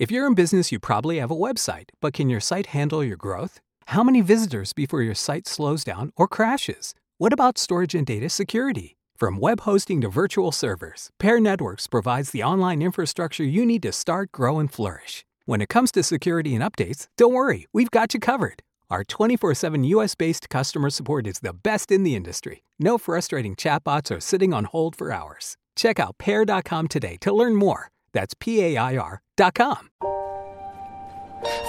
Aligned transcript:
If 0.00 0.10
you're 0.10 0.26
in 0.26 0.32
business, 0.32 0.72
you 0.72 0.78
probably 0.78 1.18
have 1.18 1.30
a 1.30 1.36
website, 1.36 1.90
but 2.00 2.14
can 2.14 2.30
your 2.30 2.40
site 2.40 2.68
handle 2.68 3.04
your 3.04 3.18
growth? 3.18 3.60
How 3.88 4.02
many 4.02 4.22
visitors 4.22 4.72
before 4.72 5.02
your 5.02 5.14
site 5.14 5.46
slows 5.46 5.84
down 5.84 6.10
or 6.16 6.26
crashes? 6.26 6.94
What 7.18 7.34
about 7.34 7.58
storage 7.58 7.94
and 7.94 8.06
data 8.06 8.30
security? 8.30 8.96
From 9.14 9.36
web 9.38 9.60
hosting 9.60 10.00
to 10.00 10.08
virtual 10.08 10.52
servers, 10.52 11.10
Pair 11.18 11.38
Networks 11.38 11.86
provides 11.86 12.30
the 12.30 12.42
online 12.42 12.80
infrastructure 12.80 13.44
you 13.44 13.66
need 13.66 13.82
to 13.82 13.92
start, 13.92 14.32
grow, 14.32 14.58
and 14.58 14.72
flourish. 14.72 15.26
When 15.44 15.60
it 15.60 15.68
comes 15.68 15.92
to 15.92 16.02
security 16.02 16.54
and 16.54 16.64
updates, 16.64 17.08
don't 17.18 17.34
worry, 17.34 17.66
we've 17.74 17.90
got 17.90 18.14
you 18.14 18.20
covered. 18.20 18.62
Our 18.88 19.04
24 19.04 19.52
7 19.54 19.84
US 19.84 20.14
based 20.14 20.48
customer 20.48 20.88
support 20.88 21.26
is 21.26 21.40
the 21.40 21.52
best 21.52 21.92
in 21.92 22.04
the 22.04 22.16
industry. 22.16 22.64
No 22.78 22.96
frustrating 22.96 23.54
chatbots 23.54 24.16
or 24.16 24.20
sitting 24.20 24.54
on 24.54 24.64
hold 24.64 24.96
for 24.96 25.12
hours. 25.12 25.58
Check 25.76 26.00
out 26.00 26.16
pair.com 26.16 26.88
today 26.88 27.18
to 27.20 27.34
learn 27.34 27.54
more. 27.54 27.90
That's 28.14 28.32
P 28.40 28.62
A 28.62 28.78
I 28.78 28.96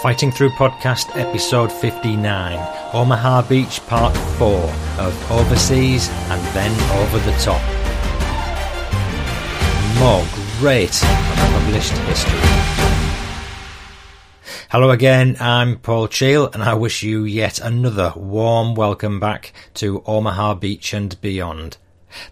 Fighting 0.01 0.29
Through 0.29 0.49
Podcast, 0.49 1.15
episode 1.15 1.71
59 1.71 2.59
Omaha 2.93 3.43
Beach, 3.43 3.79
part 3.87 4.13
4 4.37 4.59
of 4.99 5.31
Overseas 5.31 6.09
and 6.09 6.41
Then 6.53 6.71
Over 6.99 7.17
the 7.19 7.31
Top. 7.37 7.61
More 9.97 10.25
great 10.59 11.01
unpublished 11.01 11.93
history. 12.09 12.39
Hello 14.69 14.89
again, 14.89 15.37
I'm 15.39 15.77
Paul 15.77 16.09
Cheall, 16.09 16.49
and 16.53 16.61
I 16.61 16.73
wish 16.73 17.03
you 17.03 17.23
yet 17.23 17.61
another 17.61 18.11
warm 18.17 18.75
welcome 18.75 19.21
back 19.21 19.53
to 19.75 20.03
Omaha 20.05 20.55
Beach 20.55 20.93
and 20.93 21.15
beyond. 21.21 21.77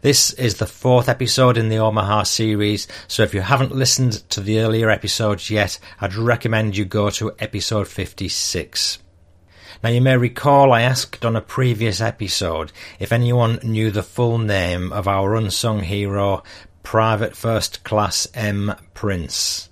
This 0.02 0.34
is 0.34 0.58
the 0.58 0.66
fourth 0.66 1.10
episode 1.10 1.58
in 1.58 1.70
the 1.70 1.80
Omaha 1.80 2.24
series, 2.24 2.88
so 3.08 3.24
if 3.24 3.34
you 3.34 3.42
haven't 3.42 3.76
listened 3.76 4.30
to 4.30 4.42
the 4.42 4.60
earlier 4.60 4.90
episodes 4.90 5.50
yet, 5.50 5.80
I'd 6.02 6.16
recommend 6.16 6.78
you 6.78 6.86
go 6.86 7.10
to 7.12 7.34
episode 7.40 7.88
56. 7.88 9.00
Now, 9.82 9.90
you 9.90 10.02
may 10.02 10.18
recall 10.18 10.74
I 10.74 10.82
asked 10.82 11.24
on 11.24 11.36
a 11.36 11.42
previous 11.42 12.02
episode 12.02 12.72
if 13.00 13.14
anyone 13.14 13.60
knew 13.64 13.92
the 13.92 14.04
full 14.04 14.38
name 14.38 14.92
of 14.92 15.08
our 15.08 15.36
unsung 15.36 15.82
hero, 15.82 16.44
Private 16.84 17.36
First 17.36 17.84
Class 17.84 18.28
M. 18.34 18.76
Prince. 18.94 19.70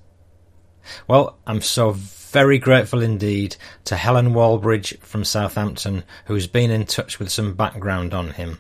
Well, 1.07 1.37
I'm 1.45 1.61
so 1.61 1.91
very 1.91 2.59
grateful 2.59 3.01
indeed 3.01 3.57
to 3.85 3.95
Helen 3.95 4.33
Walbridge 4.33 4.97
from 4.99 5.23
Southampton, 5.23 6.03
who's 6.25 6.47
been 6.47 6.71
in 6.71 6.85
touch 6.85 7.19
with 7.19 7.29
some 7.29 7.53
background 7.53 8.13
on 8.13 8.31
him. 8.31 8.59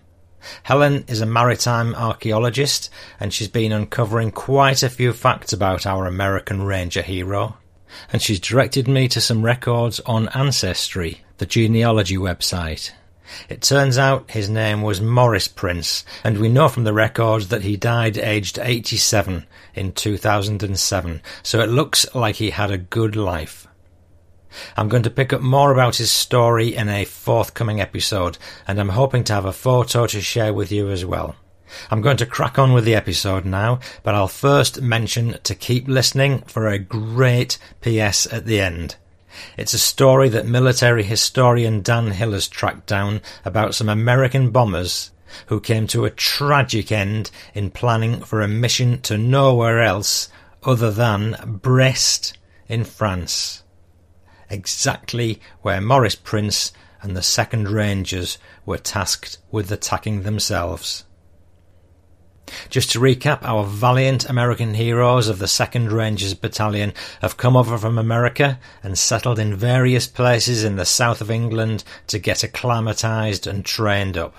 Helen 0.63 1.03
is 1.07 1.21
a 1.21 1.25
maritime 1.25 1.95
archaeologist 1.95 2.89
and 3.19 3.33
she's 3.33 3.47
been 3.47 3.71
uncovering 3.71 4.31
quite 4.31 4.83
a 4.83 4.89
few 4.89 5.13
facts 5.13 5.53
about 5.53 5.85
our 5.85 6.05
American 6.05 6.63
Ranger 6.63 7.01
hero. 7.01 7.57
And 8.11 8.21
she's 8.21 8.39
directed 8.39 8.87
me 8.87 9.07
to 9.09 9.21
some 9.21 9.43
records 9.43 9.99
on 10.01 10.29
Ancestry, 10.29 11.21
the 11.37 11.45
genealogy 11.45 12.17
website. 12.17 12.91
It 13.49 13.61
turns 13.61 13.97
out 13.97 14.31
his 14.31 14.49
name 14.49 14.81
was 14.81 15.01
Morris 15.01 15.47
Prince, 15.47 16.05
and 16.23 16.37
we 16.37 16.47
know 16.49 16.69
from 16.69 16.85
the 16.85 16.93
records 16.93 17.49
that 17.49 17.61
he 17.61 17.75
died 17.75 18.17
aged 18.17 18.57
87 18.57 19.45
in 19.75 19.91
2007, 19.91 21.21
so 21.43 21.59
it 21.59 21.69
looks 21.69 22.05
like 22.15 22.35
he 22.35 22.51
had 22.51 22.71
a 22.71 22.77
good 22.77 23.15
life. 23.15 23.66
I'm 24.75 24.89
going 24.89 25.03
to 25.03 25.09
pick 25.09 25.33
up 25.33 25.41
more 25.41 25.71
about 25.71 25.97
his 25.97 26.11
story 26.11 26.75
in 26.75 26.89
a 26.89 27.05
forthcoming 27.05 27.81
episode, 27.81 28.37
and 28.67 28.79
I'm 28.79 28.89
hoping 28.89 29.23
to 29.25 29.33
have 29.33 29.45
a 29.45 29.53
photo 29.53 30.07
to 30.07 30.21
share 30.21 30.53
with 30.53 30.71
you 30.71 30.89
as 30.89 31.05
well. 31.05 31.35
I'm 31.91 32.01
going 32.01 32.17
to 32.17 32.25
crack 32.25 32.57
on 32.57 32.73
with 32.73 32.85
the 32.85 32.95
episode 32.95 33.45
now, 33.45 33.79
but 34.03 34.15
I'll 34.15 34.27
first 34.27 34.81
mention 34.81 35.37
to 35.43 35.55
keep 35.55 35.87
listening 35.87 36.41
for 36.43 36.67
a 36.67 36.79
great 36.79 37.57
PS 37.81 38.31
at 38.31 38.45
the 38.45 38.61
end. 38.61 38.95
It's 39.57 39.73
a 39.73 39.79
story 39.79 40.29
that 40.29 40.47
military 40.47 41.03
historian 41.03 41.81
Dan 41.81 42.11
Hill 42.11 42.31
has 42.31 42.47
tracked 42.47 42.87
down 42.87 43.21
about 43.43 43.75
some 43.75 43.89
American 43.89 44.51
bombers 44.51 45.11
who 45.47 45.59
came 45.59 45.87
to 45.87 46.05
a 46.05 46.09
tragic 46.09 46.91
end 46.91 47.29
in 47.53 47.69
planning 47.69 48.21
for 48.21 48.41
a 48.41 48.47
mission 48.47 49.01
to 49.01 49.17
nowhere 49.17 49.81
else 49.81 50.29
other 50.63 50.89
than 50.89 51.59
Brest 51.61 52.37
in 52.67 52.83
France 52.83 53.63
exactly 54.49 55.39
where 55.61 55.81
Morris 55.81 56.15
Prince 56.15 56.71
and 57.01 57.15
the 57.15 57.21
2nd 57.21 57.71
Rangers 57.71 58.37
were 58.65 58.77
tasked 58.77 59.37
with 59.51 59.71
attacking 59.71 60.23
themselves. 60.23 61.03
Just 62.69 62.91
to 62.91 62.99
recap, 62.99 63.43
our 63.43 63.65
valiant 63.65 64.29
American 64.29 64.73
heroes 64.73 65.27
of 65.27 65.39
the 65.39 65.47
2nd 65.47 65.91
Rangers 65.91 66.33
Battalion 66.33 66.93
have 67.21 67.37
come 67.37 67.57
over 67.57 67.77
from 67.77 67.97
America 67.97 68.59
and 68.81 68.97
settled 68.97 69.37
in 69.37 69.55
various 69.55 70.07
places 70.07 70.63
in 70.63 70.77
the 70.77 70.85
south 70.85 71.19
of 71.19 71.29
England 71.29 71.83
to 72.07 72.19
get 72.19 72.43
acclimatised 72.43 73.47
and 73.47 73.65
trained 73.65 74.17
up. 74.17 74.33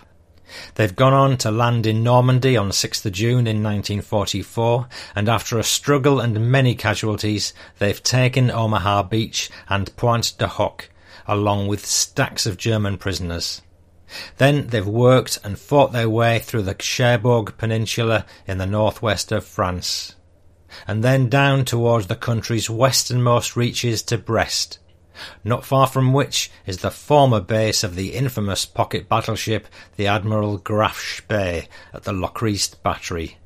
They've 0.75 0.95
gone 0.95 1.13
on 1.13 1.37
to 1.39 1.51
land 1.51 1.87
in 1.87 2.03
Normandy 2.03 2.57
on 2.57 2.71
6th 2.71 3.11
June 3.13 3.47
in 3.47 3.63
1944, 3.63 4.89
and 5.15 5.29
after 5.29 5.59
a 5.59 5.63
struggle 5.63 6.21
and 6.21 6.51
many 6.51 6.75
casualties, 6.75 7.53
they've 7.79 8.03
taken 8.03 8.51
Omaha 8.51 9.05
Beach 9.05 9.51
and 9.69 9.95
Pointe 9.97 10.35
du 10.39 10.47
Hoc, 10.47 10.89
along 11.27 11.69
with 11.69 11.85
stacks 11.85 12.47
of 12.47 12.57
German 12.57 12.97
prisoners. 12.97 13.61
Then 14.39 14.69
they've 14.69 14.87
worked 14.87 15.39
and 15.45 15.59
fought 15.59 15.93
their 15.93 16.09
way 16.09 16.39
through 16.39 16.63
the 16.63 16.75
Cherbourg 16.75 17.55
Peninsula 17.59 18.25
in 18.47 18.59
the 18.59 18.67
northwest 18.67 19.31
of 19.33 19.45
France, 19.45 20.15
and 20.87 21.05
then 21.05 21.29
down 21.29 21.65
towards 21.65 22.07
the 22.07 22.17
country's 22.17 22.71
westernmost 22.71 23.57
reaches 23.57 24.03
to 24.05 24.17
Brest, 24.17 24.79
not 25.45 25.65
far 25.65 25.87
from 25.87 26.13
which 26.13 26.51
is 26.67 26.79
the 26.79 26.91
former 26.91 27.41
base 27.41 27.85
of 27.85 27.95
the 27.95 28.15
infamous 28.15 28.65
pocket 28.65 29.09
battleship 29.09 29.67
the 29.97 30.07
Admiral 30.07 30.59
Graf 30.59 30.99
Spee 30.99 31.69
at 31.93 32.05
the 32.05 32.13
Lochrist 32.13 32.83
Battery. 32.83 33.39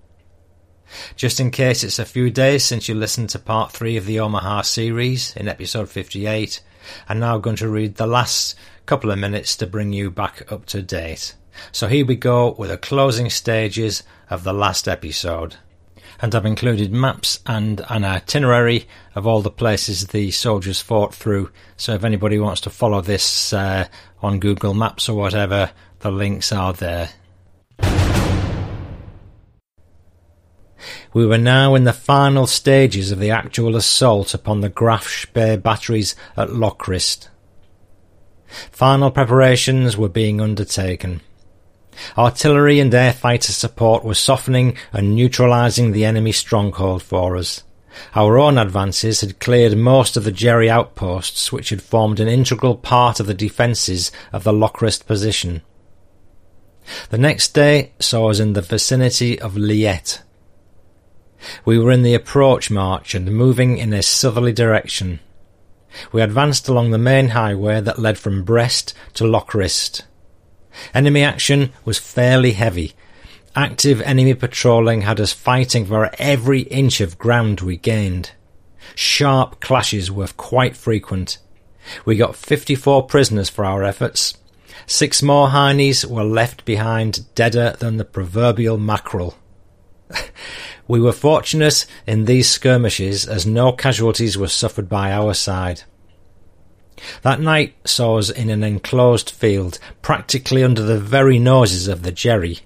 Just 1.16 1.40
in 1.40 1.50
case 1.50 1.82
it's 1.82 1.98
a 1.98 2.04
few 2.04 2.30
days 2.30 2.64
since 2.64 2.88
you 2.88 2.94
listened 2.94 3.30
to 3.30 3.38
part 3.38 3.72
3 3.72 3.96
of 3.96 4.06
the 4.06 4.20
Omaha 4.20 4.62
series 4.62 5.34
in 5.36 5.48
episode 5.48 5.88
58, 5.88 6.60
I'm 7.08 7.18
now 7.18 7.38
going 7.38 7.56
to 7.56 7.68
read 7.68 7.94
the 7.94 8.06
last 8.06 8.54
couple 8.86 9.10
of 9.10 9.18
minutes 9.18 9.56
to 9.56 9.66
bring 9.66 9.92
you 9.92 10.10
back 10.10 10.50
up 10.52 10.66
to 10.66 10.82
date. 10.82 11.34
So 11.70 11.86
here 11.86 12.04
we 12.04 12.16
go 12.16 12.52
with 12.52 12.70
the 12.70 12.78
closing 12.78 13.30
stages 13.30 14.02
of 14.28 14.44
the 14.44 14.52
last 14.52 14.88
episode 14.88 15.56
and 16.22 16.36
I've 16.36 16.46
included 16.46 16.92
maps 16.92 17.40
and 17.46 17.84
an 17.88 18.04
itinerary 18.04 18.86
of 19.16 19.26
all 19.26 19.42
the 19.42 19.50
places 19.50 20.06
the 20.06 20.30
soldiers 20.30 20.80
fought 20.80 21.12
through. 21.12 21.50
So 21.76 21.94
if 21.94 22.04
anybody 22.04 22.38
wants 22.38 22.60
to 22.62 22.70
follow 22.70 23.00
this 23.00 23.52
uh, 23.52 23.88
on 24.22 24.38
Google 24.38 24.72
Maps 24.72 25.08
or 25.08 25.16
whatever, 25.16 25.72
the 25.98 26.12
links 26.12 26.52
are 26.52 26.72
there. 26.72 27.10
We 31.12 31.26
were 31.26 31.38
now 31.38 31.74
in 31.74 31.84
the 31.84 31.92
final 31.92 32.46
stages 32.46 33.10
of 33.10 33.18
the 33.18 33.30
actual 33.30 33.74
assault 33.74 34.32
upon 34.32 34.60
the 34.60 34.68
Graf 34.68 35.08
Spee 35.08 35.56
batteries 35.56 36.14
at 36.36 36.50
Lochrist. 36.50 37.28
Final 38.70 39.10
preparations 39.10 39.96
were 39.96 40.08
being 40.08 40.40
undertaken. 40.40 41.20
Artillery 42.16 42.80
and 42.80 42.94
air 42.94 43.12
fighter 43.12 43.52
support 43.52 44.04
was 44.04 44.18
softening 44.18 44.76
and 44.92 45.14
neutralising 45.14 45.92
the 45.92 46.04
enemy 46.04 46.32
stronghold 46.32 47.02
for 47.02 47.36
us. 47.36 47.62
Our 48.14 48.38
own 48.38 48.58
advances 48.58 49.20
had 49.20 49.38
cleared 49.38 49.76
most 49.76 50.16
of 50.16 50.24
the 50.24 50.32
Jerry 50.32 50.70
outposts 50.70 51.52
which 51.52 51.70
had 51.70 51.82
formed 51.82 52.20
an 52.20 52.28
integral 52.28 52.74
part 52.74 53.20
of 53.20 53.26
the 53.26 53.34
defences 53.34 54.10
of 54.32 54.44
the 54.44 54.52
Lochrist 54.52 55.06
position. 55.06 55.62
The 57.10 57.18
next 57.18 57.54
day 57.54 57.92
saw 58.00 58.30
us 58.30 58.40
in 58.40 58.54
the 58.54 58.62
vicinity 58.62 59.38
of 59.38 59.56
Liette. 59.56 60.22
We 61.64 61.78
were 61.78 61.92
in 61.92 62.02
the 62.02 62.14
approach 62.14 62.70
march 62.70 63.14
and 63.14 63.32
moving 63.32 63.78
in 63.78 63.92
a 63.92 64.02
southerly 64.02 64.52
direction. 64.52 65.20
We 66.12 66.22
advanced 66.22 66.68
along 66.68 66.90
the 66.90 66.98
main 66.98 67.28
highway 67.28 67.80
that 67.80 67.98
led 67.98 68.18
from 68.18 68.44
Brest 68.44 68.94
to 69.14 69.26
Lochrist. 69.26 70.04
Enemy 70.94 71.22
action 71.22 71.72
was 71.84 71.98
fairly 71.98 72.52
heavy. 72.52 72.92
Active 73.54 74.00
enemy 74.02 74.34
patrolling 74.34 75.02
had 75.02 75.20
us 75.20 75.32
fighting 75.32 75.84
for 75.84 76.10
every 76.18 76.62
inch 76.62 77.00
of 77.00 77.18
ground 77.18 77.60
we 77.60 77.76
gained. 77.76 78.32
Sharp 78.94 79.60
clashes 79.60 80.10
were 80.10 80.28
quite 80.36 80.76
frequent. 80.76 81.38
We 82.04 82.16
got 82.16 82.36
54 82.36 83.06
prisoners 83.06 83.48
for 83.48 83.64
our 83.64 83.82
efforts. 83.82 84.38
Six 84.86 85.22
more 85.22 85.48
Heinies 85.48 86.04
were 86.04 86.24
left 86.24 86.64
behind 86.64 87.34
deader 87.34 87.76
than 87.78 87.96
the 87.96 88.04
proverbial 88.04 88.78
mackerel. 88.78 89.36
we 90.88 91.00
were 91.00 91.12
fortunate 91.12 91.86
in 92.06 92.24
these 92.24 92.48
skirmishes 92.50 93.26
as 93.26 93.46
no 93.46 93.72
casualties 93.72 94.36
were 94.36 94.48
suffered 94.48 94.88
by 94.88 95.12
our 95.12 95.34
side. 95.34 95.82
That 97.22 97.40
night 97.40 97.74
saw 97.84 98.18
us 98.18 98.30
in 98.30 98.50
an 98.50 98.62
enclosed 98.62 99.30
field, 99.30 99.78
practically 100.02 100.62
under 100.62 100.82
the 100.82 100.98
very 100.98 101.38
noses 101.38 101.88
of 101.88 102.02
the 102.02 102.12
Jerry. 102.12 102.60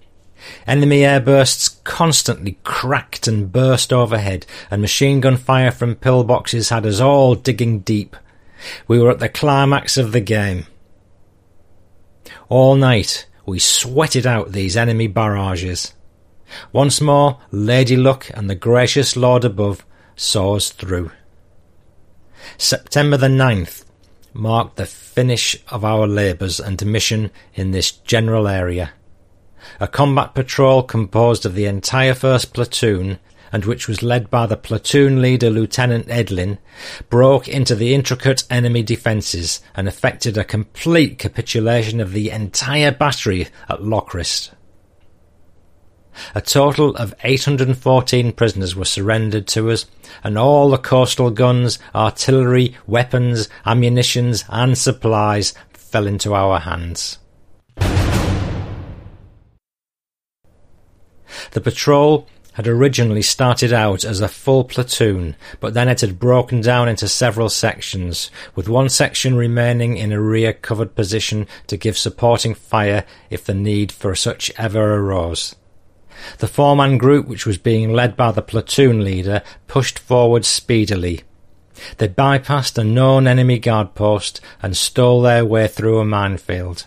Enemy 0.66 1.00
airbursts 1.00 1.82
constantly 1.84 2.58
cracked 2.62 3.26
and 3.26 3.50
burst 3.50 3.92
overhead, 3.92 4.46
and 4.70 4.82
machine 4.82 5.20
gun 5.20 5.36
fire 5.36 5.70
from 5.70 5.96
pillboxes 5.96 6.70
had 6.70 6.86
us 6.86 7.00
all 7.00 7.34
digging 7.34 7.80
deep. 7.80 8.16
We 8.86 8.98
were 8.98 9.10
at 9.10 9.18
the 9.18 9.28
climax 9.28 9.96
of 9.96 10.12
the 10.12 10.20
game. 10.20 10.66
All 12.48 12.76
night 12.76 13.26
we 13.44 13.58
sweated 13.58 14.26
out 14.26 14.52
these 14.52 14.76
enemy 14.76 15.06
barrages. 15.06 15.94
Once 16.72 17.00
more, 17.00 17.40
Lady 17.50 17.96
Luck 17.96 18.30
and 18.34 18.48
the 18.48 18.54
gracious 18.54 19.16
Lord 19.16 19.44
above 19.44 19.84
saw 20.14 20.56
us 20.56 20.70
through. 20.70 21.10
September 22.56 23.16
the 23.16 23.26
9th 23.26 23.85
marked 24.36 24.76
the 24.76 24.86
finish 24.86 25.56
of 25.68 25.84
our 25.84 26.06
labours 26.06 26.60
and 26.60 26.84
mission 26.84 27.30
in 27.54 27.70
this 27.70 27.90
general 27.90 28.46
area. 28.46 28.92
A 29.80 29.88
combat 29.88 30.34
patrol 30.34 30.82
composed 30.82 31.44
of 31.44 31.54
the 31.54 31.66
entire 31.66 32.14
first 32.14 32.52
platoon 32.52 33.18
and 33.52 33.64
which 33.64 33.88
was 33.88 34.02
led 34.02 34.30
by 34.30 34.46
the 34.46 34.56
platoon 34.56 35.22
leader 35.22 35.50
Lieutenant 35.50 36.06
Edlin, 36.08 36.58
broke 37.08 37.48
into 37.48 37.74
the 37.74 37.94
intricate 37.94 38.44
enemy 38.50 38.82
defences 38.82 39.60
and 39.74 39.88
effected 39.88 40.36
a 40.36 40.44
complete 40.44 41.18
capitulation 41.18 42.00
of 42.00 42.12
the 42.12 42.30
entire 42.30 42.90
battery 42.90 43.48
at 43.68 43.82
Lochrist. 43.82 44.50
A 46.34 46.40
total 46.40 46.94
of 46.96 47.14
814 47.22 48.32
prisoners 48.32 48.74
were 48.74 48.84
surrendered 48.84 49.46
to 49.48 49.70
us, 49.70 49.86
and 50.22 50.38
all 50.38 50.70
the 50.70 50.78
coastal 50.78 51.30
guns, 51.30 51.78
artillery, 51.94 52.76
weapons, 52.86 53.48
ammunitions, 53.64 54.44
and 54.48 54.76
supplies 54.76 55.54
fell 55.72 56.06
into 56.06 56.34
our 56.34 56.60
hands. 56.60 57.18
The 61.52 61.60
patrol 61.60 62.26
had 62.56 62.66
originally 62.66 63.20
started 63.20 63.70
out 63.70 64.02
as 64.02 64.20
a 64.22 64.28
full 64.28 64.64
platoon, 64.64 65.36
but 65.60 65.74
then 65.74 65.88
it 65.88 66.00
had 66.00 66.18
broken 66.18 66.62
down 66.62 66.88
into 66.88 67.06
several 67.06 67.50
sections, 67.50 68.30
with 68.54 68.66
one 68.66 68.88
section 68.88 69.34
remaining 69.34 69.98
in 69.98 70.10
a 70.10 70.20
rear 70.20 70.54
covered 70.54 70.94
position 70.94 71.46
to 71.66 71.76
give 71.76 71.98
supporting 71.98 72.54
fire 72.54 73.04
if 73.28 73.44
the 73.44 73.52
need 73.52 73.92
for 73.92 74.14
such 74.14 74.50
ever 74.56 74.94
arose. 74.94 75.54
The 76.38 76.48
four-man 76.48 76.98
group, 76.98 77.26
which 77.26 77.46
was 77.46 77.58
being 77.58 77.92
led 77.92 78.16
by 78.16 78.32
the 78.32 78.42
platoon 78.42 79.04
leader, 79.04 79.42
pushed 79.66 79.98
forward 79.98 80.44
speedily. 80.44 81.22
They 81.98 82.08
bypassed 82.08 82.78
a 82.78 82.84
known 82.84 83.26
enemy 83.26 83.58
guard 83.58 83.94
post 83.94 84.40
and 84.62 84.76
stole 84.76 85.22
their 85.22 85.44
way 85.44 85.68
through 85.68 86.00
a 86.00 86.04
minefield. 86.04 86.86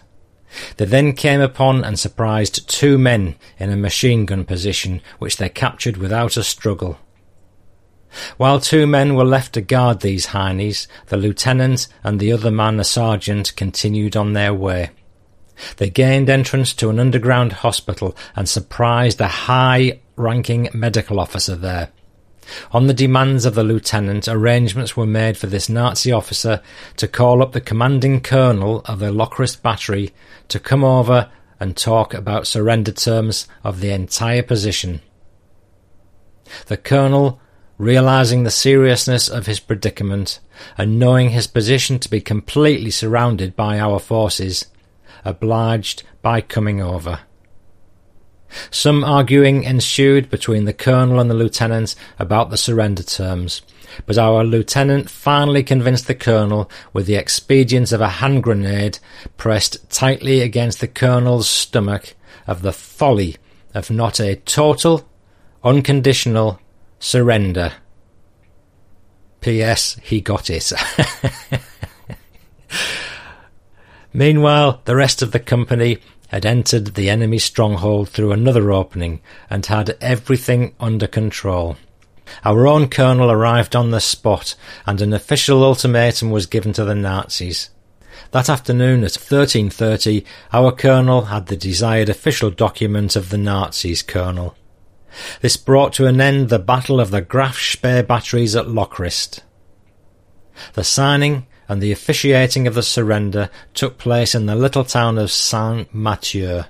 They 0.78 0.86
then 0.86 1.14
came 1.14 1.42
upon 1.42 1.84
and 1.84 2.00
surprised 2.00 2.68
two 2.68 2.98
men 2.98 3.36
in 3.60 3.70
a 3.70 3.78
machine 3.78 4.26
gun 4.26 4.46
position, 4.46 5.02
which 5.20 5.38
they 5.38 5.50
captured 5.50 5.98
without 5.98 6.38
a 6.38 6.44
struggle. 6.44 6.98
While 8.38 8.60
two 8.60 8.88
men 8.88 9.14
were 9.14 9.26
left 9.26 9.54
to 9.54 9.62
guard 9.62 10.00
these 10.00 10.28
heinies, 10.28 10.88
the 11.08 11.18
lieutenant 11.18 11.88
and 12.04 12.20
the 12.20 12.32
other 12.32 12.50
man, 12.50 12.80
a 12.80 12.84
sergeant, 12.84 13.56
continued 13.56 14.18
on 14.18 14.34
their 14.34 14.54
way. 14.54 14.90
They 15.78 15.90
gained 15.90 16.30
entrance 16.30 16.74
to 16.76 16.90
an 16.90 17.00
underground 17.00 17.54
hospital 17.54 18.16
and 18.36 18.48
surprised 18.48 19.20
a 19.22 19.28
high 19.28 20.00
ranking 20.16 20.70
medical 20.74 21.20
officer 21.20 21.56
there. 21.56 21.90
On 22.72 22.88
the 22.88 22.94
demands 22.94 23.46
of 23.46 23.56
the 23.56 23.64
lieutenant, 23.64 24.28
arrangements 24.28 24.98
were 24.98 25.06
made 25.06 25.38
for 25.38 25.48
this 25.48 25.70
Nazi 25.70 26.12
officer 26.12 26.62
to 26.98 27.08
call 27.08 27.42
up 27.42 27.52
the 27.52 27.62
commanding 27.62 28.22
colonel 28.22 28.82
of 28.86 29.00
the 29.00 29.12
Lochrist 29.12 29.62
battery 29.62 30.12
to 30.48 30.60
come 30.60 30.84
over 30.84 31.30
and 31.60 31.76
talk 31.76 32.14
about 32.14 32.48
surrender 32.48 32.92
terms 32.92 33.48
of 33.64 33.82
the 33.82 33.92
entire 33.92 34.44
position. 34.44 35.02
The 36.68 36.78
colonel, 36.78 37.40
realizing 37.78 38.44
the 38.44 38.52
seriousness 38.52 39.30
of 39.30 39.46
his 39.46 39.60
predicament 39.60 40.40
and 40.78 41.00
knowing 41.00 41.30
his 41.30 41.48
position 41.48 42.00
to 42.00 42.10
be 42.10 42.22
completely 42.22 42.92
surrounded 42.92 43.56
by 43.56 43.80
our 43.80 44.00
forces, 44.00 44.66
obliged 45.26 46.04
by 46.22 46.42
coming 46.42 46.82
over. 46.82 47.20
Some 48.72 49.04
arguing 49.04 49.64
ensued 49.64 50.30
between 50.30 50.66
the 50.66 50.74
colonel 50.74 51.20
and 51.20 51.30
the 51.30 51.36
lieutenant 51.36 51.96
about 52.18 52.50
the 52.50 52.58
surrender 52.58 53.04
terms, 53.04 53.62
but 54.06 54.18
our 54.18 54.44
lieutenant 54.44 55.10
finally 55.10 55.64
convinced 55.64 56.08
the 56.08 56.16
colonel 56.16 56.70
with 56.92 57.06
the 57.06 57.16
expedient 57.16 57.92
of 57.92 58.02
a 58.02 58.10
hand 58.10 58.44
grenade 58.44 59.00
pressed 59.38 59.90
tightly 59.90 60.42
against 60.42 60.80
the 60.80 60.88
colonel's 60.88 61.48
stomach 61.48 62.16
of 62.48 62.62
the 62.62 62.74
folly 62.74 63.38
of 63.74 63.92
not 63.92 64.20
a 64.20 64.36
total, 64.36 65.08
unconditional 65.64 66.60
surrender. 67.00 67.74
P.S. 69.42 69.98
He 70.02 70.22
got 70.22 70.50
it. 70.50 70.72
Meanwhile, 74.14 74.82
the 74.86 74.96
rest 74.96 75.22
of 75.22 75.32
the 75.32 75.40
company 75.40 76.00
had 76.30 76.46
entered 76.46 76.94
the 76.94 77.10
enemy 77.10 77.40
stronghold 77.40 78.10
through 78.10 78.32
another 78.32 78.72
opening 78.72 79.22
and 79.50 79.66
had 79.66 79.98
everything 80.02 80.74
under 80.80 81.08
control. 81.08 81.78
Our 82.46 82.68
own 82.68 82.90
colonel 82.90 83.32
arrived 83.32 83.76
on 83.76 83.92
the 83.92 84.00
spot 84.00 84.56
and 84.86 85.02
an 85.02 85.14
official 85.14 85.64
ultimatum 85.64 86.30
was 86.30 86.46
given 86.46 86.74
to 86.74 86.86
the 86.86 86.96
Nazis. 86.96 87.70
That 88.32 88.50
afternoon 88.50 89.04
at 89.04 89.12
13.30 89.12 90.24
our 90.54 90.72
colonel 90.72 91.24
had 91.24 91.48
the 91.48 91.58
desired 91.58 92.10
official 92.10 92.52
document 92.52 93.16
of 93.16 93.30
the 93.30 93.38
Nazis' 93.38 94.04
colonel. 94.04 94.56
This 95.42 95.58
brought 95.58 95.94
to 95.94 96.06
an 96.06 96.22
end 96.22 96.50
the 96.50 96.60
battle 96.60 97.00
of 97.00 97.10
the 97.10 97.22
Graf 97.22 97.58
Spee 97.58 98.04
batteries 98.04 98.56
at 98.56 98.68
Lochrist. 98.68 99.44
The 100.74 100.84
signing 100.84 101.48
and 101.70 101.82
the 101.82 101.92
officiating 101.92 102.66
of 102.68 102.74
the 102.74 102.84
surrender 102.84 103.50
took 103.76 104.00
place 104.00 104.34
in 104.34 104.48
the 104.48 104.56
little 104.56 104.84
town 104.84 105.20
of 105.20 105.32
Saint 105.32 105.94
Mathieu, 105.94 106.64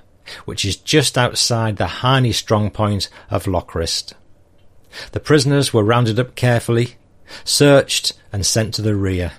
which 0.44 0.64
is 0.64 0.76
just 0.76 1.16
outside 1.16 1.78
the 1.78 1.86
Heine 1.86 2.32
strong 2.34 2.70
point 2.70 3.08
of 3.30 3.46
Lochrist. 3.46 4.14
The 5.12 5.20
prisoners 5.20 5.72
were 5.72 5.82
rounded 5.82 6.20
up 6.20 6.34
carefully, 6.34 6.96
searched, 7.44 8.12
and 8.30 8.44
sent 8.44 8.74
to 8.74 8.82
the 8.82 8.94
rear. 8.94 9.32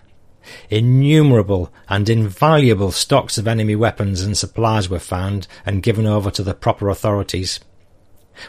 Innumerable 0.70 1.72
and 1.88 2.10
invaluable 2.10 2.92
stocks 2.92 3.38
of 3.38 3.48
enemy 3.48 3.76
weapons 3.76 4.22
and 4.22 4.36
supplies 4.36 4.90
were 4.90 5.00
found 5.00 5.48
and 5.66 5.84
given 5.84 6.08
over 6.08 6.32
to 6.32 6.44
the 6.44 6.56
proper 6.56 6.90
authorities. 6.90 7.60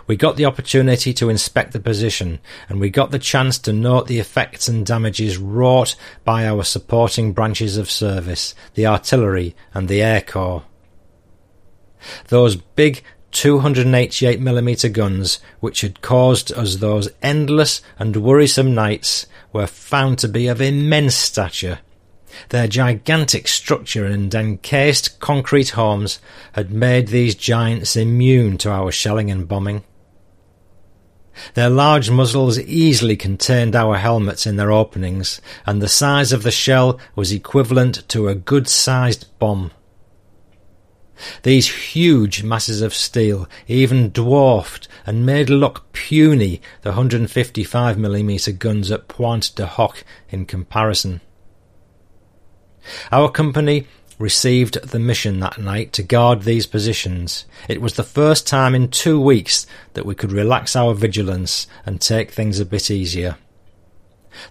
We 0.07 0.17
got 0.17 0.37
the 0.37 0.45
opportunity 0.45 1.13
to 1.15 1.29
inspect 1.29 1.73
the 1.73 1.81
position, 1.81 2.41
and 2.69 2.81
we 2.81 2.91
got 2.91 3.11
the 3.11 3.19
chance 3.19 3.59
to 3.61 3.73
note 3.73 4.07
the 4.07 4.19
effects 4.19 4.69
and 4.69 4.85
damages 4.85 5.39
wrought 5.39 5.97
by 6.25 6.47
our 6.47 6.65
supporting 6.65 7.33
branches 7.33 7.77
of 7.77 7.91
service, 7.91 8.55
the 8.75 8.87
artillery 8.87 9.55
and 9.75 9.89
the 9.89 10.03
air 10.03 10.21
corps. 10.21 10.65
Those 12.29 12.57
big 12.57 13.03
288mm 13.33 14.93
guns, 14.93 15.39
which 15.61 15.81
had 15.81 16.03
caused 16.03 16.53
us 16.53 16.77
those 16.77 17.09
endless 17.23 17.81
and 17.99 18.17
worrisome 18.17 18.75
nights, 18.75 19.27
were 19.53 19.67
found 19.67 20.19
to 20.19 20.29
be 20.29 20.49
of 20.49 20.61
immense 20.61 21.15
stature 21.15 21.79
their 22.49 22.67
gigantic 22.67 23.49
structure 23.49 24.05
and 24.05 24.35
encased 24.35 25.21
concrete 25.21 25.71
homes 25.71 26.19
had 26.53 26.71
made 26.71 27.09
these 27.09 27.35
giants 27.35 27.97
immune 27.97 28.59
to 28.59 28.71
our 28.71 28.91
shelling 28.91 29.31
and 29.31 29.47
bombing. 29.49 29.85
Their 31.55 31.71
large 31.71 32.11
muzzles 32.11 32.59
easily 32.59 33.17
contained 33.17 33.75
our 33.75 33.97
helmets 33.97 34.47
in 34.47 34.57
their 34.57 34.73
openings, 34.73 35.41
and 35.67 35.81
the 35.81 35.89
size 35.89 36.33
of 36.33 36.43
the 36.43 36.51
shell 36.51 36.99
was 37.15 37.33
equivalent 37.33 38.09
to 38.09 38.29
a 38.29 38.35
good-sized 38.35 39.27
bomb. 39.39 39.71
These 41.43 41.93
huge 41.93 42.43
masses 42.43 42.83
of 42.83 42.95
steel 42.95 43.49
even 43.69 44.11
dwarfed 44.11 44.89
and 45.07 45.27
made 45.27 45.49
look 45.49 45.93
puny 45.93 46.61
the 46.83 46.93
155mm 46.93 48.59
guns 48.59 48.91
at 48.91 49.09
Pointe 49.09 49.55
du 49.55 49.67
Hoc 49.67 50.05
in 50.31 50.47
comparison. 50.47 51.21
Our 53.13 53.31
company 53.31 53.87
received 54.23 54.81
the 54.89 54.99
mission 54.99 55.41
that 55.41 55.59
night 55.59 55.93
to 55.93 56.03
guard 56.03 56.43
these 56.43 56.67
positions. 56.67 57.45
It 57.69 57.83
was 57.83 57.95
the 57.95 58.05
first 58.05 58.47
time 58.47 58.75
in 58.75 58.89
two 58.89 59.21
weeks 59.21 59.67
that 59.95 60.07
we 60.07 60.15
could 60.15 60.33
relax 60.33 60.77
our 60.77 60.95
vigilance 60.95 61.67
and 61.85 62.01
take 62.01 62.31
things 62.31 62.61
a 62.61 62.65
bit 62.65 62.91
easier. 62.91 63.37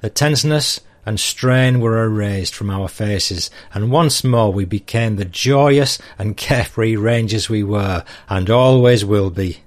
The 0.01 0.09
tenseness 0.09 0.81
and 1.05 1.19
strain 1.19 1.79
were 1.79 2.03
erased 2.03 2.53
from 2.53 2.69
our 2.69 2.87
faces, 2.87 3.49
and 3.73 3.91
once 3.91 4.23
more 4.23 4.51
we 4.51 4.65
became 4.65 5.15
the 5.15 5.25
joyous 5.25 5.97
and 6.19 6.37
carefree 6.37 6.95
rangers 6.95 7.49
we 7.49 7.63
were, 7.63 8.03
and 8.29 8.49
always 8.49 9.03
will 9.03 9.31
be. 9.31 9.61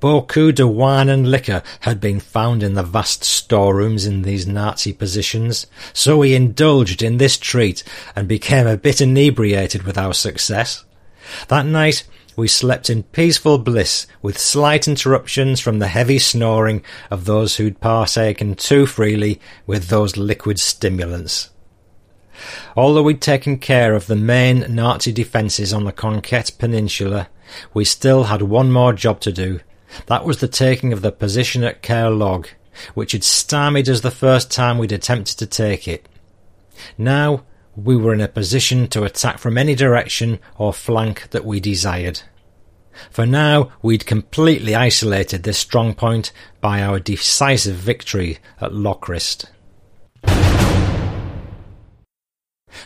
Beaucoup 0.00 0.54
de 0.54 0.66
wine 0.66 1.08
and 1.08 1.30
liquor 1.30 1.62
had 1.80 2.00
been 2.00 2.20
found 2.20 2.62
in 2.62 2.74
the 2.74 2.82
vast 2.82 3.24
storerooms 3.24 4.06
in 4.06 4.22
these 4.22 4.46
Nazi 4.46 4.92
positions, 4.92 5.66
so 5.92 6.18
we 6.18 6.34
indulged 6.34 7.02
in 7.02 7.18
this 7.18 7.36
treat 7.36 7.82
and 8.14 8.28
became 8.28 8.66
a 8.66 8.76
bit 8.76 9.00
inebriated 9.00 9.82
with 9.82 9.98
our 9.98 10.14
success. 10.14 10.84
That 11.48 11.66
night 11.66 12.04
we 12.36 12.46
slept 12.46 12.88
in 12.88 13.02
peaceful 13.02 13.58
bliss 13.58 14.06
with 14.22 14.38
slight 14.38 14.86
interruptions 14.86 15.58
from 15.58 15.80
the 15.80 15.88
heavy 15.88 16.20
snoring 16.20 16.84
of 17.10 17.24
those 17.24 17.56
who'd 17.56 17.80
partaken 17.80 18.54
too 18.54 18.86
freely 18.86 19.40
with 19.66 19.88
those 19.88 20.16
liquid 20.16 20.60
stimulants. 20.60 21.50
Although 22.76 23.02
we'd 23.02 23.20
taken 23.20 23.58
care 23.58 23.94
of 23.94 24.06
the 24.06 24.14
main 24.14 24.72
Nazi 24.72 25.10
defences 25.10 25.72
on 25.72 25.84
the 25.84 25.90
Conquet 25.90 26.44
Peninsula, 26.56 27.28
we 27.74 27.84
still 27.84 28.24
had 28.24 28.42
one 28.42 28.70
more 28.70 28.92
job 28.92 29.20
to 29.20 29.32
do. 29.32 29.60
That 30.06 30.24
was 30.24 30.40
the 30.40 30.48
taking 30.48 30.92
of 30.92 31.02
the 31.02 31.12
position 31.12 31.64
at 31.64 31.82
Kerr 31.82 32.10
Log, 32.10 32.48
which 32.94 33.12
had 33.12 33.24
stymied 33.24 33.88
us 33.88 34.00
the 34.00 34.10
first 34.10 34.50
time 34.50 34.78
we'd 34.78 34.92
attempted 34.92 35.38
to 35.38 35.46
take 35.46 35.88
it. 35.88 36.08
Now 36.96 37.44
we 37.74 37.96
were 37.96 38.12
in 38.12 38.20
a 38.20 38.28
position 38.28 38.88
to 38.88 39.04
attack 39.04 39.38
from 39.38 39.56
any 39.56 39.74
direction 39.74 40.40
or 40.56 40.72
flank 40.72 41.30
that 41.30 41.44
we 41.44 41.60
desired. 41.60 42.22
For 43.10 43.24
now, 43.24 43.70
we'd 43.80 44.06
completely 44.06 44.74
isolated 44.74 45.44
this 45.44 45.58
strong 45.58 45.94
point 45.94 46.32
by 46.60 46.82
our 46.82 46.98
decisive 46.98 47.76
victory 47.76 48.38
at 48.60 48.74
Lochrist. 48.74 49.46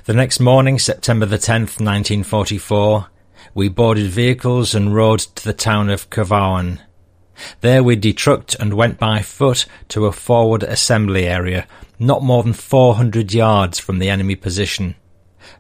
The 0.04 0.12
next 0.14 0.38
morning, 0.40 0.78
September 0.78 1.26
the 1.26 1.38
10th, 1.38 1.80
1944, 1.80 3.06
we 3.54 3.68
boarded 3.68 4.10
vehicles 4.10 4.74
and 4.74 4.94
rode 4.94 5.20
to 5.20 5.44
the 5.44 5.52
town 5.52 5.90
of 5.90 6.10
Kavauen. 6.10 6.80
There 7.60 7.82
we 7.82 7.96
detrucked 7.96 8.58
and 8.58 8.74
went 8.74 8.98
by 8.98 9.22
foot 9.22 9.66
to 9.88 10.06
a 10.06 10.12
forward 10.12 10.62
assembly 10.62 11.26
area, 11.26 11.66
not 11.98 12.22
more 12.22 12.42
than 12.42 12.52
400 12.52 13.32
yards 13.32 13.78
from 13.78 13.98
the 13.98 14.10
enemy 14.10 14.36
position. 14.36 14.94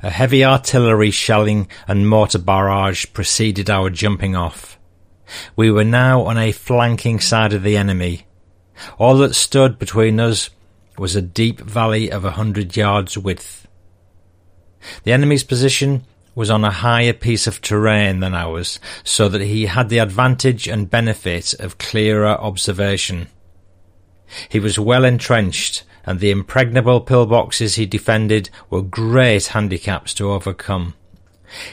A 0.02 0.10
heavy 0.10 0.44
artillery 0.44 1.10
shelling 1.10 1.68
and 1.88 2.08
mortar 2.08 2.38
barrage 2.38 3.06
preceded 3.12 3.68
our 3.68 3.90
jumping 3.90 4.36
off. 4.36 4.78
We 5.56 5.70
were 5.70 5.84
now 5.84 6.22
on 6.22 6.38
a 6.38 6.52
flanking 6.52 7.20
side 7.20 7.52
of 7.52 7.62
the 7.62 7.76
enemy. 7.76 8.26
All 8.98 9.16
that 9.18 9.34
stood 9.34 9.78
between 9.78 10.20
us 10.20 10.50
was 10.98 11.16
a 11.16 11.22
deep 11.22 11.60
valley 11.60 12.10
of 12.10 12.24
a 12.24 12.32
hundred 12.32 12.76
yards 12.76 13.16
width. 13.16 13.66
The 15.04 15.12
enemy's 15.12 15.44
position 15.44 16.04
was 16.34 16.50
on 16.50 16.64
a 16.64 16.70
higher 16.70 17.12
piece 17.12 17.46
of 17.46 17.60
terrain 17.60 18.20
than 18.20 18.34
ours, 18.34 18.80
so 19.04 19.28
that 19.28 19.42
he 19.42 19.66
had 19.66 19.88
the 19.88 19.98
advantage 19.98 20.66
and 20.66 20.90
benefit 20.90 21.54
of 21.54 21.78
clearer 21.78 22.28
observation. 22.28 23.28
He 24.48 24.58
was 24.58 24.78
well 24.78 25.04
entrenched, 25.04 25.84
and 26.04 26.20
the 26.20 26.30
impregnable 26.30 27.00
pillboxes 27.00 27.76
he 27.76 27.86
defended 27.86 28.50
were 28.70 28.82
great 28.82 29.48
handicaps 29.48 30.14
to 30.14 30.30
overcome. 30.30 30.94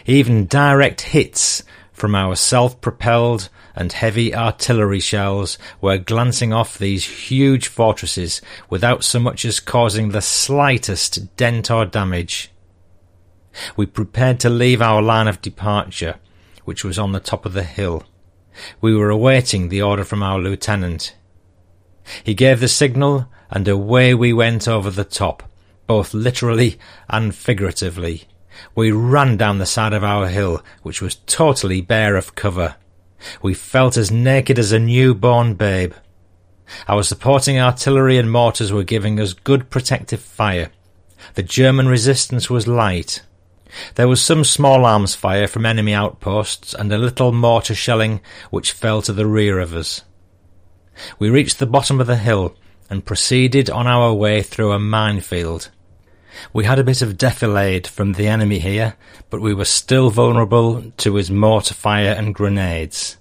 Even 0.05 0.45
direct 0.45 1.01
hits 1.01 1.63
from 1.93 2.15
our 2.15 2.35
self-propelled 2.35 3.49
and 3.75 3.93
heavy 3.93 4.35
artillery 4.35 4.99
shells 4.99 5.57
were 5.79 5.97
glancing 5.97 6.51
off 6.51 6.77
these 6.77 7.05
huge 7.05 7.67
fortresses 7.67 8.41
without 8.69 9.03
so 9.03 9.19
much 9.19 9.45
as 9.45 9.59
causing 9.61 10.09
the 10.09 10.21
slightest 10.21 11.35
dent 11.37 11.71
or 11.71 11.85
damage. 11.85 12.51
We 13.75 13.85
prepared 13.85 14.39
to 14.41 14.49
leave 14.49 14.81
our 14.81 15.01
line 15.01 15.27
of 15.27 15.41
departure, 15.41 16.15
which 16.65 16.83
was 16.83 16.99
on 16.99 17.11
the 17.11 17.19
top 17.19 17.45
of 17.45 17.53
the 17.53 17.63
hill. 17.63 18.03
We 18.81 18.95
were 18.95 19.09
awaiting 19.09 19.69
the 19.69 19.81
order 19.81 20.03
from 20.03 20.23
our 20.23 20.39
lieutenant. 20.39 21.15
He 22.23 22.33
gave 22.33 22.59
the 22.59 22.67
signal, 22.67 23.27
and 23.49 23.67
away 23.67 24.13
we 24.13 24.33
went 24.33 24.67
over 24.67 24.89
the 24.89 25.03
top, 25.03 25.43
both 25.87 26.13
literally 26.13 26.79
and 27.09 27.33
figuratively. 27.33 28.27
We 28.75 28.91
ran 28.91 29.37
down 29.37 29.59
the 29.59 29.65
side 29.65 29.93
of 29.93 30.03
our 30.03 30.27
hill, 30.27 30.63
which 30.83 31.01
was 31.01 31.15
totally 31.15 31.81
bare 31.81 32.15
of 32.15 32.35
cover. 32.35 32.75
We 33.41 33.53
felt 33.53 33.97
as 33.97 34.11
naked 34.11 34.59
as 34.59 34.71
a 34.71 34.79
newborn 34.79 35.55
babe. 35.55 35.93
Our 36.87 37.03
supporting 37.03 37.59
artillery 37.59 38.17
and 38.17 38.31
mortars 38.31 38.71
were 38.71 38.83
giving 38.83 39.19
us 39.19 39.33
good 39.33 39.69
protective 39.69 40.21
fire. 40.21 40.69
The 41.35 41.43
German 41.43 41.87
resistance 41.87 42.49
was 42.49 42.67
light. 42.67 43.23
There 43.95 44.07
was 44.07 44.21
some 44.21 44.43
small 44.43 44.85
arms 44.85 45.15
fire 45.15 45.47
from 45.47 45.65
enemy 45.65 45.93
outposts 45.93 46.73
and 46.73 46.91
a 46.91 46.97
little 46.97 47.31
mortar 47.31 47.75
shelling 47.75 48.21
which 48.49 48.71
fell 48.71 49.01
to 49.03 49.13
the 49.13 49.27
rear 49.27 49.59
of 49.59 49.73
us. 49.73 50.03
We 51.17 51.29
reached 51.29 51.59
the 51.59 51.65
bottom 51.65 52.01
of 52.01 52.07
the 52.07 52.17
hill 52.17 52.55
and 52.89 53.05
proceeded 53.05 53.69
on 53.69 53.87
our 53.87 54.13
way 54.13 54.41
through 54.41 54.71
a 54.71 54.79
minefield. 54.79 55.69
We 56.53 56.65
had 56.65 56.79
a 56.79 56.83
bit 56.83 57.01
of 57.01 57.17
defilade 57.17 57.87
from 57.87 58.13
the 58.13 58.27
enemy 58.27 58.59
here, 58.59 58.95
but 59.29 59.41
we 59.41 59.53
were 59.53 59.65
still 59.65 60.09
vulnerable 60.09 60.91
to 60.97 61.15
his 61.15 61.29
mortar 61.29 61.73
fire 61.73 62.13
and 62.13 62.33
grenades. 62.33 63.17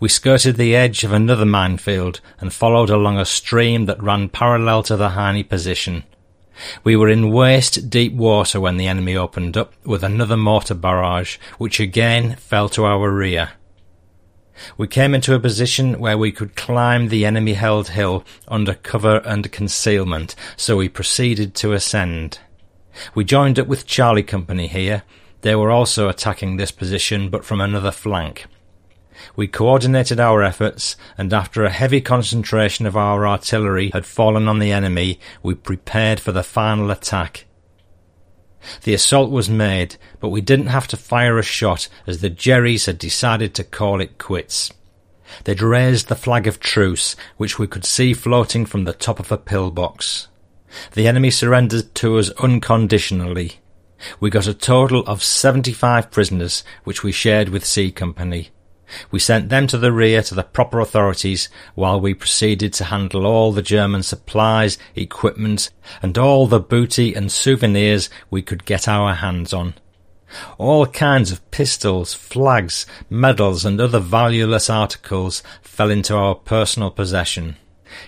We 0.00 0.08
skirted 0.08 0.56
the 0.56 0.74
edge 0.74 1.04
of 1.04 1.12
another 1.12 1.44
minefield 1.44 2.20
and 2.40 2.52
followed 2.52 2.90
along 2.90 3.18
a 3.18 3.24
stream 3.24 3.86
that 3.86 4.02
ran 4.02 4.28
parallel 4.28 4.82
to 4.84 4.96
the 4.96 5.10
Heine 5.10 5.44
position. 5.44 6.04
We 6.82 6.96
were 6.96 7.08
in 7.08 7.30
waist 7.30 7.90
deep 7.90 8.12
water 8.14 8.60
when 8.60 8.76
the 8.76 8.86
enemy 8.86 9.16
opened 9.16 9.56
up 9.56 9.74
with 9.84 10.02
another 10.02 10.36
mortar 10.36 10.74
barrage, 10.74 11.38
which 11.58 11.80
again 11.80 12.36
fell 12.36 12.68
to 12.70 12.84
our 12.84 13.10
rear. 13.10 13.52
We 14.76 14.86
came 14.86 15.14
into 15.14 15.34
a 15.34 15.40
position 15.40 15.98
where 15.98 16.16
we 16.16 16.30
could 16.30 16.56
climb 16.56 17.08
the 17.08 17.26
enemy 17.26 17.54
held 17.54 17.88
hill 17.88 18.24
under 18.46 18.74
cover 18.74 19.18
and 19.24 19.50
concealment, 19.50 20.34
so 20.56 20.76
we 20.76 20.88
proceeded 20.88 21.54
to 21.56 21.72
ascend. 21.72 22.38
We 23.14 23.24
joined 23.24 23.58
up 23.58 23.66
with 23.66 23.86
Charlie 23.86 24.22
Company 24.22 24.68
here. 24.68 25.02
They 25.40 25.56
were 25.56 25.70
also 25.70 26.08
attacking 26.08 26.56
this 26.56 26.70
position, 26.70 27.28
but 27.30 27.44
from 27.44 27.60
another 27.60 27.90
flank. 27.90 28.46
We 29.36 29.46
coordinated 29.46 30.20
our 30.20 30.42
efforts, 30.42 30.96
and 31.16 31.32
after 31.32 31.64
a 31.64 31.70
heavy 31.70 32.00
concentration 32.00 32.86
of 32.86 32.96
our 32.96 33.26
artillery 33.26 33.90
had 33.90 34.06
fallen 34.06 34.48
on 34.48 34.58
the 34.58 34.72
enemy, 34.72 35.20
we 35.42 35.54
prepared 35.54 36.20
for 36.20 36.32
the 36.32 36.42
final 36.42 36.90
attack. 36.90 37.46
The 38.82 38.94
assault 38.94 39.30
was 39.30 39.50
made, 39.50 39.96
but 40.20 40.30
we 40.30 40.40
didn't 40.40 40.66
have 40.66 40.88
to 40.88 40.96
fire 40.96 41.38
a 41.38 41.42
shot 41.42 41.88
as 42.06 42.20
the 42.20 42.30
Jerrys 42.30 42.86
had 42.86 42.98
decided 42.98 43.54
to 43.54 43.64
call 43.64 44.00
it 44.00 44.18
quits. 44.18 44.72
They'd 45.44 45.62
raised 45.62 46.08
the 46.08 46.14
flag 46.14 46.46
of 46.46 46.60
truce, 46.60 47.16
which 47.36 47.58
we 47.58 47.66
could 47.66 47.84
see 47.84 48.14
floating 48.14 48.66
from 48.66 48.84
the 48.84 48.92
top 48.92 49.18
of 49.18 49.32
a 49.32 49.38
pillbox. 49.38 50.28
The 50.92 51.06
enemy 51.06 51.30
surrendered 51.30 51.94
to 51.96 52.18
us 52.18 52.30
unconditionally. 52.30 53.60
We 54.20 54.30
got 54.30 54.46
a 54.46 54.54
total 54.54 55.00
of 55.06 55.22
75 55.22 56.10
prisoners, 56.10 56.64
which 56.84 57.02
we 57.02 57.12
shared 57.12 57.48
with 57.48 57.64
C 57.64 57.90
Company. 57.90 58.50
We 59.10 59.18
sent 59.18 59.48
them 59.48 59.66
to 59.68 59.78
the 59.78 59.92
rear 59.92 60.22
to 60.22 60.34
the 60.34 60.42
proper 60.42 60.80
authorities 60.80 61.48
while 61.74 62.00
we 62.00 62.14
proceeded 62.14 62.72
to 62.74 62.84
handle 62.84 63.26
all 63.26 63.52
the 63.52 63.62
German 63.62 64.02
supplies, 64.02 64.78
equipment, 64.94 65.70
and 66.02 66.16
all 66.18 66.46
the 66.46 66.60
booty 66.60 67.14
and 67.14 67.30
souvenirs 67.30 68.10
we 68.30 68.42
could 68.42 68.64
get 68.64 68.88
our 68.88 69.14
hands 69.14 69.52
on. 69.52 69.74
All 70.58 70.86
kinds 70.86 71.30
of 71.30 71.50
pistols, 71.50 72.14
flags, 72.14 72.86
medals, 73.08 73.64
and 73.64 73.80
other 73.80 74.00
valueless 74.00 74.68
articles 74.68 75.42
fell 75.62 75.90
into 75.90 76.14
our 76.14 76.34
personal 76.34 76.90
possession. 76.90 77.56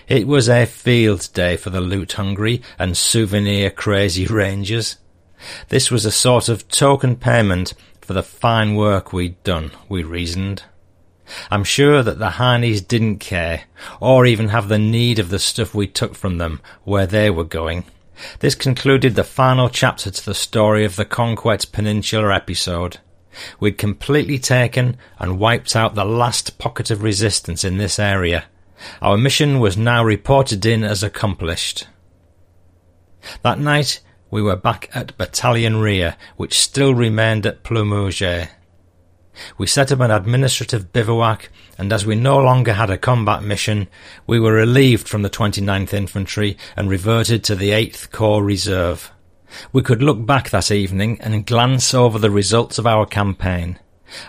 It 0.07 0.27
was 0.27 0.49
a 0.49 0.65
field 0.65 1.29
day 1.33 1.55
for 1.55 1.69
the 1.69 1.81
loot 1.81 2.13
hungry 2.13 2.61
and 2.77 2.97
souvenir 2.97 3.69
crazy 3.69 4.25
rangers. 4.27 4.97
This 5.69 5.91
was 5.91 6.05
a 6.05 6.11
sort 6.11 6.49
of 6.49 6.67
token 6.67 7.15
payment 7.15 7.73
for 8.01 8.13
the 8.13 8.23
fine 8.23 8.75
work 8.75 9.13
we'd 9.13 9.41
done, 9.43 9.71
we 9.87 10.03
reasoned. 10.03 10.63
I'm 11.51 11.63
sure 11.63 12.03
that 12.03 12.19
the 12.19 12.31
Heinies 12.31 12.87
didn't 12.87 13.19
care, 13.19 13.63
or 13.99 14.25
even 14.25 14.49
have 14.49 14.69
the 14.69 14.79
need 14.79 15.19
of 15.19 15.29
the 15.29 15.39
stuff 15.39 15.75
we 15.75 15.87
took 15.87 16.15
from 16.15 16.37
them 16.37 16.61
where 16.83 17.05
they 17.05 17.29
were 17.29 17.43
going. 17.43 17.83
This 18.39 18.55
concluded 18.55 19.15
the 19.15 19.23
final 19.23 19.69
chapter 19.69 20.09
to 20.09 20.25
the 20.25 20.33
story 20.33 20.85
of 20.85 20.95
the 20.95 21.05
Conquet 21.05 21.59
Peninsula 21.71 22.33
episode. 22.33 22.99
We'd 23.59 23.77
completely 23.77 24.39
taken 24.39 24.97
and 25.19 25.39
wiped 25.39 25.75
out 25.75 25.95
the 25.95 26.05
last 26.05 26.57
pocket 26.57 26.89
of 26.89 27.03
resistance 27.03 27.63
in 27.63 27.77
this 27.77 27.99
area. 27.99 28.45
Our 29.01 29.17
mission 29.17 29.59
was 29.59 29.77
now 29.77 30.03
reported 30.03 30.65
in 30.65 30.83
as 30.83 31.03
accomplished. 31.03 31.87
That 33.43 33.59
night, 33.59 33.99
we 34.31 34.41
were 34.41 34.55
back 34.55 34.89
at 34.93 35.17
Battalion 35.17 35.77
Rear, 35.77 36.15
which 36.35 36.57
still 36.57 36.93
remained 36.93 37.45
at 37.45 37.63
Ploumouget. 37.63 38.49
We 39.57 39.67
set 39.67 39.91
up 39.91 39.99
an 39.99 40.11
administrative 40.11 40.91
bivouac, 40.93 41.49
and 41.77 41.91
as 41.93 42.05
we 42.05 42.15
no 42.15 42.37
longer 42.37 42.73
had 42.73 42.89
a 42.89 42.97
combat 42.97 43.43
mission, 43.43 43.87
we 44.25 44.39
were 44.39 44.53
relieved 44.53 45.07
from 45.07 45.21
the 45.21 45.29
29th 45.29 45.93
Infantry 45.93 46.57
and 46.75 46.89
reverted 46.89 47.43
to 47.45 47.55
the 47.55 47.71
8th 47.71 48.11
Corps 48.11 48.43
Reserve. 48.43 49.11
We 49.71 49.81
could 49.81 50.01
look 50.01 50.25
back 50.25 50.49
that 50.49 50.71
evening 50.71 51.19
and 51.21 51.45
glance 51.45 51.93
over 51.93 52.19
the 52.19 52.31
results 52.31 52.77
of 52.77 52.87
our 52.87 53.05
campaign. 53.05 53.79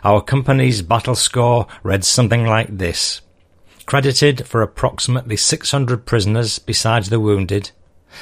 Our 0.05 0.21
company's 0.21 0.83
battle 0.83 1.15
score 1.15 1.67
read 1.83 2.05
something 2.05 2.45
like 2.47 2.79
this. 2.79 3.21
Credited 3.87 4.47
for 4.47 4.63
approximately 4.63 5.37
600 5.37 6.05
prisoners 6.05 6.59
besides 6.59 7.09
the 7.09 7.21
wounded, 7.21 7.71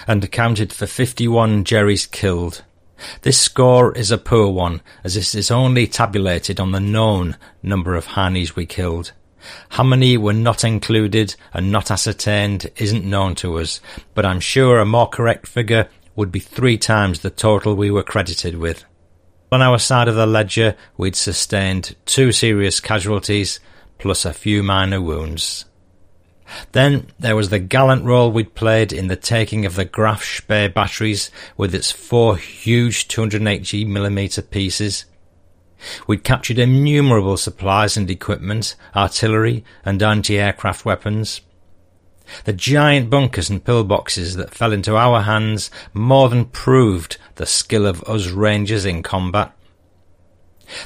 and 0.06 0.22
accounted 0.22 0.72
for 0.72 0.86
51 0.86 1.64
Jerrys 1.64 2.10
killed. 2.10 2.62
This 3.22 3.38
score 3.38 3.92
is 3.92 4.10
a 4.10 4.18
poor 4.18 4.48
one, 4.48 4.80
as 5.04 5.16
it 5.16 5.34
is 5.34 5.50
only 5.50 5.86
tabulated 5.86 6.58
on 6.60 6.72
the 6.72 6.80
known 6.80 7.36
number 7.62 7.94
of 7.94 8.06
Hanis 8.06 8.56
we 8.56 8.66
killed. 8.66 9.12
How 9.70 9.84
many 9.84 10.16
were 10.16 10.32
not 10.32 10.64
included 10.64 11.36
and 11.52 11.70
not 11.70 11.90
ascertained 11.90 12.70
isn't 12.76 13.04
known 13.04 13.34
to 13.36 13.58
us, 13.58 13.80
but 14.14 14.26
I'm 14.26 14.40
sure 14.40 14.78
a 14.78 14.84
more 14.84 15.08
correct 15.08 15.46
figure 15.46 15.88
would 16.16 16.32
be 16.32 16.40
three 16.40 16.78
times 16.78 17.20
the 17.20 17.30
total 17.30 17.74
we 17.74 17.90
were 17.90 18.02
credited 18.02 18.56
with. 18.56 18.84
On 19.52 19.62
our 19.62 19.78
side 19.78 20.08
of 20.08 20.16
the 20.16 20.26
ledger, 20.26 20.74
we'd 20.96 21.14
sustained 21.14 21.94
two 22.06 22.32
serious 22.32 22.80
casualties, 22.80 23.60
plus 23.98 24.24
a 24.24 24.32
few 24.32 24.62
minor 24.62 25.00
wounds. 25.00 25.66
Then 26.72 27.08
there 27.18 27.36
was 27.36 27.48
the 27.48 27.58
gallant 27.58 28.04
role 28.04 28.30
we'd 28.30 28.54
played 28.54 28.92
in 28.92 29.08
the 29.08 29.16
taking 29.16 29.64
of 29.66 29.74
the 29.74 29.84
Graf 29.84 30.22
Spee 30.22 30.68
batteries 30.68 31.30
with 31.56 31.74
its 31.74 31.90
four 31.90 32.36
huge 32.36 33.08
280mm 33.08 34.50
pieces. 34.50 35.04
We'd 36.06 36.24
captured 36.24 36.58
innumerable 36.58 37.36
supplies 37.36 37.96
and 37.96 38.10
equipment, 38.10 38.76
artillery 38.94 39.64
and 39.84 40.02
anti-aircraft 40.02 40.84
weapons. 40.84 41.40
The 42.44 42.52
giant 42.52 43.08
bunkers 43.08 43.50
and 43.50 43.64
pillboxes 43.64 44.36
that 44.36 44.54
fell 44.54 44.72
into 44.72 44.96
our 44.96 45.22
hands 45.22 45.70
more 45.94 46.28
than 46.28 46.46
proved 46.46 47.18
the 47.36 47.46
skill 47.46 47.86
of 47.86 48.02
us 48.04 48.28
Rangers 48.28 48.84
in 48.84 49.02
combat. 49.02 49.55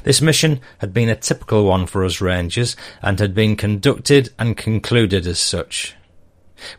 This 0.05 0.21
mission 0.21 0.61
had 0.79 0.93
been 0.93 1.09
a 1.09 1.17
typical 1.17 1.65
one 1.65 1.87
for 1.87 2.05
us 2.05 2.21
Rangers 2.21 2.77
and 3.03 3.19
had 3.19 3.35
been 3.35 3.57
conducted 3.57 4.31
and 4.39 4.57
concluded 4.57 5.27
as 5.27 5.39
such. 5.39 5.95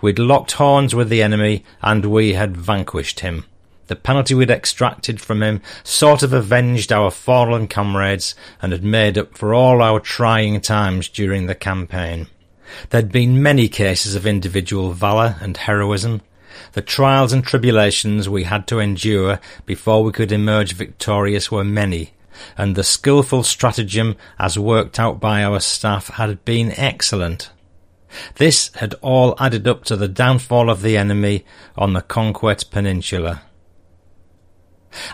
We'd 0.01 0.19
locked 0.19 0.53
horns 0.53 0.93
with 0.93 1.09
the 1.09 1.23
enemy 1.23 1.63
and 1.81 2.05
we 2.05 2.33
had 2.33 2.55
vanquished 2.55 3.21
him. 3.21 3.45
The 3.87 3.95
penalty 3.95 4.33
we'd 4.33 4.49
extracted 4.49 5.19
from 5.19 5.43
him 5.43 5.61
sort 5.83 6.23
of 6.23 6.31
avenged 6.31 6.93
our 6.93 7.11
fallen 7.11 7.67
comrades 7.67 8.35
and 8.61 8.71
had 8.71 8.83
made 8.83 9.17
up 9.17 9.37
for 9.37 9.53
all 9.53 9.81
our 9.81 9.99
trying 9.99 10.61
times 10.61 11.09
during 11.09 11.47
the 11.47 11.55
campaign. 11.55 12.27
There'd 12.89 13.11
been 13.11 13.43
many 13.43 13.67
cases 13.67 14.15
of 14.15 14.25
individual 14.25 14.93
valour 14.93 15.35
and 15.41 15.57
heroism. 15.57 16.21
The 16.73 16.81
trials 16.81 17.33
and 17.33 17.43
tribulations 17.43 18.29
we 18.29 18.45
had 18.45 18.65
to 18.67 18.79
endure 18.79 19.39
before 19.65 20.03
we 20.03 20.13
could 20.13 20.31
emerge 20.31 20.73
victorious 20.73 21.51
were 21.51 21.65
many, 21.65 22.13
and 22.57 22.75
the 22.75 22.83
skilful 22.83 23.43
stratagem 23.43 24.15
as 24.39 24.57
worked 24.57 24.99
out 24.99 25.19
by 25.19 25.43
our 25.43 25.59
staff 25.59 26.07
had 26.07 26.43
been 26.45 26.71
excellent. 26.77 27.49
This 28.35 28.73
had 28.75 28.95
all 29.01 29.35
added 29.39 29.67
up 29.67 29.83
to 29.85 29.95
the 29.95 30.07
downfall 30.07 30.69
of 30.69 30.81
the 30.81 30.97
enemy 30.97 31.45
on 31.77 31.93
the 31.93 32.01
Conquet 32.01 32.57
Peninsula. 32.69 33.43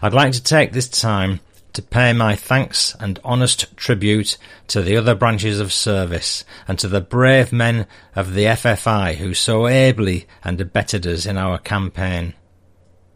I'd 0.01 0.13
like 0.13 0.31
to 0.33 0.43
take 0.43 0.71
this 0.71 0.89
time 0.89 1.39
to 1.73 1.81
pay 1.83 2.11
my 2.11 2.35
thanks 2.35 2.95
and 2.99 3.19
honest 3.23 3.77
tribute 3.77 4.37
to 4.67 4.81
the 4.81 4.97
other 4.97 5.13
branches 5.13 5.59
of 5.59 5.71
service 5.71 6.43
and 6.67 6.79
to 6.79 6.87
the 6.87 7.01
brave 7.01 7.53
men 7.53 7.85
of 8.15 8.33
the 8.33 8.45
FFI 8.45 9.15
who 9.15 9.35
so 9.35 9.67
ably 9.67 10.25
and 10.43 10.59
abetted 10.59 11.05
us 11.05 11.27
in 11.27 11.37
our 11.37 11.59
campaign. 11.59 12.33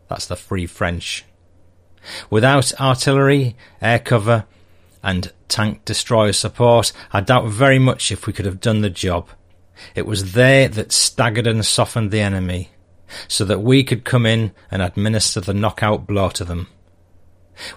That's 0.09 0.27
the 0.27 0.35
Free 0.35 0.67
French. 0.67 1.25
Without 2.29 2.73
artillery, 2.79 3.55
air 3.81 3.99
cover, 3.99 4.45
and 5.03 5.31
tank 5.47 5.83
destroyer 5.85 6.33
support, 6.33 6.91
I 7.11 7.21
doubt 7.21 7.47
very 7.47 7.79
much 7.79 8.11
if 8.11 8.27
we 8.27 8.33
could 8.33 8.45
have 8.45 8.61
done 8.61 8.81
the 8.81 8.89
job. 8.89 9.29
It 9.95 10.05
was 10.05 10.33
they 10.33 10.67
that 10.67 10.91
staggered 10.91 11.47
and 11.47 11.65
softened 11.65 12.11
the 12.11 12.21
enemy, 12.21 12.69
so 13.27 13.45
that 13.45 13.61
we 13.61 13.83
could 13.83 14.05
come 14.05 14.25
in 14.25 14.51
and 14.69 14.81
administer 14.81 15.41
the 15.41 15.53
knockout 15.53 16.07
blow 16.07 16.29
to 16.29 16.45
them. 16.45 16.67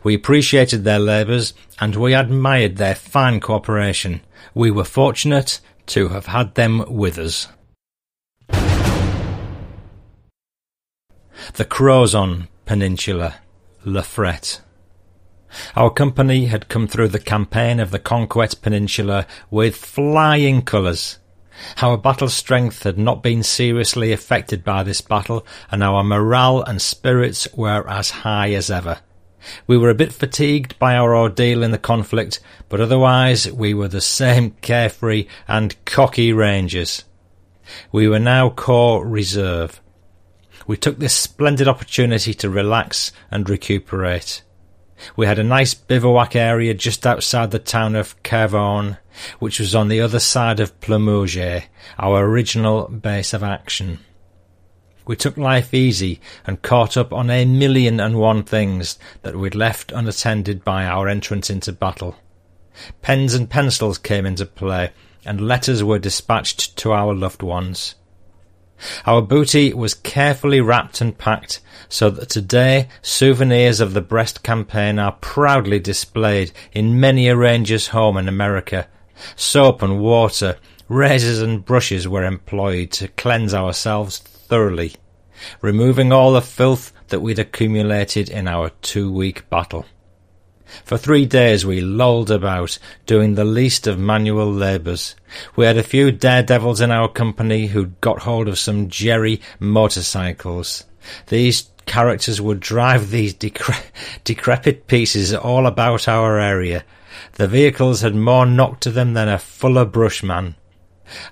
We 0.02 0.14
appreciated 0.14 0.84
their 0.84 0.98
labours 0.98 1.52
and 1.80 1.96
we 1.96 2.14
admired 2.14 2.76
their 2.76 2.94
fine 2.94 3.40
cooperation. 3.40 4.20
We 4.54 4.70
were 4.70 4.84
fortunate 4.84 5.60
to 5.86 6.08
have 6.08 6.26
had 6.26 6.54
them 6.54 6.84
with 6.88 7.18
us. 7.18 7.48
The 11.54 11.64
Crozon 11.64 12.48
Peninsula 12.64 13.34
Le 13.84 14.02
Fret. 14.02 14.60
Our 15.76 15.90
company 15.90 16.46
had 16.46 16.68
come 16.68 16.88
through 16.88 17.08
the 17.08 17.20
campaign 17.20 17.78
of 17.78 17.90
the 17.90 17.98
Conquet 17.98 18.56
Peninsula 18.60 19.26
with 19.50 19.76
flying 19.76 20.62
colours. 20.62 21.18
Our 21.80 21.96
battle 21.96 22.28
strength 22.28 22.82
had 22.82 22.98
not 22.98 23.22
been 23.22 23.42
seriously 23.42 24.10
affected 24.10 24.64
by 24.64 24.82
this 24.82 25.00
battle, 25.00 25.46
and 25.70 25.82
our 25.82 26.02
morale 26.02 26.62
and 26.62 26.82
spirits 26.82 27.46
were 27.54 27.88
as 27.88 28.10
high 28.10 28.52
as 28.52 28.70
ever. 28.70 28.98
We 29.66 29.76
were 29.76 29.90
a 29.90 29.94
bit 29.94 30.12
fatigued 30.12 30.78
by 30.78 30.96
our 30.96 31.14
ordeal 31.14 31.62
in 31.62 31.70
the 31.70 31.78
conflict, 31.78 32.40
but 32.68 32.80
otherwise 32.80 33.50
we 33.50 33.74
were 33.74 33.88
the 33.88 34.00
same 34.00 34.50
carefree 34.62 35.26
and 35.46 35.76
cocky 35.84 36.32
Rangers. 36.32 37.04
We 37.92 38.08
were 38.08 38.18
now 38.18 38.50
Corps 38.50 39.06
Reserve, 39.06 39.80
we 40.66 40.76
took 40.76 40.98
this 40.98 41.14
splendid 41.14 41.68
opportunity 41.68 42.34
to 42.34 42.50
relax 42.50 43.12
and 43.30 43.48
recuperate. 43.48 44.42
We 45.16 45.26
had 45.26 45.38
a 45.38 45.44
nice 45.44 45.74
bivouac 45.74 46.36
area 46.36 46.72
just 46.74 47.06
outside 47.06 47.50
the 47.50 47.58
town 47.58 47.96
of 47.96 48.20
Kervon, 48.22 48.98
which 49.38 49.60
was 49.60 49.74
on 49.74 49.88
the 49.88 50.00
other 50.00 50.20
side 50.20 50.60
of 50.60 50.78
Ploumouget, 50.80 51.64
our 51.98 52.24
original 52.24 52.88
base 52.88 53.32
of 53.32 53.42
action. 53.42 53.98
We 55.06 55.16
took 55.16 55.36
life 55.36 55.74
easy 55.74 56.20
and 56.46 56.62
caught 56.62 56.96
up 56.96 57.12
on 57.12 57.28
a 57.28 57.44
million 57.44 58.00
and 58.00 58.16
one 58.16 58.42
things 58.42 58.98
that 59.22 59.36
we'd 59.36 59.54
left 59.54 59.92
unattended 59.92 60.64
by 60.64 60.86
our 60.86 61.08
entrance 61.08 61.50
into 61.50 61.72
battle. 61.72 62.16
Pens 63.02 63.34
and 63.34 63.50
pencils 63.50 63.98
came 63.98 64.24
into 64.24 64.46
play, 64.46 64.92
and 65.26 65.46
letters 65.46 65.84
were 65.84 65.98
dispatched 65.98 66.76
to 66.78 66.92
our 66.92 67.14
loved 67.14 67.42
ones. 67.42 67.94
Our 69.06 69.22
booty 69.22 69.72
was 69.72 69.94
carefully 69.94 70.60
wrapped 70.60 71.00
and 71.00 71.16
packed 71.16 71.60
so 71.88 72.10
that 72.10 72.28
today 72.28 72.88
souvenirs 73.02 73.80
of 73.80 73.94
the 73.94 74.00
Brest 74.00 74.42
campaign 74.42 74.98
are 74.98 75.12
proudly 75.20 75.78
displayed 75.78 76.52
in 76.72 76.98
many 77.00 77.28
a 77.28 77.36
ranger's 77.36 77.88
home 77.88 78.16
in 78.16 78.28
America. 78.28 78.88
Soap 79.36 79.82
and 79.82 80.00
water, 80.00 80.56
razors 80.88 81.40
and 81.40 81.64
brushes 81.64 82.08
were 82.08 82.24
employed 82.24 82.90
to 82.92 83.08
cleanse 83.08 83.54
ourselves 83.54 84.18
thoroughly, 84.18 84.94
removing 85.60 86.12
all 86.12 86.32
the 86.32 86.42
filth 86.42 86.92
that 87.08 87.20
we'd 87.20 87.38
accumulated 87.38 88.28
in 88.28 88.48
our 88.48 88.70
two-week 88.82 89.48
battle. 89.50 89.86
For 90.84 90.98
three 90.98 91.26
days 91.26 91.64
we 91.64 91.80
lolled 91.80 92.30
about, 92.30 92.78
doing 93.06 93.34
the 93.34 93.44
least 93.44 93.86
of 93.86 93.98
manual 93.98 94.52
labours. 94.52 95.14
We 95.56 95.66
had 95.66 95.76
a 95.76 95.82
few 95.82 96.10
daredevils 96.10 96.80
in 96.80 96.90
our 96.90 97.08
company 97.08 97.68
who'd 97.68 98.00
got 98.00 98.20
hold 98.20 98.48
of 98.48 98.58
some 98.58 98.88
jerry 98.88 99.40
motorcycles. 99.60 100.84
These 101.28 101.70
characters 101.86 102.40
would 102.40 102.60
drive 102.60 103.10
these 103.10 103.34
decre- 103.34 103.84
decrepit 104.24 104.86
pieces 104.86 105.34
all 105.34 105.66
about 105.66 106.08
our 106.08 106.38
area. 106.38 106.84
The 107.34 107.46
vehicles 107.46 108.00
had 108.00 108.14
more 108.14 108.46
knock 108.46 108.80
to 108.80 108.90
them 108.90 109.14
than 109.14 109.28
a 109.28 109.38
fuller 109.38 109.84
brushman. 109.84 110.56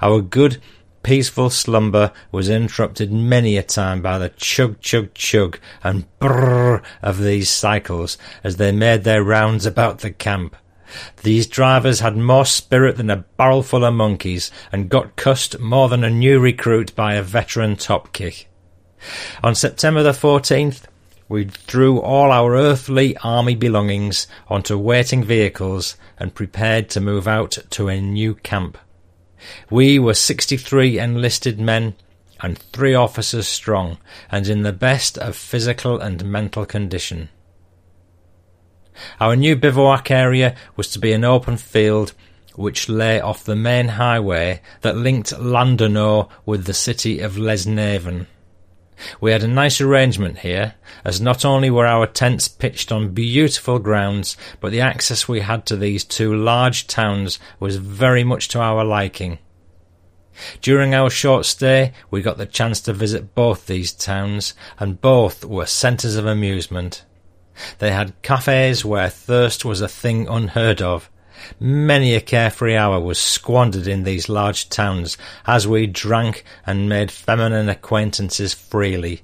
Our 0.00 0.20
good 0.20 0.60
peaceful 1.02 1.50
slumber 1.50 2.12
was 2.30 2.48
interrupted 2.48 3.12
many 3.12 3.56
a 3.56 3.62
time 3.62 4.00
by 4.02 4.18
the 4.18 4.28
chug 4.30 4.80
chug 4.80 5.12
chug 5.14 5.58
and 5.82 6.06
brrr 6.18 6.82
of 7.02 7.18
these 7.18 7.50
cycles 7.50 8.18
as 8.44 8.56
they 8.56 8.72
made 8.72 9.04
their 9.04 9.22
rounds 9.22 9.66
about 9.66 10.00
the 10.00 10.10
camp. 10.10 10.56
These 11.22 11.46
drivers 11.46 12.00
had 12.00 12.16
more 12.16 12.44
spirit 12.44 12.96
than 12.96 13.10
a 13.10 13.24
barrelful 13.36 13.84
of 13.84 13.94
monkeys 13.94 14.50
and 14.70 14.90
got 14.90 15.16
cussed 15.16 15.58
more 15.58 15.88
than 15.88 16.04
a 16.04 16.10
new 16.10 16.38
recruit 16.38 16.94
by 16.94 17.14
a 17.14 17.22
veteran 17.22 17.76
top 17.76 18.12
kick. 18.12 18.48
On 19.42 19.54
September 19.54 20.02
the 20.02 20.12
14th, 20.12 20.82
we 21.28 21.44
threw 21.46 21.98
all 21.98 22.30
our 22.30 22.54
earthly 22.54 23.16
army 23.18 23.54
belongings 23.54 24.26
onto 24.48 24.76
waiting 24.76 25.24
vehicles 25.24 25.96
and 26.18 26.34
prepared 26.34 26.90
to 26.90 27.00
move 27.00 27.26
out 27.26 27.56
to 27.70 27.88
a 27.88 28.00
new 28.00 28.34
camp. 28.34 28.76
We 29.70 29.98
were 29.98 30.14
63 30.14 30.98
enlisted 30.98 31.60
men 31.60 31.94
and 32.40 32.58
three 32.58 32.94
officers 32.94 33.46
strong, 33.46 33.98
and 34.30 34.48
in 34.48 34.62
the 34.62 34.72
best 34.72 35.16
of 35.16 35.36
physical 35.36 36.00
and 36.00 36.24
mental 36.24 36.66
condition. 36.66 37.28
Our 39.20 39.36
new 39.36 39.56
bivouac 39.56 40.10
area 40.10 40.54
was 40.76 40.88
to 40.88 40.98
be 40.98 41.12
an 41.12 41.24
open 41.24 41.56
field 41.56 42.14
which 42.54 42.88
lay 42.88 43.20
off 43.20 43.44
the 43.44 43.56
main 43.56 43.88
highway 43.88 44.60
that 44.82 44.96
linked 44.96 45.32
Landerneau 45.32 46.28
with 46.44 46.66
the 46.66 46.74
city 46.74 47.20
of 47.20 47.36
Lesneven. 47.36 48.26
We 49.20 49.32
had 49.32 49.42
a 49.42 49.48
nice 49.48 49.80
arrangement 49.80 50.40
here, 50.40 50.74
as 51.04 51.20
not 51.20 51.44
only 51.44 51.70
were 51.70 51.86
our 51.86 52.06
tents 52.06 52.48
pitched 52.48 52.92
on 52.92 53.14
beautiful 53.14 53.78
grounds, 53.78 54.36
but 54.60 54.72
the 54.72 54.80
access 54.80 55.28
we 55.28 55.40
had 55.40 55.66
to 55.66 55.76
these 55.76 56.04
two 56.04 56.34
large 56.34 56.86
towns 56.86 57.38
was 57.58 57.76
very 57.76 58.24
much 58.24 58.48
to 58.48 58.60
our 58.60 58.84
liking. 58.84 59.38
During 60.60 60.94
our 60.94 61.10
short 61.10 61.44
stay, 61.44 61.92
we 62.10 62.22
got 62.22 62.38
the 62.38 62.46
chance 62.46 62.80
to 62.82 62.92
visit 62.92 63.34
both 63.34 63.66
these 63.66 63.92
towns, 63.92 64.54
and 64.78 65.00
both 65.00 65.44
were 65.44 65.66
centres 65.66 66.16
of 66.16 66.26
amusement. 66.26 67.04
They 67.78 67.92
had 67.92 68.20
cafes 68.22 68.84
where 68.84 69.10
thirst 69.10 69.64
was 69.64 69.80
a 69.80 69.88
thing 69.88 70.26
unheard 70.26 70.80
of. 70.80 71.10
Many 71.58 72.14
a 72.14 72.20
carefree 72.20 72.76
hour 72.76 73.00
was 73.00 73.18
squandered 73.18 73.86
in 73.86 74.04
these 74.04 74.28
large 74.28 74.68
towns 74.68 75.16
as 75.46 75.66
we 75.66 75.86
drank 75.86 76.44
and 76.66 76.88
made 76.88 77.10
feminine 77.10 77.68
acquaintances 77.68 78.54
freely. 78.54 79.22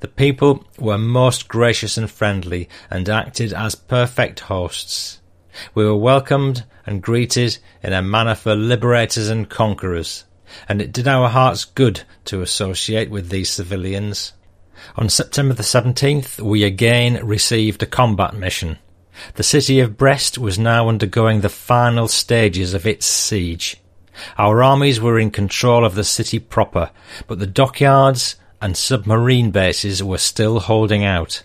The 0.00 0.08
people 0.08 0.64
were 0.78 0.98
most 0.98 1.48
gracious 1.48 1.96
and 1.96 2.10
friendly 2.10 2.68
and 2.90 3.08
acted 3.08 3.52
as 3.52 3.74
perfect 3.74 4.40
hosts. 4.40 5.20
We 5.74 5.84
were 5.84 5.96
welcomed 5.96 6.64
and 6.86 7.02
greeted 7.02 7.58
in 7.82 7.92
a 7.92 8.02
manner 8.02 8.34
for 8.34 8.54
liberators 8.54 9.28
and 9.28 9.48
conquerors, 9.48 10.24
and 10.68 10.80
it 10.82 10.92
did 10.92 11.06
our 11.06 11.28
hearts 11.28 11.64
good 11.64 12.02
to 12.26 12.42
associate 12.42 13.10
with 13.10 13.28
these 13.28 13.50
civilians. 13.50 14.32
On 14.96 15.08
September 15.08 15.54
the 15.54 15.62
17th, 15.62 16.40
we 16.40 16.64
again 16.64 17.24
received 17.24 17.82
a 17.82 17.86
combat 17.86 18.34
mission. 18.34 18.78
The 19.34 19.42
city 19.42 19.80
of 19.80 19.96
Brest 19.96 20.38
was 20.38 20.58
now 20.58 20.88
undergoing 20.88 21.40
the 21.40 21.48
final 21.48 22.08
stages 22.08 22.74
of 22.74 22.86
its 22.86 23.06
siege. 23.06 23.76
Our 24.36 24.62
armies 24.62 25.00
were 25.00 25.18
in 25.18 25.30
control 25.30 25.84
of 25.84 25.94
the 25.94 26.04
city 26.04 26.38
proper, 26.38 26.90
but 27.26 27.38
the 27.38 27.46
dockyards 27.46 28.36
and 28.60 28.76
submarine 28.76 29.50
bases 29.50 30.02
were 30.02 30.18
still 30.18 30.60
holding 30.60 31.04
out. 31.04 31.42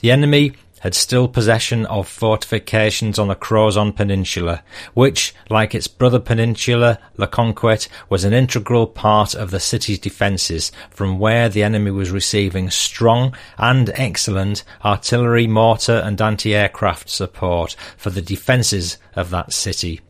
The 0.00 0.10
enemy 0.10 0.52
had 0.82 0.94
still 0.94 1.28
possession 1.28 1.86
of 1.86 2.08
fortifications 2.08 3.16
on 3.16 3.28
the 3.28 3.36
Crozon 3.36 3.94
Peninsula, 3.94 4.64
which, 4.94 5.32
like 5.48 5.76
its 5.76 5.86
brother 5.86 6.18
peninsula, 6.18 6.98
La 7.16 7.28
Conquête, 7.28 7.88
was 8.08 8.24
an 8.24 8.32
integral 8.32 8.88
part 8.88 9.32
of 9.32 9.52
the 9.52 9.60
city's 9.60 10.00
defences, 10.00 10.72
from 10.90 11.20
where 11.20 11.48
the 11.48 11.62
enemy 11.62 11.92
was 11.92 12.10
receiving 12.10 12.68
strong 12.68 13.32
and 13.58 13.90
excellent 13.94 14.64
artillery, 14.84 15.46
mortar 15.46 16.02
and 16.04 16.20
anti-aircraft 16.20 17.08
support 17.08 17.76
for 17.96 18.10
the 18.10 18.22
defences 18.22 18.98
of 19.14 19.30
that 19.30 19.52
city. 19.52 20.00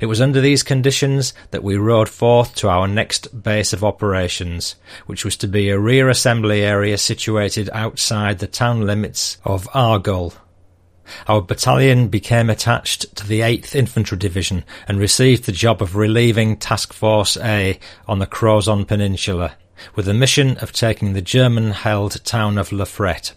It 0.00 0.06
was 0.06 0.20
under 0.20 0.40
these 0.40 0.62
conditions 0.62 1.32
that 1.50 1.62
we 1.62 1.76
rode 1.76 2.08
forth 2.08 2.54
to 2.56 2.68
our 2.68 2.86
next 2.86 3.42
base 3.42 3.72
of 3.72 3.84
operations, 3.84 4.76
which 5.06 5.24
was 5.24 5.36
to 5.38 5.48
be 5.48 5.70
a 5.70 5.78
rear 5.78 6.08
assembly 6.08 6.62
area 6.62 6.98
situated 6.98 7.70
outside 7.72 8.38
the 8.38 8.46
town 8.46 8.86
limits 8.86 9.38
of 9.44 9.68
Argol. 9.74 10.34
Our 11.26 11.40
battalion 11.40 12.08
became 12.08 12.50
attached 12.50 13.16
to 13.16 13.26
the 13.26 13.40
8th 13.40 13.74
Infantry 13.74 14.16
Division 14.16 14.64
and 14.86 14.98
received 14.98 15.44
the 15.44 15.52
job 15.52 15.82
of 15.82 15.96
relieving 15.96 16.56
Task 16.56 16.92
Force 16.92 17.36
A 17.38 17.78
on 18.06 18.18
the 18.18 18.26
Crozon 18.26 18.86
Peninsula, 18.86 19.56
with 19.94 20.06
the 20.06 20.14
mission 20.14 20.56
of 20.58 20.72
taking 20.72 21.12
the 21.12 21.22
German-held 21.22 22.24
town 22.24 22.58
of 22.58 22.70
Le 22.70 22.86
Fret. 22.86 23.34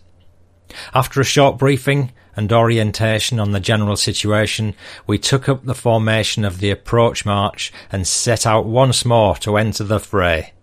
After 0.93 1.19
a 1.21 1.25
short 1.25 1.58
briefing, 1.58 2.12
and 2.36 2.52
orientation 2.52 3.39
on 3.39 3.52
the 3.52 3.60
general 3.60 3.96
situation, 3.96 4.76
we 5.06 5.17
took 5.17 5.48
up 5.48 5.63
the 5.63 5.76
formation 5.76 6.43
of 6.46 6.60
the 6.60 6.72
approach 6.72 7.26
march 7.26 7.72
and 7.91 8.08
set 8.08 8.46
out 8.46 8.65
once 8.65 9.06
more 9.06 9.36
to 9.38 9.58
enter 9.58 9.84
the 9.84 10.00
fray. 10.00 10.54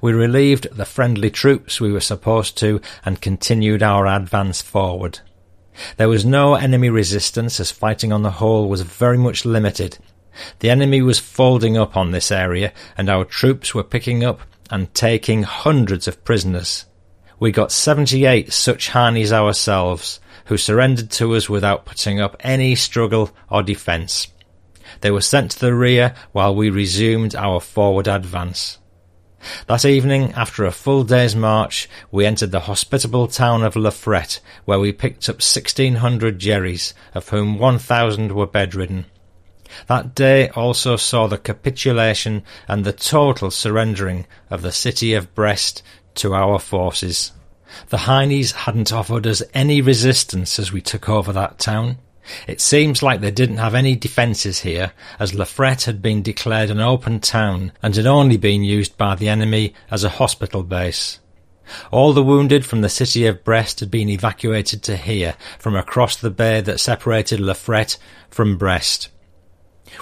We 0.00 0.12
relieved 0.12 0.68
the 0.72 0.84
friendly 0.84 1.30
troops 1.30 1.80
we 1.80 1.92
were 1.92 2.00
supposed 2.00 2.56
to 2.58 2.80
and 3.04 3.20
continued 3.20 3.82
our 3.82 4.06
advance 4.06 4.62
forward. 4.62 5.20
There 5.96 6.08
was 6.08 6.24
no 6.24 6.54
enemy 6.54 6.88
resistance 6.88 7.60
as 7.60 7.70
fighting 7.70 8.12
on 8.12 8.22
the 8.22 8.30
whole 8.32 8.68
was 8.68 8.82
very 8.82 9.18
much 9.18 9.44
limited. 9.44 9.98
The 10.60 10.70
enemy 10.70 11.02
was 11.02 11.18
folding 11.18 11.76
up 11.76 11.96
on 11.96 12.10
this 12.10 12.30
area 12.30 12.72
and 12.96 13.08
our 13.08 13.24
troops 13.24 13.74
were 13.74 13.84
picking 13.84 14.24
up 14.24 14.40
and 14.70 14.92
taking 14.94 15.42
hundreds 15.42 16.08
of 16.08 16.24
prisoners. 16.24 16.86
We 17.38 17.52
got 17.52 17.72
78 17.72 18.52
such 18.52 18.88
Hanis 18.90 19.30
ourselves, 19.30 20.20
who 20.46 20.56
surrendered 20.56 21.10
to 21.10 21.34
us 21.34 21.48
without 21.48 21.84
putting 21.84 22.20
up 22.20 22.36
any 22.40 22.74
struggle 22.74 23.30
or 23.50 23.62
defence. 23.62 24.28
They 25.00 25.10
were 25.10 25.20
sent 25.20 25.52
to 25.52 25.60
the 25.60 25.74
rear 25.74 26.14
while 26.32 26.54
we 26.54 26.70
resumed 26.70 27.34
our 27.34 27.60
forward 27.60 28.08
advance. 28.08 28.78
That 29.66 29.84
evening, 29.84 30.32
after 30.32 30.64
a 30.64 30.72
full 30.72 31.04
day's 31.04 31.36
march, 31.36 31.88
we 32.10 32.26
entered 32.26 32.50
the 32.50 32.60
hospitable 32.60 33.28
town 33.28 33.62
of 33.62 33.76
La 33.76 33.90
Fret, 33.90 34.40
where 34.64 34.80
we 34.80 34.92
picked 34.92 35.28
up 35.28 35.36
1600 35.36 36.38
Jerrys, 36.38 36.94
of 37.14 37.28
whom 37.28 37.58
1000 37.58 38.32
were 38.32 38.46
bedridden. 38.46 39.06
That 39.88 40.14
day 40.14 40.48
also 40.50 40.96
saw 40.96 41.26
the 41.26 41.38
capitulation 41.38 42.42
and 42.66 42.84
the 42.84 42.92
total 42.92 43.50
surrendering 43.50 44.26
of 44.50 44.62
the 44.62 44.72
city 44.72 45.14
of 45.14 45.34
Brest 45.34 45.82
to 46.16 46.34
our 46.34 46.58
forces. 46.58 47.32
The 47.88 47.98
Heinies 47.98 48.52
hadn't 48.52 48.92
offered 48.92 49.26
us 49.26 49.42
any 49.54 49.80
resistance 49.80 50.58
as 50.58 50.72
we 50.72 50.80
took 50.80 51.08
over 51.08 51.32
that 51.32 51.58
town. 51.58 51.98
It 52.46 52.60
seems 52.60 53.02
like 53.02 53.20
they 53.20 53.30
didn't 53.30 53.58
have 53.58 53.74
any 53.74 53.94
defences 53.94 54.60
here, 54.60 54.92
as 55.18 55.34
La 55.34 55.44
Fret 55.44 55.84
had 55.84 56.02
been 56.02 56.22
declared 56.22 56.70
an 56.70 56.80
open 56.80 57.20
town 57.20 57.72
and 57.82 57.94
had 57.94 58.06
only 58.06 58.36
been 58.36 58.64
used 58.64 58.96
by 58.96 59.14
the 59.14 59.28
enemy 59.28 59.74
as 59.90 60.02
a 60.02 60.08
hospital 60.08 60.62
base. 60.62 61.20
All 61.90 62.12
the 62.12 62.22
wounded 62.22 62.64
from 62.64 62.80
the 62.80 62.88
city 62.88 63.26
of 63.26 63.44
Brest 63.44 63.80
had 63.80 63.90
been 63.90 64.08
evacuated 64.08 64.82
to 64.84 64.96
here, 64.96 65.34
from 65.58 65.76
across 65.76 66.16
the 66.16 66.30
bay 66.30 66.60
that 66.60 66.80
separated 66.80 67.40
La 67.40 67.54
Fret 67.54 67.96
from 68.30 68.56
Brest. 68.56 69.08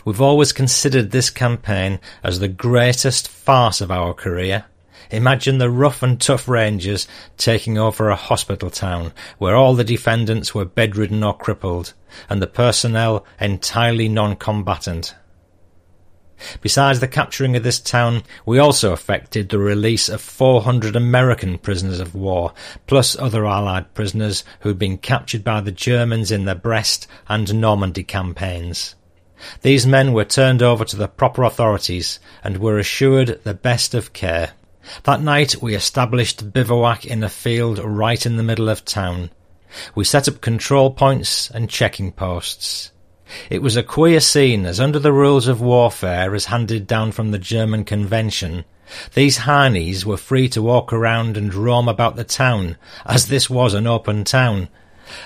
We've 0.04 0.20
always 0.20 0.52
considered 0.52 1.10
this 1.10 1.30
campaign 1.30 2.00
as 2.22 2.38
the 2.38 2.48
greatest 2.48 3.28
farce 3.28 3.80
of 3.80 3.90
our 3.90 4.14
career. 4.14 4.64
Imagine 5.14 5.58
the 5.58 5.70
rough 5.70 6.02
and 6.02 6.20
tough 6.20 6.48
Rangers 6.48 7.06
taking 7.36 7.78
over 7.78 8.10
a 8.10 8.16
hospital 8.16 8.68
town 8.68 9.12
where 9.38 9.54
all 9.54 9.74
the 9.74 9.84
defendants 9.84 10.56
were 10.56 10.64
bedridden 10.64 11.22
or 11.22 11.38
crippled, 11.38 11.94
and 12.28 12.42
the 12.42 12.48
personnel 12.48 13.24
entirely 13.38 14.08
non-combatant. 14.08 15.14
Besides 16.60 16.98
the 16.98 17.06
capturing 17.06 17.54
of 17.54 17.62
this 17.62 17.78
town, 17.78 18.24
we 18.44 18.58
also 18.58 18.92
effected 18.92 19.48
the 19.48 19.60
release 19.60 20.08
of 20.08 20.20
400 20.20 20.96
American 20.96 21.58
prisoners 21.58 22.00
of 22.00 22.16
war, 22.16 22.52
plus 22.88 23.16
other 23.16 23.46
Allied 23.46 23.94
prisoners 23.94 24.42
who 24.60 24.70
had 24.70 24.80
been 24.80 24.98
captured 24.98 25.44
by 25.44 25.60
the 25.60 25.70
Germans 25.70 26.32
in 26.32 26.44
the 26.44 26.56
Brest 26.56 27.06
and 27.28 27.54
Normandy 27.54 28.02
campaigns. 28.02 28.96
These 29.62 29.86
men 29.86 30.12
were 30.12 30.24
turned 30.24 30.60
over 30.60 30.84
to 30.84 30.96
the 30.96 31.06
proper 31.06 31.44
authorities 31.44 32.18
and 32.42 32.56
were 32.56 32.80
assured 32.80 33.44
the 33.44 33.54
best 33.54 33.94
of 33.94 34.12
care. 34.12 34.54
That 35.04 35.20
night 35.20 35.62
we 35.62 35.74
established 35.74 36.52
bivouac 36.52 37.04
in 37.04 37.22
a 37.22 37.28
field 37.28 37.78
right 37.78 38.24
in 38.24 38.36
the 38.36 38.42
middle 38.42 38.68
of 38.68 38.84
town. 38.84 39.30
We 39.94 40.04
set 40.04 40.28
up 40.28 40.40
control 40.40 40.90
points 40.90 41.50
and 41.50 41.70
checking 41.70 42.12
posts. 42.12 42.92
It 43.50 43.62
was 43.62 43.76
a 43.76 43.82
queer 43.82 44.20
scene 44.20 44.66
as 44.66 44.78
under 44.78 44.98
the 44.98 45.12
rules 45.12 45.48
of 45.48 45.60
warfare 45.60 46.34
as 46.34 46.46
handed 46.46 46.86
down 46.86 47.12
from 47.12 47.30
the 47.30 47.38
German 47.38 47.84
convention, 47.84 48.64
these 49.14 49.38
Heinies 49.38 50.04
were 50.04 50.18
free 50.18 50.46
to 50.50 50.60
walk 50.60 50.92
around 50.92 51.38
and 51.38 51.54
roam 51.54 51.88
about 51.88 52.16
the 52.16 52.24
town, 52.24 52.76
as 53.06 53.28
this 53.28 53.48
was 53.48 53.72
an 53.72 53.86
open 53.86 54.24
town, 54.24 54.68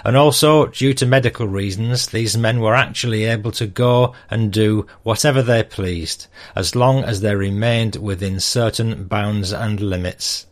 and 0.04 0.16
also, 0.16 0.66
due 0.66 0.94
to 0.94 1.06
medical 1.06 1.46
reasons, 1.46 2.06
these 2.06 2.36
men 2.36 2.60
were 2.60 2.74
actually 2.74 3.24
able 3.24 3.52
to 3.52 3.66
go 3.66 4.14
and 4.30 4.52
do 4.52 4.86
whatever 5.02 5.42
they 5.42 5.62
pleased, 5.62 6.26
as 6.54 6.74
long 6.74 7.04
as 7.04 7.20
they 7.20 7.34
remained 7.34 7.96
within 7.96 8.40
certain 8.40 9.04
bounds 9.04 9.52
and 9.52 9.80
limits. 9.80 10.46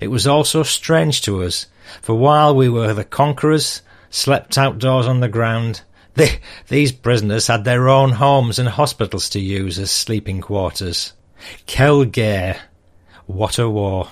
It 0.00 0.08
was 0.08 0.26
also 0.26 0.62
strange 0.62 1.22
to 1.22 1.42
us, 1.42 1.66
for 2.00 2.14
while 2.14 2.54
we 2.54 2.68
were 2.68 2.94
the 2.94 3.04
conquerors, 3.04 3.82
slept 4.10 4.56
outdoors 4.56 5.06
on 5.06 5.20
the 5.20 5.28
ground, 5.28 5.82
they, 6.14 6.40
these 6.68 6.92
prisoners 6.92 7.48
had 7.48 7.64
their 7.64 7.88
own 7.88 8.12
homes 8.12 8.58
and 8.58 8.68
hospitals 8.68 9.28
to 9.30 9.40
use 9.40 9.78
as 9.78 9.90
sleeping 9.90 10.40
quarters. 10.40 11.12
Guerre! 11.66 12.60
What 13.26 13.58
a 13.58 13.68
war! 13.68 14.08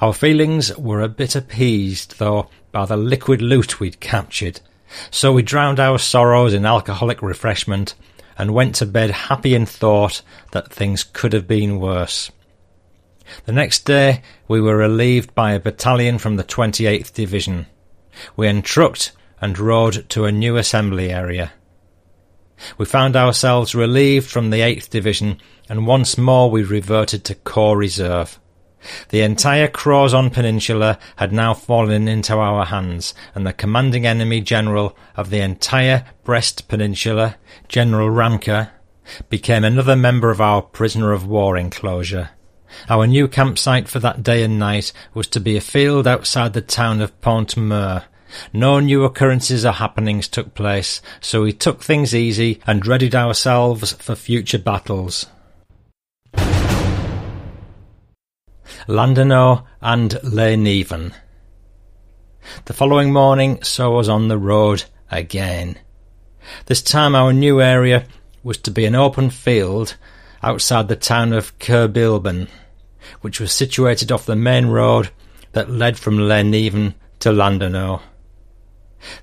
Our 0.00 0.12
feelings 0.12 0.76
were 0.76 1.00
a 1.00 1.08
bit 1.08 1.34
appeased, 1.34 2.18
though, 2.18 2.48
by 2.72 2.86
the 2.86 2.96
liquid 2.96 3.42
loot 3.42 3.80
we'd 3.80 4.00
captured, 4.00 4.60
so 5.10 5.32
we 5.32 5.42
drowned 5.42 5.80
our 5.80 5.98
sorrows 5.98 6.54
in 6.54 6.66
alcoholic 6.66 7.22
refreshment 7.22 7.94
and 8.36 8.54
went 8.54 8.74
to 8.76 8.86
bed 8.86 9.10
happy 9.10 9.54
in 9.54 9.66
thought 9.66 10.22
that 10.52 10.72
things 10.72 11.04
could 11.04 11.32
have 11.32 11.46
been 11.46 11.78
worse. 11.78 12.30
The 13.44 13.52
next 13.52 13.84
day 13.84 14.22
we 14.48 14.60
were 14.60 14.76
relieved 14.76 15.34
by 15.34 15.52
a 15.52 15.60
battalion 15.60 16.18
from 16.18 16.36
the 16.36 16.44
28th 16.44 17.12
Division. 17.12 17.66
We 18.36 18.48
entrucked 18.48 19.12
and 19.40 19.58
rode 19.58 20.08
to 20.10 20.24
a 20.24 20.32
new 20.32 20.56
assembly 20.56 21.10
area. 21.10 21.52
We 22.76 22.84
found 22.84 23.16
ourselves 23.16 23.74
relieved 23.74 24.28
from 24.28 24.50
the 24.50 24.60
8th 24.60 24.90
Division 24.90 25.40
and 25.68 25.86
once 25.86 26.18
more 26.18 26.50
we 26.50 26.62
reverted 26.62 27.24
to 27.24 27.34
Corps 27.34 27.76
Reserve. 27.76 28.38
The 29.10 29.22
entire 29.22 29.68
Crozon 29.68 30.32
Peninsula 30.32 30.98
had 31.16 31.32
now 31.32 31.54
fallen 31.54 32.08
into 32.08 32.34
our 32.36 32.64
hands, 32.66 33.14
and 33.34 33.46
the 33.46 33.52
commanding 33.52 34.06
enemy 34.06 34.40
general 34.40 34.96
of 35.16 35.30
the 35.30 35.40
entire 35.40 36.04
Brest 36.24 36.68
Peninsula, 36.68 37.36
General 37.68 38.08
Ramcke, 38.08 38.70
became 39.28 39.64
another 39.64 39.96
member 39.96 40.30
of 40.30 40.40
our 40.40 40.62
prisoner 40.62 41.12
of 41.12 41.26
war 41.26 41.56
enclosure. 41.56 42.30
Our 42.88 43.06
new 43.06 43.28
campsite 43.28 43.88
for 43.88 43.98
that 43.98 44.22
day 44.22 44.42
and 44.44 44.58
night 44.58 44.92
was 45.12 45.26
to 45.28 45.40
be 45.40 45.56
a 45.56 45.60
field 45.60 46.06
outside 46.06 46.52
the 46.52 46.60
town 46.60 47.00
of 47.00 47.20
Pont-Meur. 47.20 48.04
No 48.52 48.78
new 48.78 49.04
occurrences 49.04 49.66
or 49.66 49.72
happenings 49.72 50.28
took 50.28 50.54
place, 50.54 51.02
so 51.20 51.42
we 51.42 51.52
took 51.52 51.82
things 51.82 52.14
easy 52.14 52.60
and 52.66 52.86
readied 52.86 53.14
ourselves 53.14 53.92
for 53.94 54.14
future 54.14 54.58
battles. 54.58 55.26
Landerneau 58.86 59.64
and 59.80 60.12
Lesneven. 60.22 61.12
The 62.64 62.72
following 62.72 63.12
morning 63.12 63.62
saw 63.62 63.98
us 63.98 64.08
on 64.08 64.28
the 64.28 64.38
road 64.38 64.84
again. 65.10 65.78
This 66.66 66.82
time 66.82 67.14
our 67.14 67.32
new 67.32 67.60
area 67.60 68.06
was 68.42 68.58
to 68.58 68.70
be 68.70 68.86
an 68.86 68.94
open 68.94 69.30
field 69.30 69.96
outside 70.42 70.88
the 70.88 70.96
town 70.96 71.32
of 71.32 71.58
Kerbilben, 71.58 72.48
which 73.20 73.38
was 73.38 73.52
situated 73.52 74.10
off 74.10 74.26
the 74.26 74.36
main 74.36 74.66
road 74.66 75.10
that 75.52 75.70
led 75.70 75.98
from 75.98 76.16
Lesneven 76.16 76.94
to 77.18 77.30
Landerneau. 77.30 78.00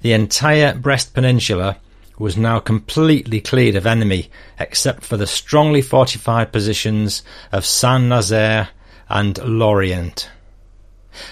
The 0.01 0.13
entire 0.13 0.75
Brest 0.75 1.13
Peninsula 1.13 1.77
was 2.19 2.37
now 2.37 2.59
completely 2.59 3.41
cleared 3.41 3.75
of 3.75 3.85
enemy 3.85 4.29
except 4.59 5.03
for 5.03 5.17
the 5.17 5.27
strongly 5.27 5.81
fortified 5.81 6.51
positions 6.51 7.23
of 7.51 7.65
Saint-Nazaire 7.65 8.69
and 9.09 9.37
Lorient. 9.39 10.29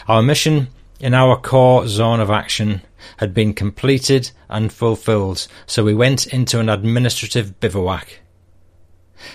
Our 0.07 0.21
mission 0.21 0.67
in 0.99 1.13
our 1.13 1.37
Corps 1.37 1.87
zone 1.87 2.19
of 2.19 2.29
action 2.29 2.81
had 3.17 3.33
been 3.33 3.53
completed 3.53 4.31
and 4.49 4.71
fulfilled, 4.71 5.47
so 5.65 5.83
we 5.83 5.93
went 5.93 6.27
into 6.27 6.59
an 6.59 6.69
administrative 6.69 7.59
bivouac. 7.59 8.19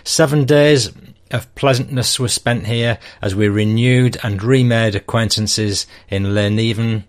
Seven 0.04 0.44
days 0.44 0.90
of 1.30 1.54
pleasantness 1.54 2.18
were 2.18 2.28
spent 2.28 2.66
here 2.66 2.98
as 3.22 3.34
we 3.34 3.48
renewed 3.48 4.16
and 4.22 4.42
remade 4.42 4.94
acquaintances 4.94 5.86
in 6.08 6.34
Lesneven 6.34 7.04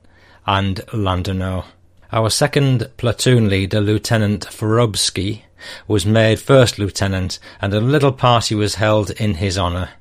and 0.46 0.78
Landerneau. 0.94 1.66
Our 2.12 2.30
second 2.30 2.90
platoon 2.98 3.50
leader, 3.50 3.80
Lieutenant 3.80 4.46
Forobsky, 4.46 5.44
was 5.88 6.06
made 6.06 6.40
first 6.40 6.78
lieutenant, 6.78 7.40
and 7.62 7.74
a 7.74 7.80
little 7.80 8.12
party 8.12 8.56
was 8.56 8.76
held 8.76 9.12
in 9.12 9.36
his 9.36 9.58
honour. 9.58 9.92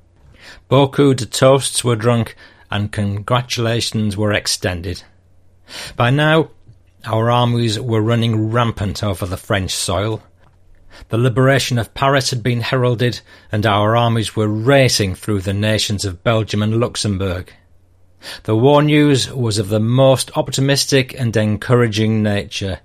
Beaucoup 0.68 1.16
de 1.16 1.26
toasts 1.26 1.84
were 1.84 1.96
drunk, 1.96 2.36
and 2.70 2.92
congratulations 2.92 4.16
were 4.16 4.32
extended. 4.32 5.02
By 5.96 6.10
now, 6.10 6.50
our 7.04 7.30
armies 7.30 7.78
were 7.78 8.02
running 8.02 8.50
rampant 8.50 9.02
over 9.02 9.26
the 9.26 9.36
French 9.36 9.70
soil. 9.70 10.22
The 11.08 11.18
liberation 11.18 11.78
of 11.78 11.94
Paris 11.94 12.30
had 12.30 12.42
been 12.42 12.60
heralded, 12.60 13.20
and 13.50 13.64
our 13.64 13.96
armies 13.96 14.36
were 14.36 14.48
racing 14.48 15.14
through 15.14 15.40
the 15.40 15.54
nations 15.54 16.04
of 16.04 16.24
Belgium 16.24 16.62
and 16.62 16.78
Luxembourg. 16.78 17.52
The 18.42 18.56
war 18.56 18.82
news 18.82 19.32
was 19.32 19.58
of 19.58 19.68
the 19.68 19.80
most 19.80 20.36
optimistic 20.36 21.18
and 21.18 21.34
encouraging 21.36 22.22
nature. 22.22 22.80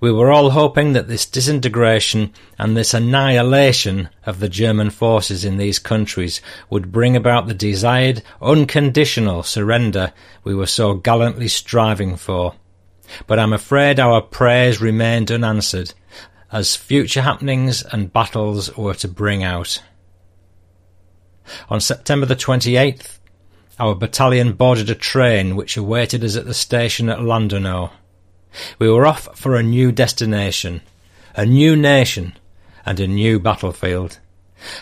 We 0.00 0.12
were 0.12 0.30
all 0.30 0.50
hoping 0.50 0.92
that 0.92 1.08
this 1.08 1.26
disintegration 1.26 2.32
and 2.58 2.76
this 2.76 2.94
annihilation 2.94 4.08
of 4.24 4.40
the 4.40 4.48
German 4.48 4.90
forces 4.90 5.44
in 5.44 5.56
these 5.56 5.78
countries 5.78 6.40
would 6.70 6.92
bring 6.92 7.16
about 7.16 7.46
the 7.46 7.54
desired 7.54 8.22
unconditional 8.40 9.42
surrender 9.42 10.12
we 10.44 10.54
were 10.54 10.66
so 10.66 10.94
gallantly 10.94 11.48
striving 11.48 12.16
for. 12.16 12.54
But 13.26 13.38
I'm 13.38 13.52
afraid 13.52 14.00
our 14.00 14.20
prayers 14.20 14.80
remained 14.80 15.30
unanswered, 15.30 15.92
as 16.50 16.76
future 16.76 17.22
happenings 17.22 17.82
and 17.82 18.12
battles 18.12 18.76
were 18.76 18.94
to 18.94 19.08
bring 19.08 19.42
out. 19.44 19.82
On 21.68 21.80
September 21.80 22.26
the 22.26 22.36
28th, 22.36 23.18
our 23.78 23.94
battalion 23.94 24.54
boarded 24.54 24.90
a 24.90 24.94
train 24.94 25.54
which 25.54 25.76
awaited 25.76 26.24
us 26.24 26.34
at 26.34 26.46
the 26.46 26.54
station 26.54 27.08
at 27.08 27.18
Landerneau. 27.18 27.90
We 28.78 28.90
were 28.90 29.06
off 29.06 29.38
for 29.38 29.56
a 29.56 29.62
new 29.62 29.92
destination, 29.92 30.82
a 31.34 31.46
new 31.46 31.76
nation, 31.76 32.34
and 32.84 33.00
a 33.00 33.06
new 33.06 33.38
battlefield. 33.38 34.18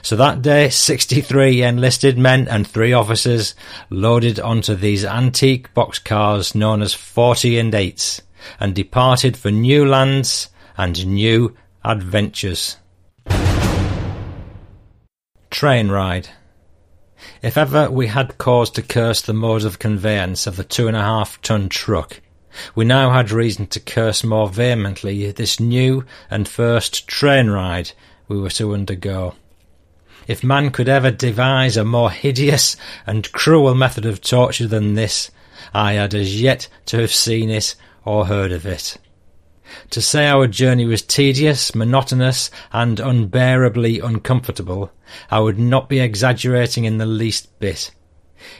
So 0.03 0.17
that 0.17 0.43
day, 0.43 0.71
63 0.71 1.63
enlisted 1.63 2.17
men 2.17 2.47
and 2.49 2.67
three 2.67 2.93
officers 2.93 3.55
loaded 3.91 4.39
onto 4.39 4.75
these 4.75 5.05
antique 5.05 5.73
boxcars 5.75 6.55
known 6.55 6.83
as 6.83 6.95
40 6.95 7.59
and 7.59 7.73
8s 7.73 8.21
and 8.61 8.75
departed 8.75 9.37
for 9.37 9.51
new 9.51 9.87
lands 9.87 10.49
and 10.77 11.07
new 11.07 11.57
adventures. 11.85 12.77
Train 15.51 15.89
ride. 15.89 16.29
If 17.43 17.57
ever 17.57 17.91
we 17.91 18.09
had 18.09 18.39
cause 18.39 18.71
to 18.73 18.83
curse 18.83 19.23
the 19.23 19.33
mode 19.33 19.65
of 19.65 19.79
conveyance 19.79 20.47
of 20.47 20.57
the 20.57 20.65
two 20.65 20.89
and 20.89 20.97
a 20.97 21.01
half 21.01 21.41
ton 21.43 21.69
truck, 21.69 22.21
we 22.75 22.85
now 22.85 23.11
had 23.11 23.31
reason 23.31 23.67
to 23.69 23.81
curse 23.81 24.23
more 24.25 24.49
vehemently 24.49 25.31
this 25.33 25.59
new 25.59 26.05
and 26.31 26.49
first 26.49 27.07
train 27.09 27.51
ride 27.51 27.93
we 28.29 28.39
were 28.39 28.51
to 28.51 28.75
undergo. 28.75 29.35
If 30.27 30.43
man 30.43 30.71
could 30.71 30.89
ever 30.89 31.11
devise 31.11 31.77
a 31.77 31.85
more 31.85 32.11
hideous 32.11 32.77
and 33.07 33.31
cruel 33.33 33.75
method 33.75 34.07
of 34.07 34.21
torture 34.21 34.67
than 34.67 34.95
this, 34.95 35.31
I 35.75 35.95
had 35.95 36.15
as 36.15 36.41
yet 36.41 36.69
to 36.87 36.99
have 37.01 37.13
seen 37.13 37.51
it 37.51 37.75
or 38.05 38.27
heard 38.27 38.53
of 38.53 38.65
it. 38.67 38.97
To 39.91 40.01
say 40.01 40.27
our 40.29 40.47
journey 40.47 40.85
was 40.87 41.03
tedious, 41.03 41.75
monotonous, 41.75 42.51
and 42.73 43.01
unbearably 43.01 44.01
uncomfortable, 44.01 44.93
I 45.31 45.41
would 45.41 45.59
not 45.59 45.89
be 45.89 46.01
exaggerating 46.01 46.85
in 46.85 46.99
the 46.99 47.07
least 47.07 47.59
bit. 47.59 47.91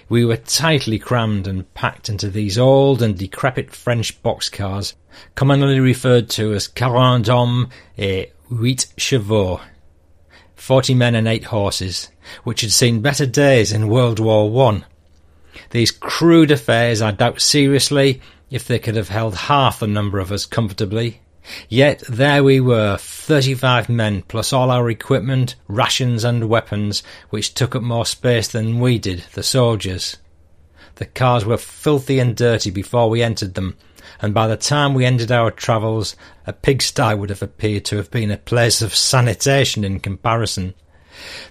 We 0.09 0.25
were 0.25 0.37
tightly 0.37 0.99
crammed 0.99 1.47
and 1.47 1.73
packed 1.75 2.09
into 2.09 2.31
these 2.31 2.59
old 2.59 3.03
and 3.03 3.17
decrepit 3.19 3.75
French 3.75 4.23
boxcars, 4.23 4.95
commonly 5.35 5.81
referred 5.81 6.29
to 6.31 6.55
as 6.55 6.69
quarante 6.69 7.29
hommes 7.29 7.69
et 7.99 8.33
huit 8.49 8.87
chevaux, 8.97 9.61
forty 10.57 10.95
men 10.95 11.15
and 11.15 11.29
eight 11.29 11.45
horses, 11.45 12.11
which 12.45 12.61
had 12.63 12.73
seen 12.73 13.01
better 13.03 13.27
days 13.27 13.73
in 13.73 13.89
World 13.89 14.19
War 14.19 14.51
One. 14.51 14.85
These 15.71 15.91
crude 15.91 16.51
affairs 16.51 17.03
I 17.03 17.11
doubt 17.11 17.41
seriously 17.41 18.21
if 18.51 18.67
they 18.67 18.79
could 18.79 18.97
have 18.97 19.09
held 19.09 19.35
half 19.35 19.81
the 19.81 19.87
number 19.87 20.19
of 20.19 20.33
us 20.33 20.47
comfortably. 20.47 21.21
Yet 21.69 22.03
there 22.09 22.43
we 22.43 22.61
were, 22.61 22.97
thirty-five 22.97 23.89
men, 23.89 24.23
plus 24.23 24.53
all 24.53 24.71
our 24.71 24.89
equipment, 24.89 25.57
rations, 25.69 26.25
and 26.25 26.49
weapons, 26.49 27.03
which 27.31 27.55
took 27.55 27.75
up 27.75 27.83
more 27.83 28.07
space 28.07 28.49
than 28.49 28.81
we 28.81 28.99
did, 28.99 29.25
the 29.35 29.43
soldiers. 29.43 30.17
The 30.97 31.07
cars 31.07 31.45
were 31.45 31.57
filthy 31.57 32.19
and 32.19 32.37
dirty 32.37 32.71
before 32.71 33.11
we 33.11 33.23
entered 33.23 33.55
them, 33.55 33.77
and 34.23 34.33
by 34.33 34.47
the 34.47 34.57
time 34.57 34.95
we 34.95 35.05
ended 35.05 35.33
our 35.33 35.51
travels, 35.51 36.17
a 36.47 36.53
pigsty 36.53 37.15
would 37.15 37.31
have 37.31 37.43
appeared 37.43 37.85
to 37.87 37.97
have 37.97 38.11
been 38.11 38.31
a 38.31 38.39
place 38.39 38.81
of 38.81 38.95
sanitation 38.95 39.85
in 39.85 40.01
comparison. 40.01 40.75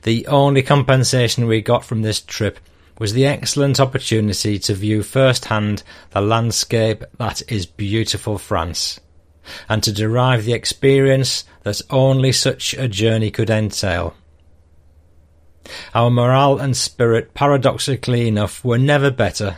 The 0.03 0.25
only 0.27 0.61
compensation 0.63 1.45
we 1.45 1.61
got 1.61 1.85
from 1.85 2.01
this 2.01 2.21
trip 2.21 2.59
was 2.99 3.13
the 3.13 3.25
excellent 3.25 3.79
opportunity 3.79 4.59
to 4.59 4.73
view 4.73 5.03
firsthand 5.03 5.83
the 6.11 6.21
landscape 6.21 7.03
that 7.17 7.41
is 7.51 7.65
beautiful 7.65 8.37
France, 8.37 8.99
and 9.67 9.83
to 9.83 9.91
derive 9.91 10.45
the 10.45 10.53
experience 10.53 11.45
that 11.63 11.81
only 11.89 12.31
such 12.31 12.73
a 12.73 12.87
journey 12.87 13.31
could 13.31 13.49
entail. 13.49 14.15
Our 15.93 16.09
morale 16.09 16.59
and 16.59 16.75
spirit, 16.75 17.33
paradoxically 17.33 18.27
enough, 18.27 18.63
were 18.65 18.77
never 18.77 19.11
better. 19.11 19.57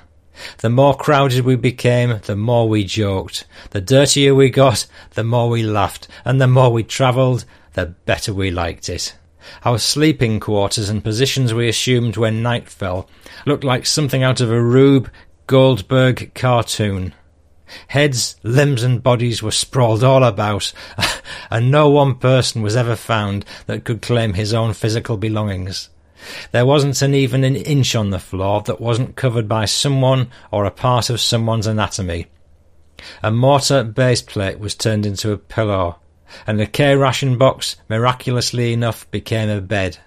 The 0.60 0.69
more 0.69 0.95
crowded 0.95 1.45
we 1.45 1.56
became, 1.56 2.19
the 2.26 2.36
more 2.36 2.67
we 2.67 2.84
joked. 2.84 3.45
The 3.71 3.82
dirtier 3.82 4.36
we 4.36 4.50
got, 4.50 4.86
the 5.12 5.24
more 5.24 5.50
we 5.50 5.63
laughed, 5.63 6.08
and 6.24 6.39
the 6.39 6.48
more 6.48 6.71
we 6.71 6.84
travelled, 6.84 7.45
the 7.74 7.88
better 7.88 8.34
we 8.34 8.52
liked 8.52 8.89
it. 8.89 9.15
Our 9.63 9.78
sleeping 9.78 10.39
quarters 10.39 10.89
and 10.89 11.04
positions 11.04 11.54
we 11.54 11.69
assumed 11.69 12.17
when 12.17 12.41
night 12.43 12.67
fell 12.67 13.10
looked 13.45 13.63
like 13.63 13.86
something 13.86 14.24
out 14.24 14.41
of 14.41 14.52
a 14.52 14.62
Rube 14.62 15.10
Goldberg 15.48 16.34
cartoon. 16.34 17.13
Heads, 17.88 18.36
limbs, 18.43 18.84
and 18.84 19.01
bodies 19.01 19.41
were 19.41 19.51
sprawled 19.51 20.04
all 20.04 20.23
about, 20.23 20.71
and 21.49 21.71
no 21.71 21.89
one 21.89 22.15
person 22.15 22.62
was 22.62 22.75
ever 22.75 22.95
found 22.95 23.45
that 23.65 23.84
could 23.84 24.01
claim 24.01 24.34
his 24.34 24.54
own 24.54 24.73
physical 24.73 25.17
belongings. 25.17 25.89
There 26.51 26.65
wasn't 26.65 27.01
an 27.01 27.13
even 27.13 27.43
an 27.43 27.56
inch 27.56 27.95
on 27.95 28.10
the 28.10 28.19
floor 28.19 28.62
that 28.62 28.82
wasn't 28.82 29.15
covered 29.15 29.47
by 29.47 29.65
someone 29.65 30.30
or 30.51 30.65
a 30.65 30.71
part 30.71 31.10
of 31.10 31.21
someone's 31.21 31.67
anatomy. 31.67 32.28
A 33.21 33.32
mortar 33.32 33.84
base 33.84 34.21
plate 34.21 34.60
was 34.60 34.73
turned 34.73 35.06
into 35.06 35.32
a 35.32 35.38
pillow, 35.38 35.99
and 36.47 36.60
the 36.60 36.65
K 36.65 36.95
ration 36.95 37.38
box, 37.38 37.75
miraculously 37.89 38.73
enough, 38.73 39.10
became 39.12 39.49
a 39.49 39.62
bed. 39.62 39.97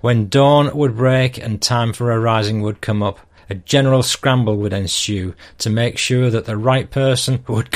When 0.00 0.28
dawn 0.28 0.74
would 0.74 0.96
break 0.96 1.36
and 1.36 1.60
time 1.60 1.92
for 1.92 2.10
a 2.10 2.18
rising 2.18 2.62
would 2.62 2.80
come 2.80 3.02
up, 3.02 3.20
a 3.48 3.54
general 3.54 4.02
scramble 4.02 4.56
would 4.56 4.72
ensue 4.72 5.34
to 5.58 5.70
make 5.70 5.98
sure 5.98 6.30
that 6.30 6.46
the 6.46 6.56
right 6.56 6.90
person 6.90 7.44
would 7.48 7.68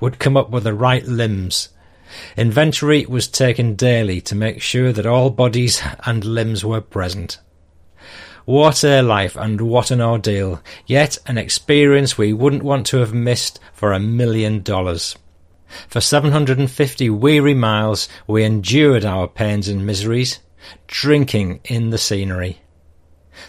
would 0.00 0.18
come 0.18 0.36
up 0.36 0.50
with 0.50 0.64
the 0.64 0.74
right 0.74 1.04
limbs. 1.04 1.68
Inventory 2.36 3.04
was 3.06 3.28
taken 3.28 3.74
daily 3.74 4.20
to 4.22 4.34
make 4.34 4.62
sure 4.62 4.92
that 4.92 5.06
all 5.06 5.30
bodies 5.30 5.82
and 6.06 6.24
limbs 6.24 6.64
were 6.64 6.80
present. 6.80 7.38
What 8.46 8.82
a 8.82 9.02
life 9.02 9.36
and 9.36 9.60
what 9.60 9.90
an 9.90 10.00
ordeal, 10.00 10.62
yet 10.86 11.18
an 11.26 11.36
experience 11.36 12.16
we 12.16 12.32
wouldn't 12.32 12.62
want 12.62 12.86
to 12.86 12.96
have 12.96 13.12
missed 13.12 13.60
for 13.74 13.92
a 13.92 14.00
million 14.00 14.62
dollars. 14.62 15.16
For 15.86 16.00
750 16.00 17.10
weary 17.10 17.52
miles 17.52 18.08
we 18.26 18.44
endured 18.44 19.04
our 19.04 19.28
pains 19.28 19.68
and 19.68 19.84
miseries, 19.84 20.40
drinking 20.86 21.60
in 21.64 21.90
the 21.90 21.98
scenery. 21.98 22.62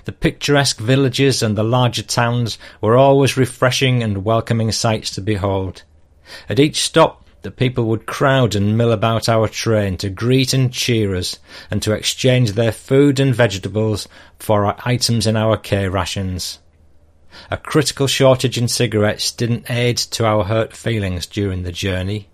The 0.05 0.11
picturesque 0.11 0.79
villages 0.79 1.41
and 1.41 1.57
the 1.57 1.63
larger 1.63 2.03
towns 2.03 2.57
were 2.81 2.97
always 2.97 3.37
refreshing 3.37 4.03
and 4.03 4.25
welcoming 4.25 4.71
sights 4.71 5.11
to 5.11 5.21
behold. 5.21 5.83
At 6.47 6.59
each 6.59 6.81
stop 6.81 7.25
the 7.41 7.51
people 7.51 7.85
would 7.85 8.05
crowd 8.05 8.53
and 8.55 8.77
mill 8.77 8.91
about 8.91 9.29
our 9.29 9.47
train 9.47 9.97
to 9.97 10.09
greet 10.09 10.53
and 10.53 10.73
cheer 10.73 11.15
us, 11.15 11.39
and 11.71 11.81
to 11.81 11.93
exchange 11.93 12.51
their 12.51 12.71
food 12.71 13.19
and 13.19 13.33
vegetables 13.33 14.07
for 14.37 14.65
our 14.65 14.75
items 14.83 15.25
in 15.25 15.37
our 15.37 15.55
K 15.55 15.87
rations. 15.87 16.59
A 17.49 17.57
critical 17.57 18.07
shortage 18.07 18.57
in 18.57 18.67
cigarettes 18.67 19.31
didn't 19.31 19.69
aid 19.69 19.97
to 19.97 20.25
our 20.25 20.43
hurt 20.43 20.75
feelings 20.75 21.25
during 21.25 21.63
the 21.63 21.71
journey. 21.71 22.27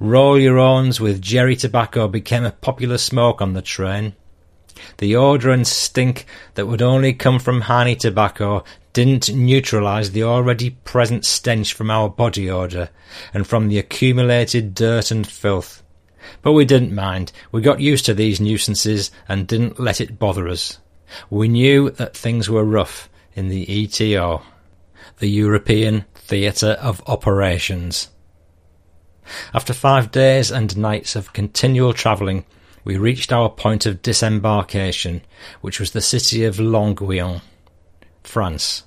Roll 0.00 0.38
your 0.38 0.58
owns 0.58 1.00
with 1.00 1.22
Jerry 1.22 1.54
tobacco 1.54 2.08
became 2.08 2.44
a 2.44 2.50
popular 2.50 2.98
smoke 2.98 3.40
on 3.40 3.52
the 3.52 3.62
train. 3.62 4.14
The 4.98 5.16
odour 5.16 5.50
and 5.50 5.66
stink 5.66 6.26
that 6.54 6.66
would 6.66 6.82
only 6.82 7.12
come 7.12 7.38
from 7.38 7.62
honey 7.62 7.96
tobacco 7.96 8.64
didn't 8.92 9.34
neutralise 9.34 10.12
the 10.12 10.22
already 10.22 10.70
present 10.70 11.24
stench 11.24 11.74
from 11.74 11.90
our 11.90 12.08
body 12.08 12.48
odour 12.50 12.88
and 13.34 13.46
from 13.46 13.68
the 13.68 13.78
accumulated 13.78 14.74
dirt 14.74 15.10
and 15.10 15.26
filth. 15.26 15.82
But 16.42 16.52
we 16.52 16.64
didn't 16.64 16.94
mind. 16.94 17.30
We 17.52 17.60
got 17.60 17.80
used 17.80 18.06
to 18.06 18.14
these 18.14 18.40
nuisances 18.40 19.10
and 19.28 19.46
didn't 19.46 19.78
let 19.78 20.00
it 20.00 20.18
bother 20.18 20.48
us. 20.48 20.78
We 21.30 21.48
knew 21.48 21.90
that 21.90 22.16
things 22.16 22.48
were 22.48 22.64
rough 22.64 23.08
in 23.34 23.48
the 23.48 23.66
ETO, 23.66 24.42
the 25.18 25.28
European 25.28 26.04
Theatre 26.14 26.76
of 26.80 27.02
Operations. 27.06 28.08
After 29.52 29.72
five 29.72 30.10
days 30.10 30.50
and 30.50 30.76
nights 30.76 31.16
of 31.16 31.32
continual 31.32 31.92
travelling, 31.92 32.44
we 32.86 32.96
reached 32.96 33.32
our 33.32 33.50
point 33.50 33.84
of 33.84 34.00
disembarkation, 34.00 35.20
which 35.60 35.80
was 35.80 35.90
the 35.90 36.00
city 36.00 36.44
of 36.44 36.58
Longuyon, 36.58 37.42
France. 38.22 38.84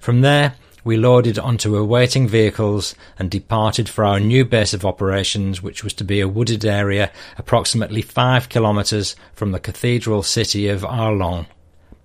From 0.00 0.22
there, 0.22 0.54
we 0.84 0.96
loaded 0.96 1.38
onto 1.38 1.76
awaiting 1.76 2.26
vehicles 2.26 2.94
and 3.18 3.30
departed 3.30 3.90
for 3.90 4.06
our 4.06 4.18
new 4.18 4.42
base 4.42 4.72
of 4.72 4.86
operations, 4.86 5.62
which 5.62 5.84
was 5.84 5.92
to 5.94 6.02
be 6.04 6.20
a 6.20 6.28
wooded 6.28 6.64
area 6.64 7.12
approximately 7.36 8.00
five 8.00 8.48
kilometres 8.48 9.14
from 9.34 9.52
the 9.52 9.60
cathedral 9.60 10.22
city 10.22 10.68
of 10.68 10.80
Arlon, 10.80 11.44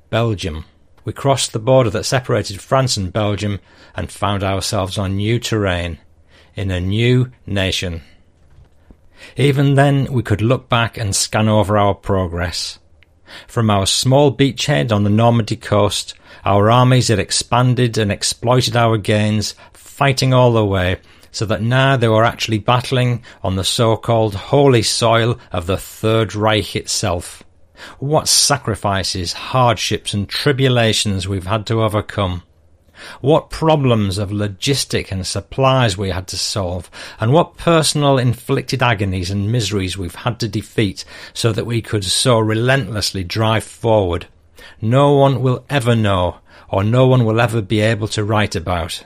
Belgium. 0.10 0.65
We 1.06 1.13
crossed 1.13 1.54
the 1.54 1.60
border 1.60 1.89
that 1.91 2.04
separated 2.04 2.60
France 2.60 2.98
and 2.98 3.13
Belgium 3.13 3.62
and 3.96 4.12
found 4.12 4.44
ourselves 4.44 4.98
on 4.98 5.15
new 5.15 5.39
terrain, 5.39 5.98
in 6.56 6.72
a 6.72 6.82
new 6.82 7.32
nation. 7.46 8.02
Even 9.38 9.75
then, 9.75 10.12
we 10.12 10.23
could 10.23 10.41
look 10.41 10.69
back 10.69 10.97
and 10.97 11.15
scan 11.15 11.47
over 11.47 11.77
our 11.77 11.93
progress. 11.93 12.79
From 13.47 13.69
our 13.69 13.86
small 13.86 14.36
beachhead 14.36 14.91
on 14.91 15.03
the 15.03 15.10
Normandy 15.10 15.55
coast, 15.55 16.13
our 16.43 16.69
armies 16.69 17.07
had 17.07 17.19
expanded 17.19 17.97
and 17.97 18.12
exploited 18.12 18.75
our 18.75 18.97
gains, 18.97 19.55
fighting 19.73 20.34
all 20.34 20.51
the 20.53 20.65
way, 20.65 20.97
so 21.31 21.45
that 21.45 21.62
now 21.62 21.95
they 21.95 22.07
were 22.07 22.25
actually 22.25 22.60
battling 22.60 23.23
on 23.41 23.55
the 23.55 23.63
so-called 23.63 24.36
holy 24.36 24.81
soil 24.81 25.39
of 25.51 25.65
the 25.65 25.77
Third 25.77 26.36
Reich 26.36 26.75
itself. 26.75 27.43
What 27.99 28.27
sacrifices, 28.27 29.34
hardships 29.34 30.13
and 30.13 30.27
tribulations 30.27 31.27
we've 31.27 31.47
had 31.47 31.65
to 31.67 31.81
overcome. 31.84 32.43
What 33.19 33.49
problems 33.49 34.17
of 34.17 34.29
logistic 34.29 35.11
and 35.11 35.25
supplies 35.25 35.97
we 35.97 36.09
had 36.09 36.27
to 36.27 36.37
solve, 36.37 36.89
and 37.19 37.33
what 37.33 37.57
personal 37.57 38.17
inflicted 38.17 38.81
agonies 38.83 39.31
and 39.31 39.51
miseries 39.51 39.97
we've 39.97 40.15
had 40.15 40.39
to 40.39 40.47
defeat 40.47 41.05
so 41.33 41.51
that 41.51 41.65
we 41.65 41.81
could 41.81 42.03
so 42.03 42.39
relentlessly 42.39 43.23
drive 43.23 43.63
forward. 43.63 44.27
No 44.81 45.13
one 45.13 45.41
will 45.41 45.65
ever 45.69 45.95
know, 45.95 46.37
or 46.69 46.83
no 46.83 47.07
one 47.07 47.25
will 47.25 47.41
ever 47.41 47.61
be 47.61 47.81
able 47.81 48.07
to 48.09 48.23
write 48.23 48.55
about. 48.55 49.03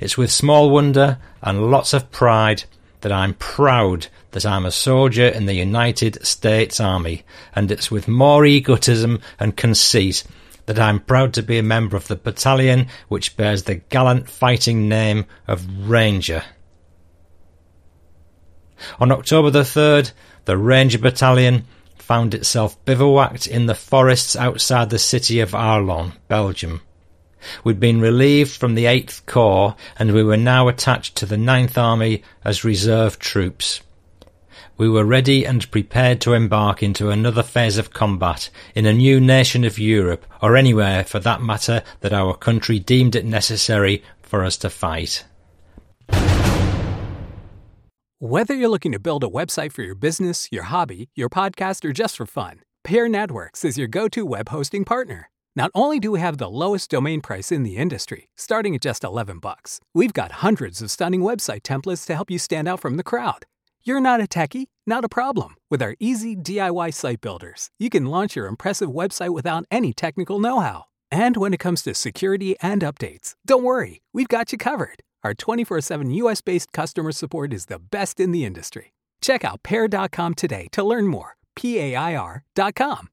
It's 0.00 0.18
with 0.18 0.30
small 0.30 0.70
wonder 0.70 1.18
and 1.42 1.70
lots 1.70 1.92
of 1.92 2.10
pride 2.10 2.64
that 3.00 3.12
I'm 3.12 3.34
proud 3.34 4.08
that 4.32 4.44
I'm 4.44 4.66
a 4.66 4.70
soldier 4.70 5.26
in 5.26 5.46
the 5.46 5.54
United 5.54 6.24
States 6.26 6.80
Army, 6.80 7.22
and 7.54 7.70
it's 7.70 7.90
with 7.90 8.08
more 8.08 8.44
egotism 8.44 9.20
and 9.38 9.56
conceit 9.56 10.24
that 10.68 10.78
I 10.78 10.90
am 10.90 11.00
proud 11.00 11.32
to 11.32 11.42
be 11.42 11.56
a 11.56 11.62
member 11.62 11.96
of 11.96 12.08
the 12.08 12.16
battalion 12.16 12.88
which 13.08 13.38
bears 13.38 13.62
the 13.62 13.76
gallant 13.76 14.28
fighting 14.28 14.86
name 14.86 15.24
of 15.46 15.88
Ranger. 15.88 16.44
On 19.00 19.10
October 19.10 19.48
the 19.48 19.62
3rd, 19.62 20.12
the 20.44 20.58
Ranger 20.58 20.98
Battalion 20.98 21.64
found 21.96 22.34
itself 22.34 22.84
bivouacked 22.84 23.46
in 23.46 23.64
the 23.64 23.74
forests 23.74 24.36
outside 24.36 24.90
the 24.90 24.98
city 24.98 25.40
of 25.40 25.52
Arlon, 25.52 26.12
Belgium. 26.28 26.82
We'd 27.64 27.80
been 27.80 28.02
relieved 28.02 28.50
from 28.50 28.74
the 28.74 28.84
8th 28.84 29.24
Corps 29.24 29.74
and 29.98 30.12
we 30.12 30.22
were 30.22 30.36
now 30.36 30.68
attached 30.68 31.16
to 31.16 31.24
the 31.24 31.36
9th 31.36 31.78
Army 31.78 32.22
as 32.44 32.62
reserve 32.62 33.18
troops 33.18 33.80
we 34.78 34.88
were 34.88 35.04
ready 35.04 35.44
and 35.44 35.70
prepared 35.72 36.20
to 36.20 36.32
embark 36.32 36.82
into 36.82 37.10
another 37.10 37.42
phase 37.42 37.76
of 37.76 37.92
combat 37.92 38.48
in 38.76 38.86
a 38.86 38.92
new 38.92 39.20
nation 39.20 39.64
of 39.64 39.78
Europe, 39.78 40.24
or 40.40 40.56
anywhere 40.56 41.04
for 41.04 41.18
that 41.18 41.42
matter 41.42 41.82
that 42.00 42.12
our 42.12 42.34
country 42.34 42.78
deemed 42.78 43.16
it 43.16 43.24
necessary 43.24 44.02
for 44.22 44.44
us 44.44 44.56
to 44.56 44.70
fight. 44.70 45.24
Whether 48.20 48.54
you're 48.54 48.68
looking 48.68 48.92
to 48.92 48.98
build 48.98 49.22
a 49.24 49.28
website 49.28 49.72
for 49.72 49.82
your 49.82 49.94
business, 49.94 50.48
your 50.50 50.64
hobby, 50.64 51.08
your 51.14 51.28
podcast, 51.28 51.84
or 51.84 51.92
just 51.92 52.16
for 52.16 52.26
fun, 52.26 52.60
Pair 52.84 53.08
Networks 53.08 53.64
is 53.64 53.76
your 53.76 53.88
go 53.88 54.08
to 54.08 54.24
web 54.24 54.48
hosting 54.48 54.84
partner. 54.84 55.30
Not 55.56 55.70
only 55.74 55.98
do 55.98 56.12
we 56.12 56.20
have 56.20 56.38
the 56.38 56.48
lowest 56.48 56.90
domain 56.90 57.20
price 57.20 57.50
in 57.50 57.64
the 57.64 57.76
industry, 57.76 58.28
starting 58.36 58.76
at 58.76 58.80
just 58.80 59.02
11 59.02 59.40
bucks, 59.40 59.80
we've 59.92 60.12
got 60.12 60.32
hundreds 60.32 60.80
of 60.80 60.90
stunning 60.90 61.20
website 61.20 61.62
templates 61.62 62.06
to 62.06 62.14
help 62.14 62.30
you 62.30 62.38
stand 62.38 62.68
out 62.68 62.80
from 62.80 62.96
the 62.96 63.02
crowd. 63.02 63.44
You're 63.88 64.00
not 64.00 64.20
a 64.20 64.24
techie? 64.24 64.66
Not 64.86 65.06
a 65.06 65.08
problem. 65.08 65.54
With 65.70 65.80
our 65.80 65.94
easy 65.98 66.36
DIY 66.36 66.92
site 66.92 67.22
builders, 67.22 67.70
you 67.78 67.88
can 67.88 68.04
launch 68.04 68.36
your 68.36 68.46
impressive 68.46 68.90
website 68.90 69.32
without 69.32 69.64
any 69.70 69.94
technical 69.94 70.38
know 70.38 70.60
how. 70.60 70.84
And 71.10 71.38
when 71.38 71.54
it 71.54 71.58
comes 71.58 71.80
to 71.84 71.94
security 71.94 72.54
and 72.60 72.82
updates, 72.82 73.34
don't 73.46 73.62
worry, 73.62 74.02
we've 74.12 74.28
got 74.28 74.52
you 74.52 74.58
covered. 74.58 75.00
Our 75.24 75.32
24 75.32 75.80
7 75.80 76.10
US 76.10 76.42
based 76.42 76.70
customer 76.74 77.12
support 77.12 77.54
is 77.54 77.64
the 77.64 77.78
best 77.78 78.20
in 78.20 78.30
the 78.30 78.44
industry. 78.44 78.92
Check 79.22 79.42
out 79.42 79.62
pair.com 79.62 80.34
today 80.34 80.68
to 80.72 80.84
learn 80.84 81.06
more. 81.06 81.36
P 81.56 81.78
A 81.78 81.96
I 81.96 82.14
R.com. 82.14 83.08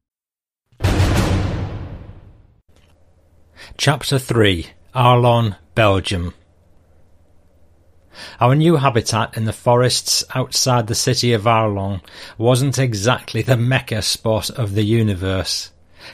Chapter 3.78 4.20
3 4.20 4.68
Arlon, 4.94 5.56
Belgium. 5.74 6.34
Our 8.40 8.56
new 8.56 8.78
habitat 8.78 9.36
in 9.36 9.46
the 9.46 9.54
forests 9.54 10.24
outside 10.34 10.88
the 10.88 10.96
city 10.96 11.34
of 11.34 11.44
Arlon 11.44 12.02
wasn't 12.38 12.78
exactly 12.78 13.42
the 13.42 13.58
mecca 13.58 14.02
spot 14.02 14.50
of 14.50 14.74
the 14.74 14.84
universe. 14.84 15.72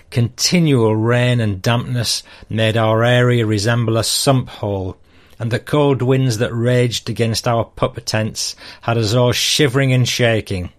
Continual 0.09 0.95
rain 0.95 1.39
and 1.39 1.61
dampness 1.61 2.23
made 2.49 2.77
our 2.77 3.03
area 3.03 3.45
resemble 3.45 3.97
a 3.97 4.03
sump 4.03 4.49
hole, 4.49 4.97
and 5.37 5.51
the 5.51 5.59
cold 5.59 6.01
winds 6.01 6.37
that 6.37 6.53
raged 6.53 7.09
against 7.09 7.47
our 7.47 7.65
pup 7.65 7.99
tents 8.05 8.55
had 8.81 8.97
us 8.97 9.13
all 9.13 9.31
shivering 9.31 9.91
and 9.91 10.07
shaking. 10.07 10.71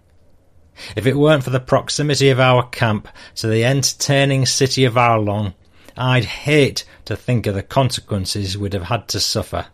If 0.95 1.05
it 1.05 1.17
weren't 1.17 1.43
for 1.43 1.51
the 1.51 1.59
proximity 1.59 2.29
of 2.29 2.39
our 2.39 2.67
camp 2.69 3.07
to 3.35 3.47
the 3.47 3.63
entertaining 3.63 4.45
city 4.45 4.85
of 4.85 4.95
Arlon, 4.95 5.53
I'd 5.95 6.25
hate 6.25 6.85
to 7.05 7.15
think 7.15 7.45
of 7.45 7.53
the 7.53 7.61
consequences 7.61 8.57
we'd 8.57 8.73
have 8.73 8.83
had 8.83 9.07
to 9.09 9.19
suffer. 9.19 9.67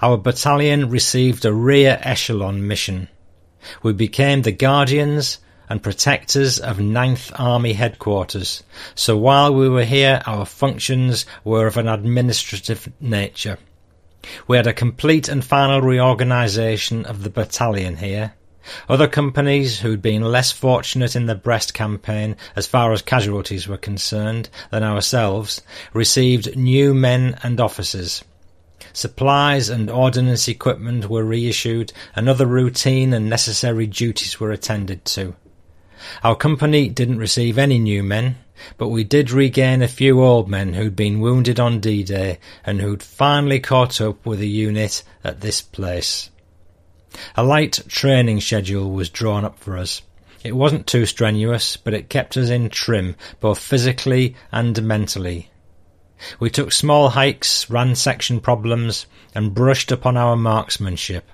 Our 0.00 0.16
battalion 0.16 0.90
received 0.90 1.44
a 1.44 1.52
rear 1.52 1.98
echelon 2.02 2.66
mission. 2.66 3.08
We 3.82 3.92
became 3.92 4.42
the 4.42 4.52
guardians 4.52 5.38
and 5.68 5.82
protectors 5.82 6.58
of 6.58 6.78
9th 6.78 7.32
Army 7.38 7.72
headquarters, 7.72 8.62
so 8.94 9.16
while 9.16 9.54
we 9.54 9.68
were 9.68 9.84
here 9.84 10.20
our 10.26 10.44
functions 10.44 11.24
were 11.44 11.66
of 11.66 11.76
an 11.76 11.88
administrative 11.88 12.92
nature. 13.00 13.58
We 14.46 14.56
had 14.56 14.66
a 14.66 14.72
complete 14.72 15.28
and 15.28 15.44
final 15.44 15.80
reorganisation 15.80 17.06
of 17.06 17.22
the 17.22 17.30
battalion 17.30 17.96
here. 17.96 18.34
Other 18.88 19.08
companies 19.08 19.80
who'd 19.80 20.02
been 20.02 20.22
less 20.22 20.52
fortunate 20.52 21.16
in 21.16 21.26
the 21.26 21.34
Brest 21.34 21.74
campaign 21.74 22.36
as 22.54 22.66
far 22.66 22.92
as 22.92 23.02
casualties 23.02 23.66
were 23.66 23.76
concerned 23.76 24.48
than 24.70 24.84
ourselves 24.84 25.62
received 25.92 26.56
new 26.56 26.94
men 26.94 27.38
and 27.42 27.58
officers. 27.58 28.22
Supplies 28.92 29.68
and 29.68 29.90
ordnance 29.90 30.48
equipment 30.48 31.08
were 31.08 31.24
reissued, 31.24 31.92
and 32.14 32.28
other 32.28 32.46
routine 32.46 33.12
and 33.14 33.30
necessary 33.30 33.86
duties 33.86 34.38
were 34.38 34.52
attended 34.52 35.04
to. 35.06 35.34
Our 36.24 36.34
company 36.34 36.88
didn't 36.88 37.18
receive 37.18 37.58
any 37.58 37.78
new 37.78 38.02
men, 38.02 38.36
but 38.76 38.88
we 38.88 39.04
did 39.04 39.30
regain 39.30 39.82
a 39.82 39.88
few 39.88 40.22
old 40.22 40.48
men 40.48 40.74
who'd 40.74 40.96
been 40.96 41.20
wounded 41.20 41.58
on 41.58 41.80
D-Day 41.80 42.38
and 42.64 42.80
who'd 42.80 43.02
finally 43.02 43.60
caught 43.60 44.00
up 44.00 44.26
with 44.26 44.40
the 44.40 44.48
unit 44.48 45.02
at 45.24 45.40
this 45.40 45.62
place. 45.62 46.30
A 47.36 47.44
light 47.44 47.80
training 47.88 48.40
schedule 48.40 48.90
was 48.90 49.10
drawn 49.10 49.44
up 49.44 49.58
for 49.58 49.76
us. 49.76 50.02
It 50.42 50.56
wasn't 50.56 50.86
too 50.86 51.06
strenuous, 51.06 51.76
but 51.76 51.94
it 51.94 52.08
kept 52.08 52.36
us 52.36 52.50
in 52.50 52.68
trim, 52.68 53.14
both 53.38 53.58
physically 53.58 54.34
and 54.50 54.82
mentally. 54.82 55.50
We 56.38 56.50
took 56.50 56.72
small 56.72 57.10
hikes, 57.10 57.68
ran 57.70 57.94
section 57.94 58.40
problems, 58.40 59.06
and 59.34 59.54
brushed 59.54 59.90
upon 59.90 60.16
our 60.16 60.36
marksmanship. 60.36 61.28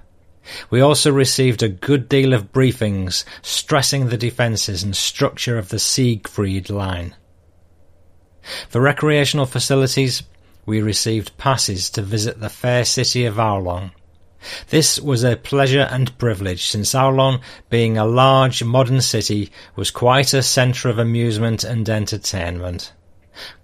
We 0.70 0.80
also 0.80 1.12
received 1.12 1.62
a 1.62 1.68
good 1.68 2.09
deal 2.09 2.32
of 2.32 2.53
briefings 2.53 3.24
stressing 3.43 4.09
the 4.09 4.16
defences 4.16 4.82
and 4.82 4.97
structure 4.97 5.59
of 5.59 5.68
the 5.68 5.78
Siegfried 5.78 6.70
Line. 6.70 7.14
For 8.68 8.80
recreational 8.80 9.47
facilities, 9.47 10.22
we 10.64 10.80
received 10.80 11.36
passes 11.36 11.91
to 11.91 12.03
visit 12.03 12.41
the 12.41 12.49
fair 12.49 12.84
city 12.84 13.26
of 13.26 13.39
Arlon. 13.39 13.91
This 14.68 15.01
was 15.01 15.24
a 15.24 15.36
pleasure 15.36 15.89
and 15.91 16.16
privilege, 16.16 16.66
since 16.66 16.95
Arlon, 16.95 17.41
being 17.68 17.99
a 17.99 18.07
large 18.07 18.62
modern 18.62 19.01
city, 19.01 19.51
was 19.76 19.91
quite 19.91 20.32
a 20.32 20.43
centre 20.43 20.89
of 20.89 20.99
amusement 20.99 21.64
and 21.64 21.89
entertainment. 21.89 22.93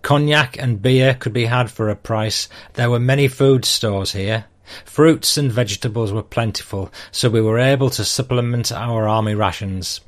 Cognac 0.02 0.56
and 0.58 0.80
beer 0.80 1.14
could 1.14 1.32
be 1.32 1.46
had 1.46 1.70
for 1.70 1.88
a 1.88 1.96
price. 1.96 2.48
There 2.74 2.90
were 2.90 3.00
many 3.00 3.28
food 3.28 3.64
stores 3.64 4.12
here. 4.12 4.46
Fruits 4.84 5.36
and 5.36 5.52
vegetables 5.52 6.12
were 6.12 6.22
plentiful, 6.22 6.92
so 7.10 7.28
we 7.28 7.40
were 7.40 7.58
able 7.58 7.90
to 7.90 8.04
supplement 8.04 8.72
our 8.72 9.06
army 9.06 9.34
rations. 9.34 10.00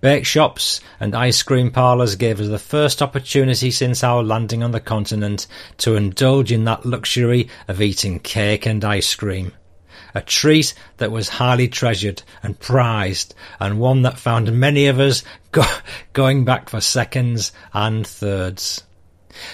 Bake 0.00 0.24
shops 0.24 0.80
and 0.98 1.14
ice 1.14 1.42
cream 1.42 1.70
parlours 1.70 2.16
gave 2.16 2.40
us 2.40 2.48
the 2.48 2.58
first 2.58 3.02
opportunity 3.02 3.70
since 3.70 4.02
our 4.02 4.22
landing 4.22 4.62
on 4.62 4.70
the 4.70 4.80
continent 4.80 5.46
to 5.78 5.96
indulge 5.96 6.50
in 6.50 6.64
that 6.64 6.86
luxury 6.86 7.48
of 7.68 7.82
eating 7.82 8.18
cake 8.18 8.66
and 8.66 8.84
ice 8.84 9.14
cream. 9.14 9.52
A 10.14 10.22
treat 10.22 10.72
that 10.96 11.12
was 11.12 11.28
highly 11.28 11.68
treasured 11.68 12.22
and 12.42 12.58
prized, 12.58 13.34
and 13.60 13.78
one 13.78 14.00
that 14.00 14.18
found 14.18 14.50
many 14.50 14.86
of 14.86 14.98
us 14.98 15.22
go- 15.52 15.62
going 16.14 16.44
back 16.46 16.70
for 16.70 16.80
seconds 16.80 17.52
and 17.74 18.06
thirds. 18.06 18.82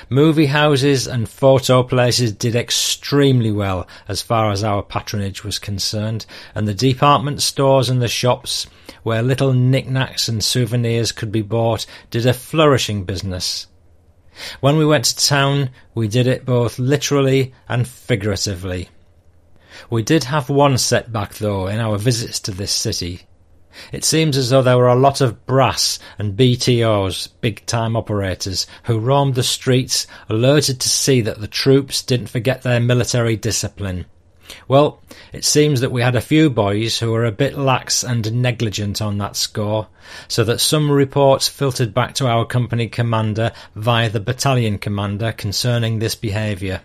Movie 0.08 0.46
houses 0.46 1.06
and 1.06 1.28
photo 1.28 1.82
places 1.82 2.32
did 2.32 2.54
extremely 2.54 3.50
well 3.50 3.86
as 4.08 4.22
far 4.22 4.50
as 4.50 4.62
our 4.62 4.82
patronage 4.82 5.44
was 5.44 5.58
concerned, 5.58 6.26
and 6.54 6.66
the 6.66 6.74
department 6.74 7.42
stores 7.42 7.88
and 7.88 8.00
the 8.00 8.08
shops 8.08 8.66
where 9.02 9.22
little 9.22 9.52
knickknacks 9.52 10.28
and 10.28 10.42
souvenirs 10.42 11.12
could 11.12 11.32
be 11.32 11.42
bought 11.42 11.86
did 12.10 12.26
a 12.26 12.32
flourishing 12.32 13.04
business. 13.04 13.66
When 14.60 14.76
we 14.76 14.86
went 14.86 15.04
to 15.06 15.16
town, 15.16 15.70
we 15.94 16.08
did 16.08 16.26
it 16.26 16.46
both 16.46 16.78
literally 16.78 17.52
and 17.68 17.86
figuratively. 17.86 18.88
We 19.90 20.02
did 20.02 20.24
have 20.24 20.48
one 20.48 20.78
setback, 20.78 21.34
though, 21.34 21.66
in 21.66 21.80
our 21.80 21.98
visits 21.98 22.40
to 22.40 22.50
this 22.50 22.72
city. 22.72 23.22
It 23.92 24.04
seems 24.04 24.36
as 24.36 24.50
though 24.50 24.62
there 24.62 24.76
were 24.76 24.88
a 24.88 24.94
lot 24.94 25.20
of 25.20 25.46
brass 25.46 25.98
and 26.18 26.36
BTOs, 26.36 27.28
big 27.40 27.64
time 27.66 27.96
operators, 27.96 28.66
who 28.84 28.98
roamed 28.98 29.34
the 29.34 29.42
streets, 29.42 30.06
alerted 30.28 30.80
to 30.80 30.88
see 30.88 31.20
that 31.22 31.40
the 31.40 31.48
troops 31.48 32.02
didn't 32.02 32.28
forget 32.28 32.62
their 32.62 32.80
military 32.80 33.36
discipline. 33.36 34.06
Well, 34.68 35.00
it 35.32 35.44
seems 35.44 35.80
that 35.80 35.92
we 35.92 36.02
had 36.02 36.16
a 36.16 36.20
few 36.20 36.50
boys 36.50 36.98
who 36.98 37.10
were 37.12 37.24
a 37.24 37.32
bit 37.32 37.56
lax 37.56 38.02
and 38.02 38.42
negligent 38.42 39.00
on 39.00 39.16
that 39.18 39.36
score, 39.36 39.88
so 40.28 40.44
that 40.44 40.60
some 40.60 40.90
reports 40.90 41.48
filtered 41.48 41.94
back 41.94 42.14
to 42.16 42.26
our 42.26 42.44
company 42.44 42.88
commander 42.88 43.52
via 43.74 44.10
the 44.10 44.20
battalion 44.20 44.78
commander 44.78 45.32
concerning 45.32 45.98
this 45.98 46.14
behaviour. 46.14 46.82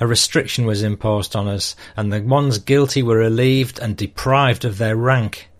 A 0.00 0.06
restriction 0.06 0.64
was 0.66 0.82
imposed 0.82 1.36
on 1.36 1.46
us, 1.46 1.76
and 1.96 2.12
the 2.12 2.22
ones 2.22 2.58
guilty 2.58 3.02
were 3.02 3.18
relieved 3.18 3.78
and 3.78 3.96
deprived 3.96 4.64
of 4.64 4.78
their 4.78 4.96
rank. 4.96 5.50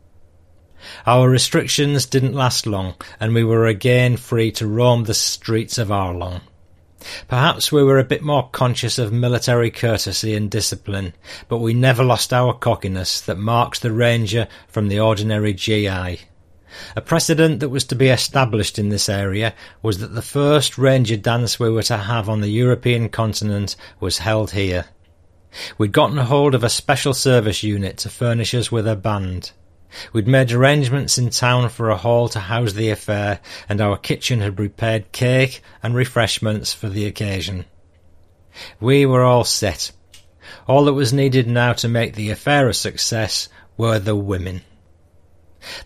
Our 1.07 1.29
restrictions 1.29 2.07
didn't 2.07 2.35
last 2.35 2.67
long, 2.67 2.95
and 3.19 3.35
we 3.35 3.45
were 3.45 3.67
again 3.67 4.17
free 4.17 4.53
to 4.53 4.67
roam 4.67 5.05
the 5.05 5.15
streets 5.15 5.79
of 5.79 5.89
Arlon. 5.89 6.41
Perhaps 7.29 7.71
we 7.71 7.83
were 7.83 7.99
a 7.99 8.05
bit 8.05 8.23
more 8.23 8.49
conscious 8.51 8.99
of 8.99 9.13
military 9.13 9.71
courtesy 9.71 10.35
and 10.35 10.51
discipline, 10.51 11.15
but 11.49 11.59
we 11.59 11.73
never 11.73 12.03
lost 12.03 12.33
our 12.33 12.53
cockiness 12.53 13.21
that 13.21 13.39
marks 13.39 13.79
the 13.79 13.93
ranger 13.93 14.49
from 14.67 14.89
the 14.89 14.99
ordinary 14.99 15.55
GI. 15.55 16.21
A 16.97 17.01
precedent 17.01 17.61
that 17.61 17.71
was 17.71 17.85
to 17.85 17.95
be 17.95 18.09
established 18.09 18.79
in 18.79 18.89
this 18.89 19.09
area 19.09 19.55
was 19.81 19.99
that 19.99 20.15
the 20.15 20.23
first 20.23 20.77
ranger 20.77 21.17
dance 21.17 21.59
we 21.59 21.71
were 21.71 21.83
to 21.85 21.97
have 21.97 22.29
on 22.29 22.41
the 22.41 22.51
European 22.51 23.09
continent 23.09 23.75
was 24.01 24.19
held 24.19 24.51
here. 24.51 24.87
We'd 25.79 25.93
gotten 25.93 26.19
hold 26.19 26.55
of 26.55 26.63
a 26.63 26.69
special 26.69 27.15
service 27.15 27.63
unit 27.63 27.97
to 27.99 28.11
furnish 28.11 28.55
us 28.55 28.71
with 28.71 28.87
a 28.87 28.97
band. 28.97 29.53
We'd 30.13 30.29
made 30.29 30.53
arrangements 30.53 31.19
in 31.19 31.31
town 31.31 31.69
for 31.71 31.89
a 31.91 31.97
hall 31.97 32.29
to 32.31 32.41
house 32.41 32.75
the 32.75 32.91
affair, 32.91 33.41
and 33.69 33.81
our 33.81 33.97
kitchen 33.97 34.41
had 34.41 34.57
prepared 34.57 35.13
cake 35.13 35.63
and 35.83 35.95
refreshments 35.95 36.73
for 36.73 36.89
the 36.89 37.07
occasion. 37.07 37.65
We 38.81 39.07
were 39.07 39.25
all 39.25 39.45
set. 39.45 39.93
All 40.67 40.85
that 40.85 40.95
was 40.95 41.13
needed 41.13 41.47
now 41.47 41.73
to 41.75 41.89
make 41.89 42.15
the 42.15 42.31
affair 42.31 42.69
a 42.69 42.75
success 42.75 43.49
were 43.77 43.99
the 43.99 44.17
women. 44.17 44.63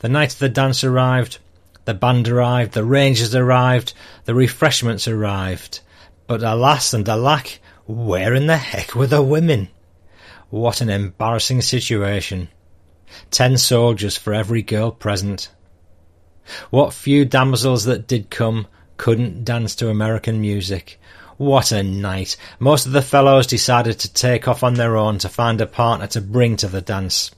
The 0.00 0.08
night 0.08 0.32
of 0.32 0.38
the 0.38 0.48
dance 0.48 0.84
arrived, 0.84 1.38
the 1.84 1.94
band 1.94 2.28
arrived, 2.28 2.72
the 2.72 2.84
rangers 2.84 3.34
arrived, 3.34 3.92
the 4.24 4.34
refreshments 4.34 5.08
arrived. 5.08 5.80
But 6.26 6.42
alas 6.42 6.94
and 6.94 7.08
alack, 7.08 7.60
where 7.86 8.34
in 8.34 8.46
the 8.46 8.56
heck 8.56 8.94
were 8.94 9.06
the 9.06 9.22
women? 9.22 9.68
What 10.50 10.80
an 10.80 10.90
embarrassing 10.90 11.62
situation. 11.62 12.48
Ten 13.30 13.56
soldiers 13.56 14.16
for 14.16 14.32
every 14.32 14.62
girl 14.62 14.90
present. 14.90 15.50
What 16.70 16.92
few 16.92 17.24
damsels 17.24 17.84
that 17.84 18.06
did 18.06 18.30
come 18.30 18.66
couldn't 18.96 19.44
dance 19.44 19.74
to 19.76 19.88
American 19.88 20.40
music. 20.40 21.00
What 21.36 21.72
a 21.72 21.82
night! 21.82 22.36
Most 22.58 22.86
of 22.86 22.92
the 22.92 23.02
fellows 23.02 23.46
decided 23.46 23.98
to 23.98 24.12
take 24.12 24.46
off 24.46 24.62
on 24.62 24.74
their 24.74 24.96
own 24.96 25.18
to 25.18 25.28
find 25.28 25.60
a 25.60 25.66
partner 25.66 26.06
to 26.08 26.20
bring 26.20 26.56
to 26.58 26.68
the 26.68 26.80
dance. 26.80 27.30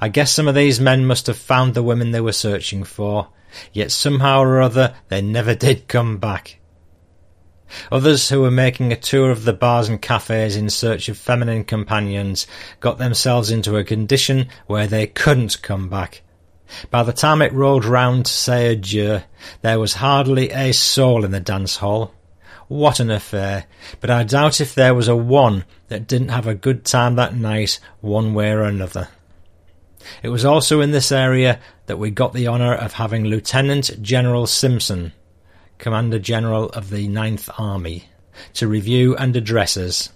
I 0.00 0.08
guess 0.08 0.32
some 0.32 0.48
of 0.48 0.54
these 0.54 0.80
men 0.80 1.06
must 1.06 1.26
have 1.26 1.36
found 1.36 1.74
the 1.74 1.82
women 1.82 2.10
they 2.10 2.20
were 2.20 2.32
searching 2.32 2.84
for, 2.84 3.28
yet 3.72 3.90
somehow 3.90 4.40
or 4.40 4.60
other 4.60 4.94
they 5.08 5.20
never 5.20 5.54
did 5.66 5.88
come 5.88 6.18
back. 6.18 6.58
Others 7.92 8.28
who 8.28 8.40
were 8.40 8.50
making 8.50 8.92
a 8.92 8.96
tour 8.96 9.30
of 9.30 9.44
the 9.44 9.52
bars 9.52 9.88
and 9.88 10.00
cafes 10.00 10.56
in 10.56 10.70
search 10.70 11.08
of 11.08 11.18
feminine 11.18 11.64
companions 11.64 12.46
got 12.80 12.98
themselves 12.98 13.50
into 13.50 13.76
a 13.76 13.84
condition 13.84 14.48
where 14.66 14.86
they 14.86 15.06
couldn't 15.06 15.62
come 15.62 15.88
back. 15.88 16.22
By 16.90 17.02
the 17.02 17.12
time 17.12 17.40
it 17.42 17.52
rolled 17.52 17.84
round 17.84 18.26
to 18.26 18.32
say 18.32 18.72
adieu, 18.72 19.22
there 19.62 19.78
was 19.78 19.94
hardly 19.94 20.50
a 20.50 20.72
soul 20.72 21.24
in 21.24 21.30
the 21.30 21.40
dance 21.40 21.76
hall. 21.76 22.12
What 22.68 23.00
an 23.00 23.10
affair! 23.10 23.64
But 24.00 24.10
I 24.10 24.24
doubt 24.24 24.60
if 24.60 24.74
there 24.74 24.94
was 24.94 25.08
a 25.08 25.16
one 25.16 25.64
that 25.88 26.06
didn't 26.06 26.28
have 26.28 26.46
a 26.46 26.54
good 26.54 26.84
time 26.84 27.16
that 27.16 27.34
night, 27.34 27.80
one 28.00 28.34
way 28.34 28.50
or 28.50 28.62
another. 28.62 29.08
It 30.22 30.28
was 30.28 30.44
also 30.44 30.80
in 30.80 30.90
this 30.90 31.10
area 31.10 31.60
that 31.86 31.98
we 31.98 32.10
got 32.10 32.32
the 32.32 32.48
honour 32.48 32.74
of 32.74 32.94
having 32.94 33.24
Lieutenant 33.24 34.02
General 34.02 34.46
Simpson, 34.46 35.12
Commander 35.78 36.18
General 36.18 36.68
of 36.70 36.90
the 36.90 37.08
Ninth 37.08 37.48
Army, 37.56 38.08
to 38.54 38.68
review 38.68 39.16
and 39.16 39.36
address 39.36 39.76
us. 39.76 40.10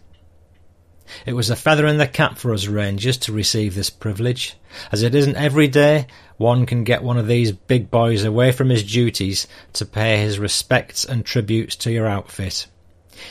It 1.26 1.34
was 1.34 1.50
a 1.50 1.56
feather 1.56 1.86
in 1.86 1.98
the 1.98 2.06
cap 2.06 2.38
for 2.38 2.54
us 2.54 2.66
Rangers 2.66 3.16
to 3.18 3.32
receive 3.32 3.74
this 3.74 3.90
privilege, 3.90 4.56
as 4.90 5.02
it 5.02 5.14
isn't 5.14 5.36
every 5.36 5.68
day 5.68 6.06
one 6.36 6.66
can 6.66 6.84
get 6.84 7.02
one 7.02 7.18
of 7.18 7.26
these 7.28 7.52
big 7.52 7.90
boys 7.90 8.24
away 8.24 8.50
from 8.50 8.68
his 8.68 8.82
duties 8.82 9.46
to 9.74 9.84
pay 9.84 10.18
his 10.18 10.38
respects 10.38 11.04
and 11.04 11.24
tributes 11.24 11.76
to 11.76 11.92
your 11.92 12.06
outfit. 12.06 12.66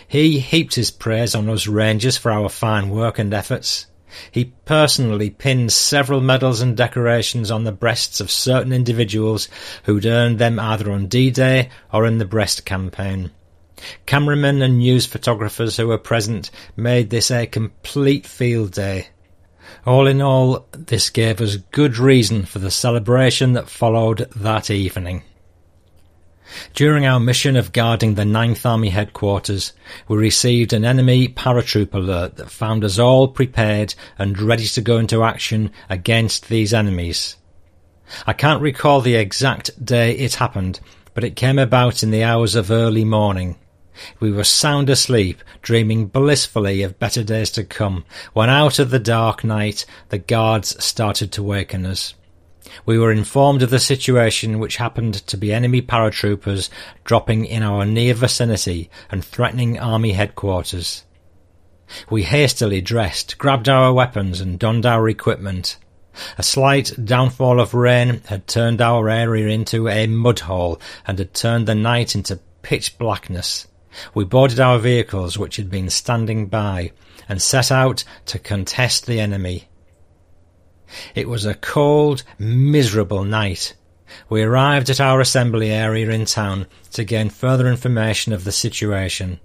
He 0.08 0.40
heaped 0.40 0.76
his 0.76 0.92
praise 0.92 1.36
on 1.36 1.50
us 1.50 1.68
Rangers 1.68 2.18
for 2.18 2.32
our 2.32 2.50
fine 2.50 2.90
work 2.90 3.20
and 3.20 3.34
efforts. 3.34 3.88
He 4.32 4.54
personally 4.66 5.30
pinned 5.30 5.72
several 5.72 6.22
medals 6.22 6.62
and 6.62 6.76
decorations 6.76 7.52
on 7.52 7.64
the 7.64 7.72
breasts 7.72 8.20
of 8.20 8.32
certain 8.32 8.74
individuals 8.74 9.48
who'd 9.84 10.06
earned 10.06 10.40
them 10.40 10.60
either 10.60 10.92
on 10.92 11.08
D-Day 11.08 11.70
or 11.92 12.06
in 12.06 12.18
the 12.18 12.26
Brest 12.26 12.66
campaign. 12.66 13.32
Cameramen 14.06 14.62
and 14.62 14.78
news 14.78 15.06
photographers 15.06 15.78
who 15.78 15.88
were 15.88 15.98
present 15.98 16.52
made 16.76 17.10
this 17.10 17.32
a 17.32 17.48
complete 17.48 18.26
field 18.26 18.72
day. 18.72 19.08
All 19.86 20.06
in 20.06 20.22
all, 20.22 20.68
this 20.72 21.10
gave 21.10 21.42
us 21.42 21.56
good 21.56 21.98
reason 21.98 22.46
for 22.46 22.60
the 22.60 22.72
celebration 22.72 23.54
that 23.54 23.70
followed 23.70 24.30
that 24.36 24.70
evening. 24.70 25.24
During 26.74 27.06
our 27.06 27.20
mission 27.20 27.56
of 27.56 27.74
guarding 27.74 28.16
the 28.16 28.26
Ninth 28.26 28.66
Army 28.66 28.90
headquarters, 28.90 29.74
we 30.08 30.18
received 30.18 30.74
an 30.74 30.86
enemy 30.86 31.28
paratroop 31.28 31.94
alert 31.94 32.36
that 32.38 32.52
found 32.52 32.84
us 32.84 33.00
all 33.00 33.28
prepared 33.28 33.96
and 34.18 34.40
ready 34.40 34.66
to 34.66 34.82
go 34.82 34.98
into 34.98 35.24
action 35.24 35.72
against 35.90 36.50
these 36.50 36.74
enemies. 36.74 37.38
I 38.28 38.34
can't 38.34 38.62
recall 38.62 39.02
the 39.02 39.16
exact 39.16 39.84
day 39.84 40.12
it 40.18 40.36
happened, 40.36 40.80
but 41.14 41.24
it 41.24 41.36
came 41.36 41.60
about 41.60 42.04
in 42.04 42.12
the 42.12 42.24
hours 42.24 42.56
of 42.56 42.72
early 42.72 43.06
morning. 43.06 43.58
We 44.20 44.32
were 44.32 44.44
sound 44.44 44.90
asleep, 44.90 45.44
dreaming 45.62 46.08
blissfully 46.08 46.82
of 46.82 47.00
better 47.00 47.24
days 47.24 47.52
to 47.52 47.64
come, 47.64 48.06
when 48.34 48.50
out 48.50 48.80
of 48.80 48.90
the 48.90 49.00
dark 49.00 49.44
night 49.44 49.86
the 50.10 50.18
guards 50.18 50.82
started 50.84 51.32
to 51.34 51.44
waken 51.44 51.86
us. 51.86 52.14
We 52.86 52.98
were 52.98 53.12
informed 53.12 53.64
of 53.64 53.70
the 53.70 53.80
situation, 53.80 54.60
which 54.60 54.78
happened 54.78 55.16
to 55.28 55.38
be 55.38 55.52
enemy 55.52 55.82
paratroopers 55.82 56.70
dropping 57.04 57.46
in 57.46 57.64
our 57.64 57.86
near 57.86 58.14
vicinity 58.14 58.90
and 59.10 59.26
threatening 59.26 59.80
army 59.80 60.12
headquarters. 60.12 61.04
We 62.10 62.24
hastily 62.24 62.82
dressed, 62.82 63.38
grabbed 63.38 63.68
our 63.68 63.92
weapons, 63.92 64.42
and 64.42 64.60
donned 64.60 64.86
our 64.86 65.10
equipment. 65.10 65.78
A 66.38 66.44
slight 66.44 66.94
downfall 67.04 67.60
of 67.60 67.74
rain 67.74 68.22
had 68.28 68.48
turned 68.48 68.82
our 68.82 69.10
area 69.10 69.48
into 69.48 69.88
a 69.88 70.08
mud 70.08 70.40
hole 70.40 70.80
and 71.08 71.18
had 71.18 71.34
turned 71.34 71.68
the 71.68 71.76
night 71.76 72.16
into 72.16 72.40
pitch 72.62 72.98
blackness. 72.98 73.68
We 74.14 74.24
boarded 74.24 74.60
our 74.60 74.78
vehicles, 74.78 75.38
which 75.38 75.56
had 75.58 75.70
been 75.70 75.90
standing 75.90 76.48
by, 76.48 76.92
and 77.28 77.42
set 77.42 77.72
out 77.72 78.04
to 78.28 78.40
contest 78.40 79.06
the 79.06 79.20
enemy. 79.20 79.68
It 81.16 81.30
was 81.30 81.46
a 81.46 81.56
cold, 81.56 82.24
miserable 82.38 83.24
night. 83.24 83.76
We 84.30 84.42
arrived 84.42 84.90
at 84.90 85.00
our 85.00 85.22
assembly 85.22 85.72
area 85.72 86.10
in 86.10 86.26
town 86.26 86.68
to 86.94 87.04
gain 87.04 87.30
further 87.30 87.68
information 87.68 88.34
of 88.34 88.44
the 88.44 88.52
situation. 88.52 89.40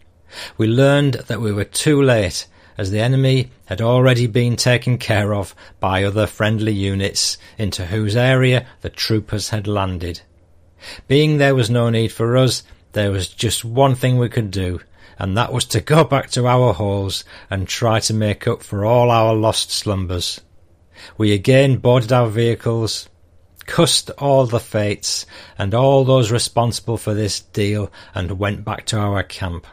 We 0.59 0.67
learned 0.67 1.15
that 1.29 1.41
we 1.41 1.53
were 1.53 1.65
too 1.65 2.03
late, 2.03 2.47
as 2.77 2.91
the 2.91 3.01
enemy 3.01 3.51
had 3.67 3.81
already 3.81 4.27
been 4.27 4.57
taken 4.57 4.99
care 4.99 5.35
of 5.35 5.55
by 5.81 6.05
other 6.05 6.27
friendly 6.27 6.73
units 6.73 7.39
into 7.59 7.87
whose 7.87 8.17
area 8.17 8.67
the 8.81 8.91
troopers 8.91 9.51
had 9.51 9.67
landed. 9.67 10.21
Being 11.09 11.39
there 11.39 11.55
was 11.55 11.71
no 11.71 11.89
need 11.91 12.13
for 12.13 12.37
us, 12.37 12.63
there 12.93 13.11
was 13.11 13.29
just 13.29 13.65
one 13.65 13.95
thing 13.95 14.19
we 14.19 14.29
could 14.29 14.51
do, 14.51 14.81
and 15.19 15.37
that 15.37 15.53
was 15.53 15.65
to 15.67 15.81
go 15.81 16.05
back 16.05 16.31
to 16.31 16.47
our 16.47 16.75
holes 16.75 17.25
and 17.49 17.67
try 17.67 18.01
to 18.01 18.15
make 18.15 18.47
up 18.47 18.63
for 18.63 18.85
all 18.85 19.11
our 19.11 19.35
lost 19.35 19.71
slumbers. 19.71 20.41
We 21.17 21.33
again 21.33 21.77
boarded 21.77 22.13
our 22.13 22.29
vehicles, 22.29 23.09
cussed 23.67 24.11
all 24.19 24.47
the 24.47 24.61
fates 24.61 25.27
and 25.59 25.75
all 25.75 26.05
those 26.05 26.31
responsible 26.31 26.97
for 26.97 27.15
this 27.15 27.41
deal, 27.41 27.91
and 28.15 28.39
went 28.39 28.65
back 28.65 28.87
to 28.87 28.99
our 28.99 29.23
camp. 29.23 29.67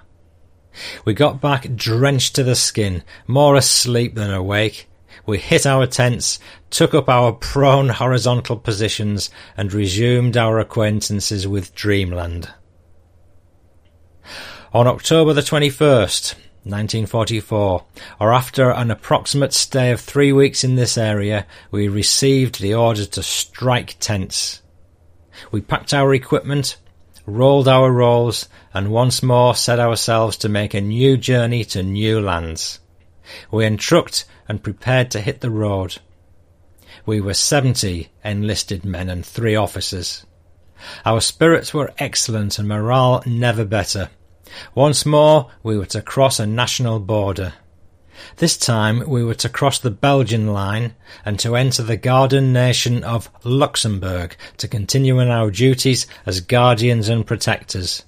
We 1.06 1.14
got 1.14 1.42
back 1.42 1.76
drenched 1.76 2.36
to 2.36 2.44
the 2.44 2.56
skin, 2.56 3.04
more 3.28 3.56
asleep 3.56 4.16
than 4.16 4.32
awake. 4.32 4.90
We 5.26 5.38
hit 5.38 5.66
our 5.66 5.86
tents, 5.86 6.40
took 6.70 6.94
up 6.94 7.08
our 7.08 7.32
prone 7.32 7.90
horizontal 7.90 8.58
positions, 8.58 9.30
and 9.56 9.72
resumed 9.72 10.36
our 10.36 10.60
acquaintances 10.60 11.48
with 11.48 11.76
dreamland. 11.76 12.50
On 14.74 14.88
October 14.88 15.34
the 15.34 15.42
21st, 15.42 16.36
1944, 16.64 17.86
or 18.20 18.34
after 18.34 18.72
an 18.72 18.90
approximate 18.90 19.54
stay 19.54 19.92
of 19.92 20.00
three 20.00 20.32
weeks 20.32 20.64
in 20.64 20.76
this 20.76 20.98
area, 20.98 21.46
we 21.72 21.88
received 21.88 22.62
the 22.62 22.74
order 22.74 23.06
to 23.06 23.22
strike 23.22 23.98
tents. 24.00 24.62
We 25.52 25.62
packed 25.62 25.94
our 25.94 26.14
equipment, 26.14 26.78
rolled 27.26 27.68
our 27.68 27.92
rolls, 27.92 28.48
and 28.74 28.92
once 28.92 29.22
more 29.22 29.56
set 29.56 29.80
ourselves 29.80 30.38
to 30.38 30.50
make 30.50 30.74
a 30.74 30.82
new 30.82 31.18
journey 31.18 31.64
to 31.66 31.84
new 31.84 32.22
lands. 32.22 32.80
We 33.52 33.66
entrucked 33.66 34.26
and 34.48 34.64
prepared 34.64 35.12
to 35.12 35.22
hit 35.22 35.42
the 35.42 35.52
road. 35.52 35.98
We 37.06 37.20
were 37.20 37.34
seventy 37.34 38.10
enlisted 38.24 38.86
men 38.86 39.10
and 39.10 39.26
three 39.26 39.56
officers. 39.56 40.26
Our 41.06 41.22
spirits 41.22 41.74
were 41.74 41.94
excellent 41.98 42.60
and 42.60 42.68
morale 42.68 43.24
never 43.26 43.66
better. 43.66 44.10
Once 44.76 45.06
more 45.06 45.50
we 45.62 45.78
were 45.78 45.86
to 45.86 46.02
cross 46.02 46.40
a 46.40 46.46
national 46.46 47.00
border. 47.00 47.54
This 48.38 48.58
time 48.58 49.04
we 49.08 49.24
were 49.24 49.36
to 49.36 49.50
cross 49.50 49.80
the 49.80 49.92
Belgian 49.92 50.48
line 50.48 50.96
and 51.26 51.40
to 51.40 51.56
enter 51.56 51.84
the 51.84 51.98
garden 51.98 52.54
nation 52.54 53.04
of 53.04 53.30
Luxembourg 53.44 54.36
to 54.58 54.68
continue 54.68 55.20
in 55.20 55.30
our 55.30 55.52
duties 55.52 56.08
as 56.26 56.42
guardians 56.42 57.10
and 57.10 57.26
protectors. 57.26 58.06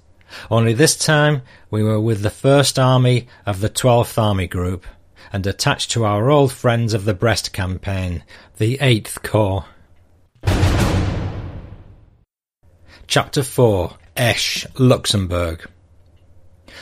Only 0.50 0.72
this 0.72 0.96
time 0.96 1.42
we 1.70 1.82
were 1.82 2.00
with 2.00 2.22
the 2.22 2.30
First 2.30 2.78
Army 2.78 3.28
of 3.44 3.60
the 3.60 3.70
12th 3.70 4.20
Army 4.20 4.46
Group 4.46 4.86
and 5.32 5.46
attached 5.46 5.90
to 5.92 6.04
our 6.04 6.30
old 6.30 6.52
friends 6.52 6.94
of 6.94 7.04
the 7.04 7.14
Brest 7.14 7.52
campaign, 7.52 8.22
the 8.58 8.78
8th 8.78 9.22
Corps. 9.22 9.64
Chapter 13.06 13.42
4 13.42 13.96
Esch, 14.16 14.66
Luxembourg 14.78 15.68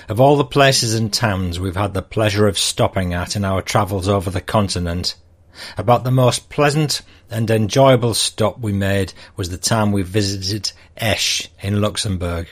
of 0.09 0.21
all 0.21 0.37
the 0.37 0.45
places 0.45 0.95
and 0.95 1.13
towns 1.13 1.59
we've 1.59 1.77
had 1.77 1.95
the 1.95 2.03
pleasure 2.03 2.47
of 2.47 2.59
stopping 2.59 3.15
at 3.15 3.37
in 3.37 3.45
our 3.45 3.63
travels 3.63 4.09
over 4.09 4.31
the 4.31 4.41
continent, 4.41 5.15
about 5.79 6.05
the 6.05 6.11
most 6.11 6.49
pleasant 6.49 7.03
and 7.31 7.51
enjoyable 7.51 8.15
stop 8.15 8.59
we 8.59 8.73
made 8.73 9.13
was 9.37 9.51
the 9.51 9.57
time 9.57 9.93
we 9.93 10.03
visited 10.03 10.73
Esch 10.97 11.49
in 11.61 11.81
Luxembourg. 11.81 12.49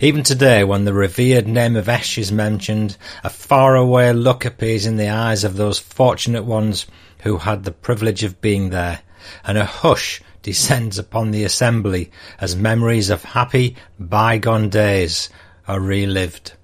Even 0.00 0.22
today, 0.22 0.64
when 0.64 0.84
the 0.84 0.92
revered 0.92 1.46
name 1.46 1.76
of 1.76 1.88
Esch 1.88 2.18
is 2.18 2.32
mentioned, 2.32 2.96
a 3.22 3.30
faraway 3.30 4.12
look 4.12 4.44
appears 4.44 4.86
in 4.86 4.96
the 4.96 5.08
eyes 5.08 5.44
of 5.44 5.56
those 5.56 5.78
fortunate 5.78 6.44
ones 6.44 6.86
who 7.22 7.38
had 7.38 7.64
the 7.64 7.72
privilege 7.72 8.24
of 8.24 8.40
being 8.40 8.70
there, 8.70 9.00
and 9.44 9.56
a 9.56 9.64
hush 9.64 10.20
descends 10.42 10.98
upon 10.98 11.30
the 11.30 11.44
assembly 11.44 12.10
as 12.40 12.56
memories 12.56 13.10
of 13.10 13.22
happy, 13.22 13.76
bygone 13.98 14.68
days 14.68 15.28
are 15.66 15.80
relived. 15.80 16.54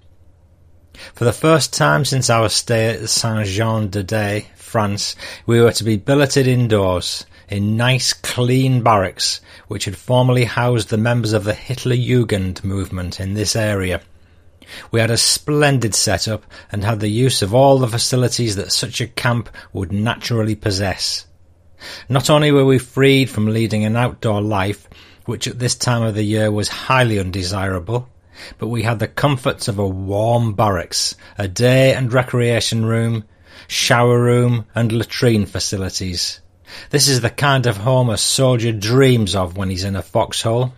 For 1.14 1.24
the 1.24 1.32
first 1.32 1.72
time 1.72 2.05
since 2.05 2.30
our 2.30 2.49
stay 2.49 2.90
at 2.90 3.09
Saint-Jean-de-Daye, 3.09 4.47
France, 4.55 5.16
we 5.47 5.61
were 5.61 5.72
to 5.72 5.84
be 5.84 5.97
billeted 5.97 6.47
indoors 6.47 7.26
in 7.49 7.76
nice, 7.76 8.12
clean 8.12 8.82
barracks 8.82 9.40
which 9.68 9.84
had 9.84 9.97
formerly 9.97 10.45
housed 10.45 10.88
the 10.88 10.97
members 10.97 11.32
of 11.32 11.45
the 11.45 11.55
Hitler 11.55 11.97
Jugend 11.97 12.64
movement 12.64 13.20
in 13.20 13.34
this 13.34 13.55
area. 13.55 14.01
We 14.90 15.01
had 15.01 15.11
a 15.11 15.16
splendid 15.16 15.95
setup 15.95 16.45
and 16.72 16.84
had 16.84 17.01
the 17.01 17.09
use 17.09 17.42
of 17.42 17.55
all 17.55 17.78
the 17.78 17.88
facilities 17.88 18.57
that 18.57 18.72
such 18.72 19.01
a 19.01 19.07
camp 19.07 19.49
would 19.72 19.92
naturally 19.92 20.55
possess. 20.55 21.26
Not 22.09 22.30
only 22.30 22.51
were 22.51 22.64
we 22.64 22.78
freed 22.78 23.28
from 23.28 23.47
leading 23.47 23.84
an 23.84 23.97
outdoor 23.97 24.40
life, 24.40 24.88
which 25.26 25.47
at 25.47 25.59
this 25.59 25.74
time 25.74 26.03
of 26.03 26.14
the 26.14 26.22
year 26.22 26.51
was 26.51 26.68
highly 26.68 27.18
undesirable, 27.18 28.09
but 28.59 28.68
we 28.68 28.82
had 28.82 28.99
the 28.99 29.09
comforts 29.09 29.68
of 29.68 29.78
a 29.78 29.87
warm 29.87 30.55
barracks, 30.55 31.14
a 31.39 31.49
day 31.49 31.95
and 31.95 32.12
recreation 32.12 32.85
room, 32.85 33.24
shower 33.68 34.20
room, 34.20 34.66
and 34.74 34.93
latrine 34.93 35.47
facilities. 35.47 36.41
This 36.91 37.09
is 37.09 37.20
the 37.20 37.30
kind 37.30 37.66
of 37.66 37.76
home 37.76 38.11
a 38.11 38.16
soldier 38.16 38.72
dreams 38.72 39.35
of 39.35 39.57
when 39.57 39.70
he's 39.70 39.85
in 39.85 39.97
a 39.97 40.03
foxhole. 40.03 40.72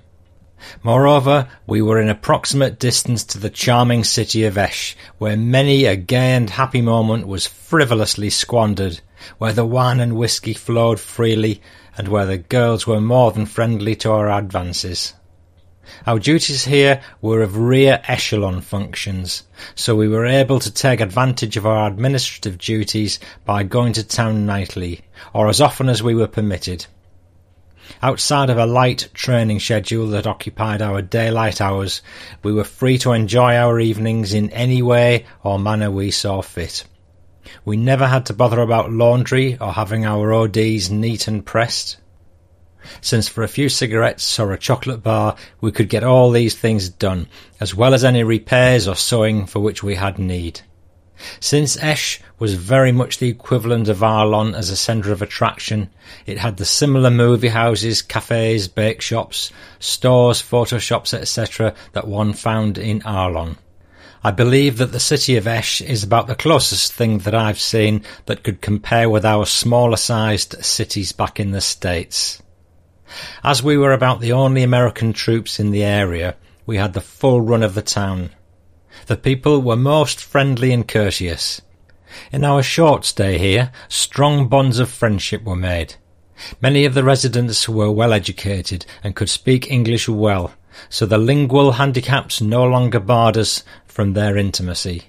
Moreover, 0.82 1.48
we 1.66 1.82
were 1.82 2.00
in 2.00 2.08
approximate 2.08 2.78
distance 2.78 3.24
to 3.24 3.38
the 3.38 3.50
charming 3.50 4.04
city 4.04 4.44
of 4.44 4.56
Esch, 4.56 4.96
where 5.18 5.36
many 5.36 5.84
a 5.84 5.96
gay 5.96 6.34
and 6.34 6.48
happy 6.48 6.80
moment 6.80 7.26
was 7.26 7.46
frivolously 7.46 8.30
squandered, 8.30 9.00
where 9.38 9.52
the 9.52 9.66
wine 9.66 10.00
and 10.00 10.16
whisky 10.16 10.54
flowed 10.54 10.98
freely, 10.98 11.60
and 11.96 12.08
where 12.08 12.26
the 12.26 12.38
girls 12.38 12.86
were 12.86 13.00
more 13.00 13.32
than 13.32 13.46
friendly 13.46 13.94
to 13.96 14.10
our 14.10 14.30
advances. 14.30 15.14
Our 16.06 16.18
duties 16.18 16.64
here 16.64 17.00
were 17.20 17.42
of 17.42 17.56
rear 17.56 18.00
echelon 18.08 18.60
functions, 18.60 19.44
so 19.74 19.94
we 19.94 20.08
were 20.08 20.26
able 20.26 20.58
to 20.60 20.70
take 20.70 21.00
advantage 21.00 21.56
of 21.56 21.66
our 21.66 21.86
administrative 21.86 22.58
duties 22.58 23.18
by 23.44 23.62
going 23.62 23.92
to 23.94 24.02
town 24.02 24.46
nightly, 24.46 25.02
or 25.32 25.48
as 25.48 25.60
often 25.60 25.88
as 25.88 26.02
we 26.02 26.14
were 26.14 26.26
permitted. 26.26 26.86
Outside 28.02 28.50
of 28.50 28.58
a 28.58 28.66
light 28.66 29.08
training 29.14 29.60
schedule 29.60 30.08
that 30.08 30.26
occupied 30.26 30.82
our 30.82 31.02
daylight 31.02 31.60
hours, 31.60 32.02
we 32.42 32.52
were 32.52 32.64
free 32.64 32.98
to 32.98 33.12
enjoy 33.12 33.54
our 33.54 33.78
evenings 33.78 34.34
in 34.34 34.50
any 34.50 34.82
way 34.82 35.24
or 35.44 35.58
manner 35.58 35.90
we 35.90 36.10
saw 36.10 36.42
fit. 36.42 36.84
We 37.64 37.76
never 37.76 38.08
had 38.08 38.26
to 38.26 38.34
bother 38.34 38.60
about 38.60 38.90
laundry 38.90 39.56
or 39.60 39.72
having 39.72 40.04
our 40.04 40.32
ODs 40.32 40.90
neat 40.90 41.28
and 41.28 41.46
pressed 41.46 41.98
since 43.00 43.28
for 43.28 43.42
a 43.42 43.48
few 43.48 43.68
cigarettes 43.68 44.38
or 44.38 44.52
a 44.52 44.58
chocolate 44.58 45.02
bar 45.02 45.36
we 45.60 45.72
could 45.72 45.88
get 45.88 46.04
all 46.04 46.30
these 46.30 46.54
things 46.54 46.88
done, 46.88 47.28
as 47.60 47.74
well 47.74 47.94
as 47.94 48.04
any 48.04 48.22
repairs 48.22 48.86
or 48.86 48.94
sewing 48.94 49.46
for 49.46 49.60
which 49.60 49.82
we 49.82 49.94
had 49.94 50.18
need. 50.18 50.60
Since 51.40 51.78
Esch 51.82 52.20
was 52.38 52.54
very 52.54 52.92
much 52.92 53.18
the 53.18 53.30
equivalent 53.30 53.88
of 53.88 54.02
Arlon 54.02 54.54
as 54.54 54.68
a 54.68 54.76
centre 54.76 55.12
of 55.12 55.22
attraction, 55.22 55.88
it 56.26 56.36
had 56.36 56.58
the 56.58 56.66
similar 56.66 57.10
movie 57.10 57.48
houses, 57.48 58.02
cafes, 58.02 58.68
bake 58.68 59.00
shops, 59.00 59.50
stores, 59.78 60.42
photo 60.42 60.76
shops, 60.76 61.14
etc. 61.14 61.74
that 61.92 62.06
one 62.06 62.34
found 62.34 62.76
in 62.76 63.00
Arlon. 63.00 63.56
I 64.22 64.30
believe 64.30 64.76
that 64.78 64.92
the 64.92 65.00
city 65.00 65.36
of 65.36 65.46
Esch 65.46 65.80
is 65.80 66.02
about 66.02 66.26
the 66.26 66.34
closest 66.34 66.92
thing 66.92 67.18
that 67.18 67.34
I've 67.34 67.60
seen 67.60 68.02
that 68.26 68.42
could 68.42 68.60
compare 68.60 69.08
with 69.08 69.24
our 69.24 69.46
smaller 69.46 69.96
sized 69.96 70.64
cities 70.64 71.12
back 71.12 71.40
in 71.40 71.52
the 71.52 71.60
States. 71.60 72.42
As 73.44 73.62
we 73.62 73.76
were 73.76 73.92
about 73.92 74.20
the 74.20 74.32
only 74.32 74.62
American 74.62 75.12
troops 75.12 75.60
in 75.60 75.70
the 75.70 75.84
area, 75.84 76.36
we 76.66 76.76
had 76.76 76.92
the 76.92 77.00
full 77.00 77.40
run 77.40 77.62
of 77.62 77.74
the 77.74 77.82
town. 77.82 78.30
The 79.06 79.16
people 79.16 79.60
were 79.60 79.76
most 79.76 80.20
friendly 80.20 80.72
and 80.72 80.86
courteous. 80.86 81.60
In 82.32 82.44
our 82.44 82.62
short 82.62 83.04
stay 83.04 83.38
here, 83.38 83.70
strong 83.88 84.48
bonds 84.48 84.78
of 84.78 84.90
friendship 84.90 85.44
were 85.44 85.56
made. 85.56 85.94
Many 86.60 86.84
of 86.84 86.94
the 86.94 87.04
residents 87.04 87.68
were 87.68 87.90
well 87.90 88.12
educated 88.12 88.84
and 89.02 89.14
could 89.14 89.30
speak 89.30 89.70
English 89.70 90.08
well, 90.08 90.52
so 90.88 91.06
the 91.06 91.18
lingual 91.18 91.72
handicaps 91.72 92.40
no 92.40 92.64
longer 92.64 93.00
barred 93.00 93.36
us 93.36 93.64
from 93.86 94.12
their 94.12 94.36
intimacy. 94.36 95.04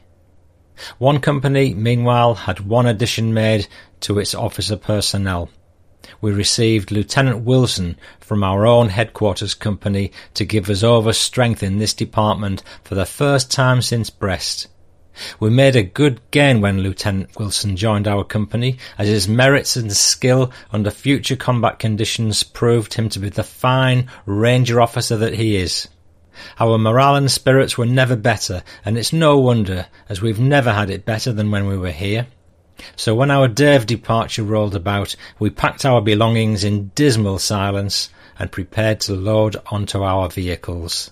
One 0.97 1.19
company, 1.19 1.73
meanwhile, 1.73 2.35
had 2.35 2.61
one 2.61 2.85
addition 2.85 3.33
made 3.33 3.67
to 4.01 4.19
its 4.19 4.35
officer 4.35 4.77
personnel. 4.77 5.49
We 6.21 6.31
received 6.31 6.91
Lieutenant 6.91 7.43
Wilson 7.43 7.97
from 8.19 8.43
our 8.43 8.65
own 8.65 8.89
headquarters 8.89 9.53
company 9.53 10.11
to 10.35 10.45
give 10.45 10.69
us 10.69 10.83
over 10.83 11.13
strength 11.13 11.63
in 11.63 11.77
this 11.77 11.93
department 11.93 12.63
for 12.83 12.95
the 12.95 13.05
first 13.05 13.51
time 13.51 13.81
since 13.81 14.09
Brest. 14.09 14.67
We 15.39 15.49
made 15.49 15.75
a 15.75 15.83
good 15.83 16.21
gain 16.31 16.61
when 16.61 16.81
Lieutenant 16.81 17.37
Wilson 17.39 17.75
joined 17.75 18.07
our 18.07 18.23
company, 18.23 18.77
as 18.97 19.07
his 19.07 19.27
merits 19.27 19.75
and 19.75 19.91
skill 19.91 20.51
under 20.71 20.91
future 20.91 21.35
combat 21.35 21.79
conditions 21.79 22.43
proved 22.43 22.93
him 22.93 23.09
to 23.09 23.19
be 23.19 23.29
the 23.29 23.43
fine 23.43 24.07
ranger 24.25 24.79
officer 24.79 25.17
that 25.17 25.33
he 25.33 25.57
is. 25.57 25.87
Our 26.59 26.77
morale 26.77 27.15
and 27.15 27.31
spirits 27.31 27.79
were 27.79 27.87
never 27.87 28.15
better, 28.15 28.61
and 28.85 28.95
it's 28.95 29.11
no 29.11 29.39
wonder, 29.39 29.87
as 30.07 30.21
we've 30.21 30.39
never 30.39 30.71
had 30.71 30.91
it 30.91 31.03
better 31.05 31.33
than 31.33 31.49
when 31.49 31.65
we 31.65 31.77
were 31.77 31.91
here. 31.91 32.27
So 32.95 33.15
when 33.15 33.31
our 33.31 33.47
day 33.47 33.75
of 33.75 33.85
departure 33.85 34.43
rolled 34.43 34.75
about, 34.75 35.15
we 35.39 35.49
packed 35.49 35.85
our 35.85 36.01
belongings 36.01 36.63
in 36.63 36.91
dismal 36.95 37.39
silence 37.39 38.09
and 38.39 38.51
prepared 38.51 38.99
to 39.01 39.13
load 39.13 39.55
onto 39.67 40.03
our 40.03 40.29
vehicles. 40.29 41.11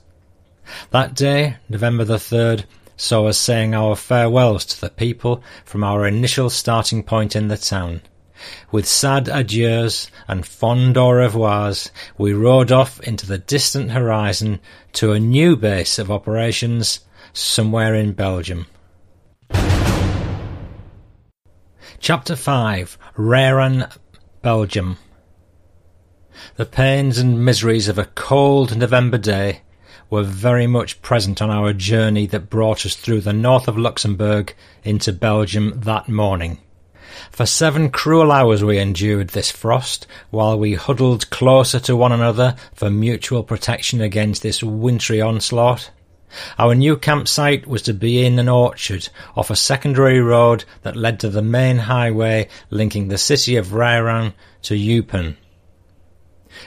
That 0.92 1.16
day, 1.16 1.58
November 1.70 2.04
the 2.04 2.18
3rd, 2.18 2.66
saw 2.98 3.28
us 3.28 3.38
saying 3.38 3.76
our 3.76 3.96
farewells 3.96 4.66
to 4.66 4.82
the 4.82 4.90
people 4.90 5.44
from 5.64 5.84
our 5.84 6.08
initial 6.08 6.50
starting 6.50 7.04
point 7.04 7.36
in 7.36 7.48
the 7.48 7.58
town. 7.58 8.02
With 8.72 8.86
sad 8.86 9.26
adieus 9.26 10.10
and 10.28 10.46
fond 10.46 10.98
au 10.98 11.10
revoirs, 11.10 11.90
we 12.18 12.34
rode 12.34 12.72
off 12.72 13.00
into 13.02 13.26
the 13.26 13.38
distant 13.38 13.92
horizon 13.92 14.60
to 14.94 15.14
a 15.14 15.20
new 15.20 15.56
base 15.56 15.98
of 16.00 16.12
operations 16.12 17.00
somewhere 17.34 17.96
in 17.96 18.14
Belgium. 18.14 18.68
Chapter 22.06 22.36
5 22.36 23.00
Raeren, 23.18 23.92
Belgium 24.44 25.00
The 26.56 26.68
pains 26.68 27.18
and 27.18 27.44
miseries 27.44 27.88
of 27.88 27.98
a 27.98 28.06
cold 28.06 28.78
November 28.78 29.18
day 29.18 29.64
were 30.12 30.22
very 30.22 30.68
much 30.68 31.02
present 31.02 31.42
on 31.42 31.50
our 31.50 31.74
journey 31.74 32.28
that 32.28 32.52
brought 32.52 32.86
us 32.86 32.96
through 32.96 33.22
the 33.22 33.34
north 33.34 33.68
of 33.68 33.76
Luxembourg 33.76 34.54
into 34.84 35.12
Belgium 35.12 35.80
that 35.80 36.08
morning. 36.08 36.60
For 37.32 37.48
seven 37.48 37.90
cruel 37.90 38.32
hours 38.32 38.64
we 38.64 38.78
endured 38.78 39.30
this 39.30 39.50
frost, 39.50 40.06
while 40.30 40.60
we 40.60 40.76
huddled 40.76 41.32
closer 41.32 41.80
to 41.80 41.96
one 41.98 42.12
another 42.12 42.56
for 42.76 42.92
mutual 42.92 43.42
protection 43.42 44.00
against 44.00 44.44
this 44.44 44.62
wintry 44.62 45.22
onslaught. 45.22 45.90
Our 46.58 46.76
new 46.76 46.98
campsite 46.98 47.68
was 47.68 47.82
to 47.84 47.94
be 47.94 48.26
in 48.26 48.40
an 48.40 48.50
orchard 48.50 49.10
off 49.36 49.50
a 49.50 49.56
secondary 49.56 50.20
road 50.20 50.66
that 50.82 50.96
led 50.96 51.20
to 51.20 51.30
the 51.30 51.42
main 51.42 51.78
highway 51.78 52.50
linking 52.70 53.08
the 53.08 53.18
city 53.18 53.56
of 53.56 53.68
Raeren 53.68 54.34
to 54.64 54.76
Eupen. 54.76 55.38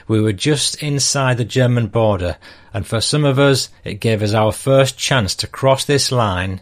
We 0.07 0.21
were 0.21 0.33
just 0.33 0.81
inside 0.81 1.37
the 1.37 1.45
German 1.45 1.87
border, 1.87 2.37
and 2.73 2.87
for 2.87 3.01
some 3.01 3.25
of 3.25 3.37
us 3.37 3.69
it 3.83 3.99
gave 3.99 4.21
us 4.21 4.33
our 4.33 4.51
first 4.51 4.97
chance 4.97 5.35
to 5.35 5.47
cross 5.47 5.83
this 5.85 6.11
line 6.11 6.61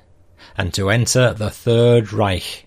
and 0.57 0.73
to 0.73 0.89
enter 0.89 1.33
the 1.33 1.49
Third 1.49 2.11
Reich. 2.11 2.65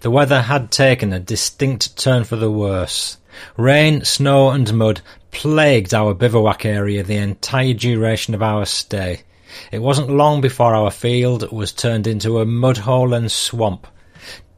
The 0.00 0.10
weather 0.10 0.42
had 0.42 0.70
taken 0.70 1.12
a 1.12 1.18
distinct 1.18 1.96
turn 1.96 2.24
for 2.24 2.36
the 2.36 2.50
worse. 2.50 3.18
Rain, 3.56 4.04
snow, 4.04 4.50
and 4.50 4.72
mud 4.74 5.00
plagued 5.30 5.92
our 5.92 6.14
bivouac 6.14 6.64
area 6.64 7.02
the 7.02 7.16
entire 7.16 7.74
duration 7.74 8.34
of 8.34 8.42
our 8.42 8.64
stay. 8.64 9.22
It 9.70 9.80
wasn't 9.80 10.10
long 10.10 10.40
before 10.40 10.74
our 10.74 10.90
field 10.90 11.50
was 11.52 11.72
turned 11.72 12.06
into 12.06 12.40
a 12.40 12.46
mud 12.46 12.78
hole 12.78 13.14
and 13.14 13.30
swamp. 13.30 13.86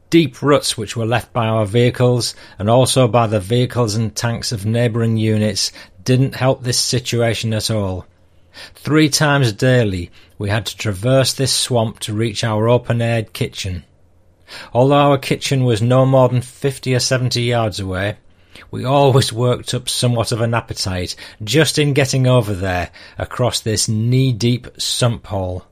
Deep 0.09 0.41
ruts 0.41 0.77
which 0.77 0.95
were 0.95 1.05
left 1.05 1.33
by 1.33 1.47
our 1.47 1.65
vehicles 1.65 2.35
and 2.59 2.69
also 2.69 3.07
by 3.07 3.27
the 3.27 3.39
vehicles 3.39 3.95
and 3.95 4.15
tanks 4.15 4.51
of 4.51 4.65
neighbouring 4.65 5.17
units 5.17 5.71
didn't 6.03 6.35
help 6.35 6.63
this 6.63 6.79
situation 6.79 7.53
at 7.53 7.71
all. 7.71 8.05
Three 8.75 9.09
times 9.09 9.51
daily 9.51 10.11
we 10.37 10.49
had 10.49 10.65
to 10.67 10.77
traverse 10.77 11.33
this 11.33 11.53
swamp 11.53 11.99
to 12.01 12.13
reach 12.13 12.43
our 12.43 12.69
open-aired 12.69 13.33
kitchen. 13.33 13.83
Although 14.73 14.95
our 14.95 15.17
kitchen 15.17 15.65
was 15.65 15.81
no 15.81 16.05
more 16.05 16.29
than 16.29 16.41
fifty 16.41 16.93
or 16.95 16.99
seventy 16.99 17.41
yards 17.41 17.79
away, 17.79 18.17
we 18.71 18.85
always 18.85 19.33
worked 19.33 19.73
up 19.73 19.89
somewhat 19.89 20.31
of 20.31 20.41
an 20.41 20.53
appetite 20.53 21.15
just 21.43 21.77
in 21.77 21.93
getting 21.93 22.27
over 22.27 22.53
there 22.53 22.91
across 23.17 23.59
this 23.59 23.87
knee-deep 23.87 24.67
sump 24.79 25.27
hole. 25.27 25.65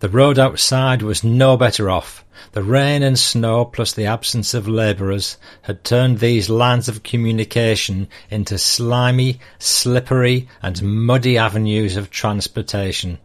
The 0.00 0.08
road 0.08 0.38
outside 0.38 1.02
was 1.02 1.24
no 1.24 1.56
better 1.56 1.88
off. 1.88 2.24
The 2.52 2.62
rain 2.62 3.02
and 3.02 3.18
snow 3.18 3.64
plus 3.64 3.92
the 3.92 4.06
absence 4.06 4.52
of 4.54 4.68
labourers 4.68 5.36
had 5.62 5.84
turned 5.84 6.18
these 6.18 6.50
lines 6.50 6.88
of 6.88 7.02
communication 7.02 8.08
into 8.30 8.58
slimy, 8.58 9.40
slippery 9.58 10.48
and 10.62 10.82
muddy 10.82 11.38
avenues 11.38 11.96
of 11.96 12.10
transportation. 12.10 13.18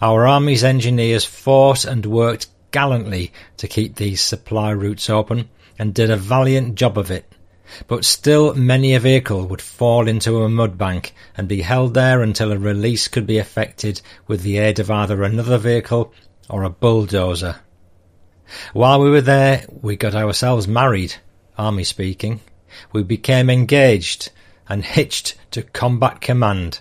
Our 0.00 0.26
army's 0.26 0.64
engineers 0.64 1.24
fought 1.24 1.84
and 1.84 2.04
worked 2.04 2.48
gallantly 2.70 3.32
to 3.58 3.68
keep 3.68 3.96
these 3.96 4.20
supply 4.20 4.70
routes 4.70 5.08
open 5.08 5.48
and 5.78 5.94
did 5.94 6.10
a 6.10 6.16
valiant 6.16 6.74
job 6.74 6.98
of 6.98 7.10
it. 7.10 7.30
But 7.86 8.04
still 8.04 8.54
many 8.54 8.94
a 8.94 9.00
vehicle 9.00 9.46
would 9.46 9.60
fall 9.60 10.08
into 10.08 10.42
a 10.42 10.48
mud 10.48 10.78
bank 10.78 11.14
and 11.36 11.48
be 11.48 11.62
held 11.62 11.94
there 11.94 12.22
until 12.22 12.52
a 12.52 12.58
release 12.58 13.08
could 13.08 13.26
be 13.26 13.38
effected 13.38 14.00
with 14.26 14.42
the 14.42 14.58
aid 14.58 14.78
of 14.78 14.90
either 14.90 15.22
another 15.22 15.58
vehicle 15.58 16.12
or 16.48 16.62
a 16.62 16.70
bulldozer. 16.70 17.56
While 18.72 19.00
we 19.00 19.10
were 19.10 19.20
there, 19.20 19.64
we 19.68 19.96
got 19.96 20.14
ourselves 20.14 20.68
married, 20.68 21.14
army 21.58 21.84
speaking. 21.84 22.40
We 22.92 23.02
became 23.02 23.50
engaged 23.50 24.30
and 24.68 24.84
hitched 24.84 25.34
to 25.52 25.62
Combat 25.62 26.20
Command, 26.20 26.80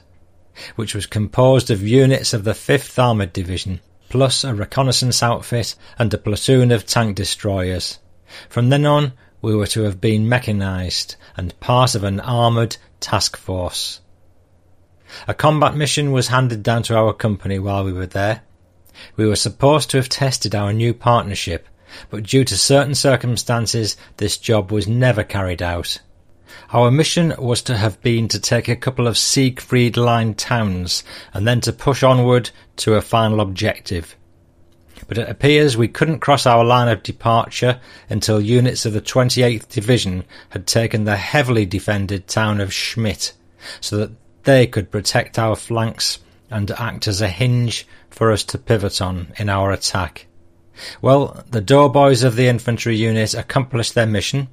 which 0.75 0.93
was 0.93 1.05
composed 1.05 1.71
of 1.71 1.81
units 1.81 2.33
of 2.33 2.43
the 2.43 2.51
5th 2.51 2.97
Armoured 3.01 3.33
Division 3.33 3.79
plus 4.09 4.43
a 4.43 4.53
reconnaissance 4.53 5.21
outfit 5.21 5.75
and 5.97 6.13
a 6.13 6.17
platoon 6.17 6.71
of 6.71 6.85
tank 6.85 7.15
destroyers. 7.15 7.99
From 8.49 8.69
then 8.69 8.85
on, 8.85 9.13
we 9.41 9.55
were 9.55 9.67
to 9.67 9.83
have 9.83 10.01
been 10.01 10.29
mechanized 10.29 11.15
and 11.37 11.59
part 11.59 11.95
of 11.95 12.03
an 12.03 12.19
armoured 12.19 12.77
task 12.99 13.37
force. 13.37 14.01
A 15.27 15.33
combat 15.33 15.75
mission 15.75 16.11
was 16.11 16.29
handed 16.29 16.63
down 16.63 16.83
to 16.83 16.97
our 16.97 17.13
company 17.13 17.59
while 17.59 17.83
we 17.83 17.93
were 17.93 18.05
there. 18.05 18.41
We 19.15 19.27
were 19.27 19.35
supposed 19.35 19.89
to 19.91 19.97
have 19.97 20.09
tested 20.09 20.55
our 20.55 20.73
new 20.73 20.93
partnership, 20.93 21.67
but 22.09 22.23
due 22.23 22.43
to 22.45 22.57
certain 22.57 22.95
circumstances, 22.95 23.97
this 24.17 24.37
job 24.37 24.71
was 24.71 24.87
never 24.87 25.23
carried 25.23 25.61
out. 25.61 25.99
Our 26.71 26.89
mission 26.89 27.33
was 27.37 27.61
to 27.63 27.77
have 27.77 28.01
been 28.01 28.27
to 28.29 28.39
take 28.39 28.67
a 28.67 28.75
couple 28.75 29.07
of 29.07 29.17
Siegfried 29.17 29.97
Line 29.97 30.33
towns 30.33 31.03
and 31.33 31.47
then 31.47 31.61
to 31.61 31.73
push 31.73 32.01
onward 32.01 32.49
to 32.77 32.95
a 32.95 33.01
final 33.01 33.41
objective. 33.41 34.15
But 35.07 35.17
it 35.17 35.29
appears 35.29 35.77
we 35.77 35.87
couldn't 35.87 36.19
cross 36.19 36.45
our 36.45 36.63
line 36.63 36.87
of 36.87 37.03
departure 37.03 37.79
until 38.09 38.41
units 38.41 38.85
of 38.85 38.93
the 38.93 39.01
28th 39.01 39.69
Division 39.69 40.23
had 40.49 40.65
taken 40.65 41.03
the 41.03 41.17
heavily 41.17 41.65
defended 41.65 42.27
town 42.27 42.59
of 42.59 42.73
Schmidt, 42.73 43.33
so 43.81 43.97
that 43.97 44.11
they 44.43 44.65
could 44.67 44.91
protect 44.91 45.37
our 45.37 45.55
flanks 45.55 46.19
and 46.49 46.71
act 46.71 47.07
as 47.07 47.21
a 47.21 47.27
hinge 47.27 47.87
for 48.09 48.31
us 48.31 48.43
to 48.43 48.57
pivot 48.57 49.01
on 49.01 49.33
in 49.37 49.49
our 49.49 49.71
attack. 49.71 50.27
Well, 51.01 51.43
the 51.49 51.61
doughboys 51.61 52.23
of 52.23 52.35
the 52.35 52.47
infantry 52.47 52.95
unit 52.97 53.33
accomplished 53.33 53.95
their 53.95 54.05
mission 54.05 54.49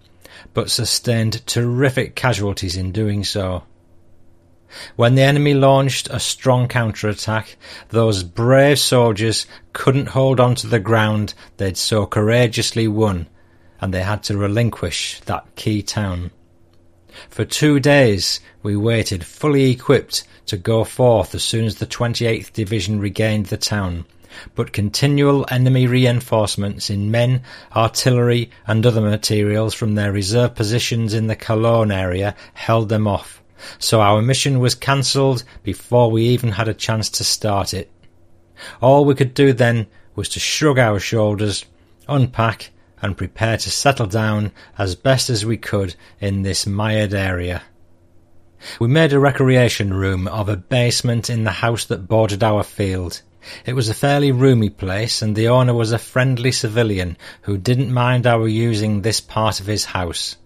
but 0.55 0.71
sustained 0.71 1.47
terrific 1.47 2.15
casualties 2.15 2.77
in 2.77 2.93
doing 2.93 3.25
so. 3.25 3.63
When 4.97 5.15
the 5.15 5.23
enemy 5.23 5.55
launched 5.55 6.09
a 6.11 6.21
strong 6.21 6.69
counterattack, 6.69 7.57
those 7.91 8.23
brave 8.23 8.79
soldiers 8.79 9.47
couldn't 9.73 10.09
hold 10.09 10.41
on 10.41 10.55
to 10.57 10.67
the 10.67 10.81
ground. 10.81 11.35
They'd 11.57 11.77
so 11.77 12.07
courageously 12.07 12.89
won, 12.89 13.29
and 13.81 13.93
they 13.93 14.03
had 14.03 14.23
to 14.25 14.37
relinquish 14.37 15.21
that 15.27 15.55
key 15.57 15.83
town. 15.83 16.31
For 17.29 17.45
two 17.45 17.79
days 17.79 18.41
we 18.63 18.75
waited 18.77 19.25
fully 19.25 19.71
equipped 19.71 20.25
to 20.47 20.57
go 20.57 20.85
forth 20.85 21.35
as 21.35 21.43
soon 21.43 21.67
as 21.67 21.77
the 21.77 21.87
28th 21.87 22.53
Division 22.53 23.01
regained 23.01 23.47
the 23.47 23.59
town, 23.59 24.07
but 24.55 24.73
continual 24.73 25.45
enemy 25.51 25.87
reinforcements 25.87 26.89
in 26.89 27.11
men, 27.11 27.43
artillery, 27.77 28.51
and 28.67 28.87
other 28.87 29.03
materials 29.03 29.75
from 29.75 29.95
their 29.95 30.13
reserve 30.13 30.55
positions 30.55 31.13
in 31.13 31.27
the 31.27 31.37
Cologne 31.37 31.91
area 31.91 32.35
held 32.55 32.89
them 32.89 33.07
off, 33.07 33.42
so 33.79 34.01
our 34.01 34.23
mission 34.23 34.59
was 34.61 34.75
cancelled 34.75 35.45
before 35.63 36.11
we 36.11 36.25
even 36.25 36.53
had 36.53 36.69
a 36.69 36.75
chance 36.75 37.11
to 37.11 37.25
start 37.25 37.75
it. 37.75 37.91
All 38.81 39.05
we 39.05 39.15
could 39.15 39.35
do 39.35 39.53
then 39.53 39.87
was 40.15 40.29
to 40.31 40.41
shrug 40.41 40.79
our 40.79 40.99
shoulders, 40.99 41.65
unpack, 42.09 42.71
and 43.01 43.17
prepare 43.17 43.57
to 43.57 43.71
settle 43.71 44.07
down 44.07 44.53
as 44.79 44.95
best 44.95 45.29
as 45.29 45.45
we 45.45 45.57
could 45.57 45.95
in 46.21 46.43
this 46.43 46.67
mired 46.67 47.13
area. 47.13 47.63
We 48.79 48.87
made 48.87 49.13
a 49.13 49.19
recreation 49.19 49.93
room 49.93 50.29
of 50.29 50.49
a 50.49 50.57
basement 50.57 51.29
in 51.29 51.43
the 51.43 51.51
house 51.51 51.85
that 51.87 52.07
bordered 52.07 52.45
our 52.45 52.63
field. 52.63 53.21
It 53.67 53.73
was 53.73 53.89
a 53.89 53.95
fairly 53.95 54.31
roomy 54.31 54.71
place, 54.71 55.21
and 55.21 55.35
the 55.35 55.49
owner 55.49 55.75
was 55.75 55.91
a 55.91 55.99
friendly 55.99 56.53
civilian 56.53 57.17
who 57.43 57.59
didn't 57.59 57.93
mind 57.93 58.25
our 58.25 58.47
using 58.47 59.03
this 59.03 59.21
part 59.21 59.59
of 59.59 59.67
his 59.67 59.87
house. 59.87 60.37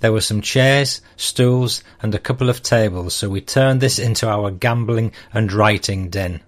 There 0.00 0.12
were 0.12 0.20
some 0.20 0.40
chairs, 0.40 1.00
stools, 1.16 1.82
and 2.02 2.14
a 2.14 2.18
couple 2.18 2.50
of 2.50 2.62
tables, 2.62 3.14
so 3.14 3.28
we 3.28 3.40
turned 3.40 3.80
this 3.80 3.98
into 3.98 4.28
our 4.28 4.50
gambling 4.50 5.12
and 5.32 5.52
writing 5.52 6.08
den. 6.08 6.40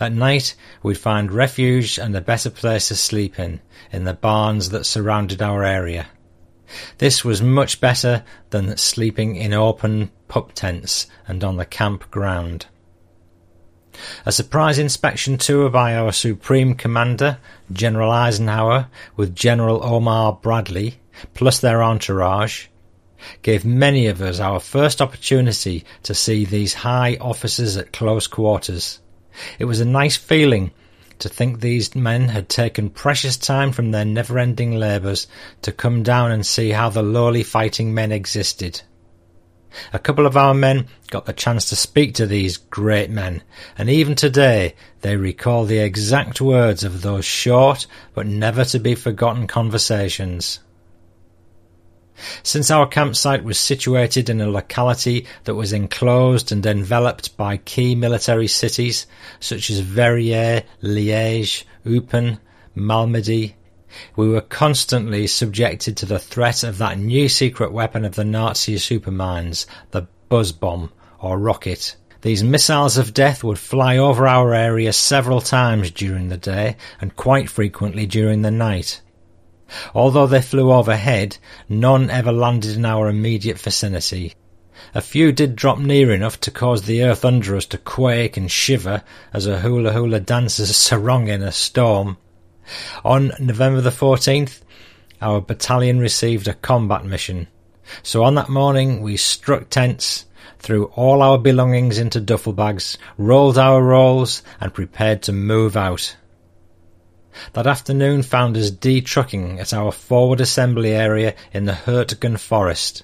At 0.00 0.12
night, 0.12 0.54
we'd 0.82 0.98
find 0.98 1.30
refuge 1.30 1.98
and 1.98 2.16
a 2.16 2.20
better 2.20 2.50
place 2.50 2.88
to 2.88 2.96
sleep 2.96 3.38
in, 3.38 3.60
in 3.92 4.04
the 4.04 4.14
barns 4.14 4.70
that 4.70 4.86
surrounded 4.86 5.42
our 5.42 5.62
area. 5.62 6.06
This 6.98 7.24
was 7.24 7.42
much 7.42 7.80
better 7.80 8.24
than 8.50 8.76
sleeping 8.78 9.36
in 9.36 9.52
open 9.52 10.10
pup 10.28 10.52
tents 10.54 11.06
and 11.26 11.44
on 11.44 11.56
the 11.56 11.66
camp 11.66 12.10
ground. 12.10 12.66
A 14.26 14.32
surprise 14.32 14.78
inspection 14.78 15.38
tour 15.38 15.68
by 15.70 15.94
our 15.94 16.12
Supreme 16.12 16.74
Commander, 16.74 17.38
General 17.72 18.10
Eisenhower, 18.10 18.88
with 19.16 19.36
General 19.36 19.84
Omar 19.84 20.32
Bradley, 20.42 20.98
plus 21.34 21.60
their 21.60 21.82
entourage, 21.82 22.66
gave 23.42 23.64
many 23.64 24.06
of 24.06 24.20
us 24.20 24.40
our 24.40 24.60
first 24.60 25.00
opportunity 25.00 25.84
to 26.02 26.14
see 26.14 26.44
these 26.44 26.74
high 26.74 27.16
officers 27.20 27.76
at 27.76 27.92
close 27.92 28.26
quarters. 28.26 29.00
It 29.58 29.64
was 29.64 29.80
a 29.80 29.84
nice 29.84 30.16
feeling 30.16 30.72
to 31.20 31.28
think 31.28 31.60
these 31.60 31.94
men 31.94 32.28
had 32.28 32.48
taken 32.48 32.90
precious 32.90 33.36
time 33.36 33.72
from 33.72 33.90
their 33.90 34.04
never-ending 34.04 34.72
labours 34.72 35.26
to 35.62 35.72
come 35.72 36.02
down 36.02 36.32
and 36.32 36.44
see 36.44 36.70
how 36.70 36.90
the 36.90 37.02
lowly 37.02 37.42
fighting 37.42 37.94
men 37.94 38.12
existed. 38.12 38.82
A 39.92 39.98
couple 39.98 40.26
of 40.26 40.36
our 40.36 40.54
men 40.54 40.86
got 41.10 41.24
the 41.24 41.32
chance 41.32 41.68
to 41.68 41.76
speak 41.76 42.14
to 42.14 42.26
these 42.26 42.58
great 42.58 43.10
men, 43.10 43.42
and 43.76 43.90
even 43.90 44.14
today 44.14 44.74
they 45.00 45.16
recall 45.16 45.64
the 45.64 45.78
exact 45.78 46.40
words 46.40 46.84
of 46.84 47.02
those 47.02 47.24
short 47.24 47.86
but 48.14 48.26
never 48.26 48.64
to 48.66 48.78
be 48.78 48.94
forgotten 48.94 49.46
conversations. 49.46 50.60
Since 52.42 52.70
our 52.70 52.86
campsite 52.86 53.44
was 53.44 53.58
situated 53.58 54.30
in 54.30 54.40
a 54.40 54.48
locality 54.48 55.26
that 55.44 55.54
was 55.54 55.72
enclosed 55.72 56.52
and 56.52 56.64
enveloped 56.64 57.36
by 57.36 57.56
key 57.56 57.94
military 57.94 58.46
cities 58.46 59.06
such 59.40 59.70
as 59.70 59.80
Verviers, 59.80 60.62
Liège, 60.82 61.64
Eupen, 61.84 62.38
Malmedy, 62.76 63.54
we 64.16 64.28
were 64.28 64.40
constantly 64.40 65.26
subjected 65.26 65.96
to 65.96 66.06
the 66.06 66.18
threat 66.18 66.64
of 66.64 66.78
that 66.78 66.98
new 66.98 67.28
secret 67.28 67.72
weapon 67.72 68.04
of 68.04 68.14
the 68.14 68.24
Nazi 68.24 68.78
superminds, 68.78 69.66
the 69.92 70.06
buzz 70.28 70.52
bomb 70.52 70.90
or 71.20 71.38
rocket. 71.38 71.96
These 72.22 72.42
missiles 72.42 72.96
of 72.96 73.14
death 73.14 73.44
would 73.44 73.58
fly 73.58 73.98
over 73.98 74.26
our 74.26 74.54
area 74.54 74.92
several 74.92 75.40
times 75.40 75.90
during 75.90 76.28
the 76.28 76.36
day 76.36 76.76
and 77.00 77.14
quite 77.14 77.50
frequently 77.50 78.06
during 78.06 78.42
the 78.42 78.50
night. 78.50 79.00
Although 79.94 80.26
they 80.26 80.42
flew 80.42 80.72
overhead, 80.72 81.38
none 81.68 82.10
ever 82.10 82.32
landed 82.32 82.76
in 82.76 82.84
our 82.84 83.08
immediate 83.08 83.58
vicinity. 83.58 84.34
A 84.94 85.00
few 85.00 85.32
did 85.32 85.56
drop 85.56 85.78
near 85.78 86.12
enough 86.12 86.38
to 86.40 86.50
cause 86.50 86.82
the 86.82 87.02
earth 87.02 87.24
under 87.24 87.56
us 87.56 87.66
to 87.66 87.78
quake 87.78 88.36
and 88.36 88.50
shiver 88.50 89.02
as 89.32 89.46
a 89.46 89.60
hula 89.60 89.92
hula 89.92 90.20
dancer's 90.20 90.76
sarong 90.76 91.28
in 91.28 91.42
a 91.42 91.52
storm. 91.52 92.16
On 93.04 93.32
November 93.38 93.80
the 93.80 93.90
14th, 93.90 94.60
our 95.20 95.40
battalion 95.40 95.98
received 95.98 96.48
a 96.48 96.54
combat 96.54 97.04
mission. 97.04 97.48
So 98.02 98.24
on 98.24 98.34
that 98.36 98.48
morning, 98.48 99.02
we 99.02 99.16
struck 99.16 99.70
tents, 99.70 100.26
threw 100.58 100.86
all 100.96 101.22
our 101.22 101.38
belongings 101.38 101.98
into 101.98 102.20
duffel 102.20 102.52
bags, 102.52 102.98
rolled 103.18 103.58
our 103.58 103.82
rolls, 103.82 104.42
and 104.60 104.72
prepared 104.72 105.22
to 105.22 105.32
move 105.32 105.76
out. 105.76 106.16
That 107.54 107.66
afternoon 107.66 108.22
found 108.22 108.56
us 108.56 108.70
de-trucking 108.70 109.58
at 109.58 109.72
our 109.72 109.92
forward 109.92 110.40
assembly 110.40 110.92
area 110.92 111.34
in 111.52 111.64
the 111.64 111.72
Hurtgen 111.72 112.38
forest. 112.38 113.02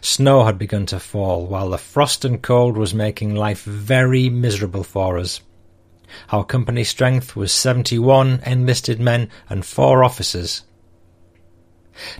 Snow 0.00 0.44
had 0.44 0.58
begun 0.58 0.86
to 0.86 1.00
fall, 1.00 1.46
while 1.46 1.70
the 1.70 1.78
frost 1.78 2.24
and 2.24 2.40
cold 2.40 2.76
was 2.76 2.94
making 2.94 3.34
life 3.34 3.64
very 3.64 4.28
miserable 4.28 4.84
for 4.84 5.18
us. 5.18 5.40
Our 6.30 6.44
company 6.44 6.84
strength 6.84 7.34
was 7.34 7.52
71 7.52 8.42
enlisted 8.44 9.00
men 9.00 9.30
and 9.48 9.64
four 9.64 10.04
officers. 10.04 10.62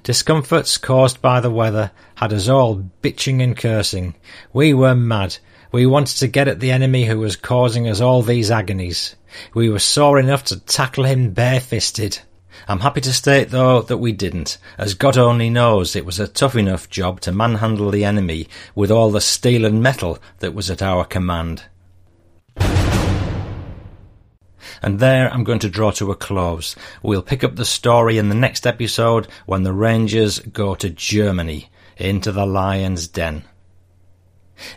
Discomforts 0.02 0.76
caused 0.78 1.22
by 1.22 1.40
the 1.40 1.50
weather 1.50 1.92
had 2.16 2.32
us 2.32 2.48
all 2.48 2.90
bitching 3.02 3.42
and 3.42 3.56
cursing. 3.56 4.14
We 4.52 4.74
were 4.74 4.94
mad. 4.94 5.38
We 5.72 5.86
wanted 5.86 6.18
to 6.18 6.28
get 6.28 6.48
at 6.48 6.60
the 6.60 6.70
enemy 6.70 7.06
who 7.06 7.18
was 7.18 7.34
causing 7.34 7.88
us 7.88 8.02
all 8.02 8.20
these 8.20 8.50
agonies. 8.50 9.16
We 9.54 9.70
were 9.70 9.78
sore 9.78 10.20
enough 10.20 10.44
to 10.44 10.60
tackle 10.60 11.04
him 11.04 11.30
barefisted. 11.30 12.18
I'm 12.68 12.80
happy 12.80 13.00
to 13.00 13.12
state, 13.14 13.48
though, 13.48 13.80
that 13.80 13.96
we 13.96 14.12
didn't, 14.12 14.58
as 14.76 14.92
God 14.92 15.16
only 15.16 15.48
knows 15.48 15.96
it 15.96 16.04
was 16.04 16.20
a 16.20 16.28
tough 16.28 16.56
enough 16.56 16.90
job 16.90 17.22
to 17.22 17.32
manhandle 17.32 17.90
the 17.90 18.04
enemy 18.04 18.48
with 18.74 18.90
all 18.90 19.10
the 19.10 19.22
steel 19.22 19.64
and 19.64 19.82
metal 19.82 20.18
that 20.40 20.52
was 20.54 20.70
at 20.70 20.82
our 20.82 21.06
command. 21.06 21.64
And 24.82 24.98
there 24.98 25.32
I'm 25.32 25.44
going 25.44 25.60
to 25.60 25.70
draw 25.70 25.90
to 25.92 26.10
a 26.10 26.16
close. 26.16 26.76
We'll 27.02 27.22
pick 27.22 27.42
up 27.42 27.56
the 27.56 27.64
story 27.64 28.18
in 28.18 28.28
the 28.28 28.34
next 28.34 28.66
episode 28.66 29.26
when 29.46 29.62
the 29.62 29.72
Rangers 29.72 30.38
go 30.38 30.74
to 30.74 30.90
Germany, 30.90 31.70
into 31.96 32.30
the 32.30 32.44
lion's 32.44 33.08
den. 33.08 33.44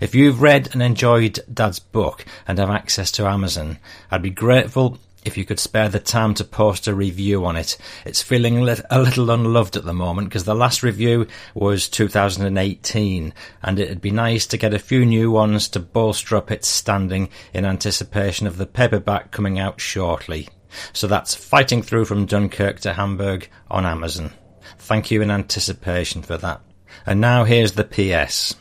If 0.01 0.15
you've 0.15 0.41
read 0.41 0.69
and 0.73 0.81
enjoyed 0.81 1.39
Dad's 1.51 1.79
book 1.79 2.25
and 2.47 2.57
have 2.57 2.69
access 2.69 3.11
to 3.13 3.27
Amazon, 3.27 3.79
I'd 4.11 4.21
be 4.21 4.29
grateful 4.29 4.99
if 5.25 5.37
you 5.37 5.43
could 5.43 5.59
spare 5.59 5.89
the 5.89 5.99
time 5.99 6.35
to 6.35 6.43
post 6.43 6.87
a 6.87 6.93
review 6.93 7.45
on 7.45 7.57
it. 7.57 7.77
It's 8.05 8.21
feeling 8.21 8.59
a 8.59 8.99
little 8.99 9.31
unloved 9.31 9.75
at 9.75 9.83
the 9.83 9.93
moment 9.93 10.29
because 10.29 10.45
the 10.45 10.55
last 10.55 10.83
review 10.83 11.27
was 11.55 11.89
2018 11.89 13.33
and 13.63 13.79
it'd 13.79 14.01
be 14.01 14.11
nice 14.11 14.45
to 14.47 14.57
get 14.57 14.73
a 14.73 14.79
few 14.79 15.03
new 15.03 15.31
ones 15.31 15.67
to 15.69 15.79
bolster 15.79 16.35
up 16.35 16.51
its 16.51 16.67
standing 16.67 17.29
in 17.53 17.65
anticipation 17.65 18.45
of 18.45 18.57
the 18.57 18.67
paperback 18.67 19.31
coming 19.31 19.59
out 19.59 19.81
shortly. 19.81 20.47
So 20.93 21.07
that's 21.07 21.33
Fighting 21.33 21.81
Through 21.81 22.05
from 22.05 22.25
Dunkirk 22.25 22.79
to 22.81 22.93
Hamburg 22.93 23.49
on 23.69 23.85
Amazon. 23.85 24.31
Thank 24.77 25.09
you 25.09 25.21
in 25.21 25.31
anticipation 25.31 26.21
for 26.21 26.37
that. 26.37 26.61
And 27.05 27.19
now 27.19 27.43
here's 27.43 27.73
the 27.73 27.83
PS. 27.83 28.55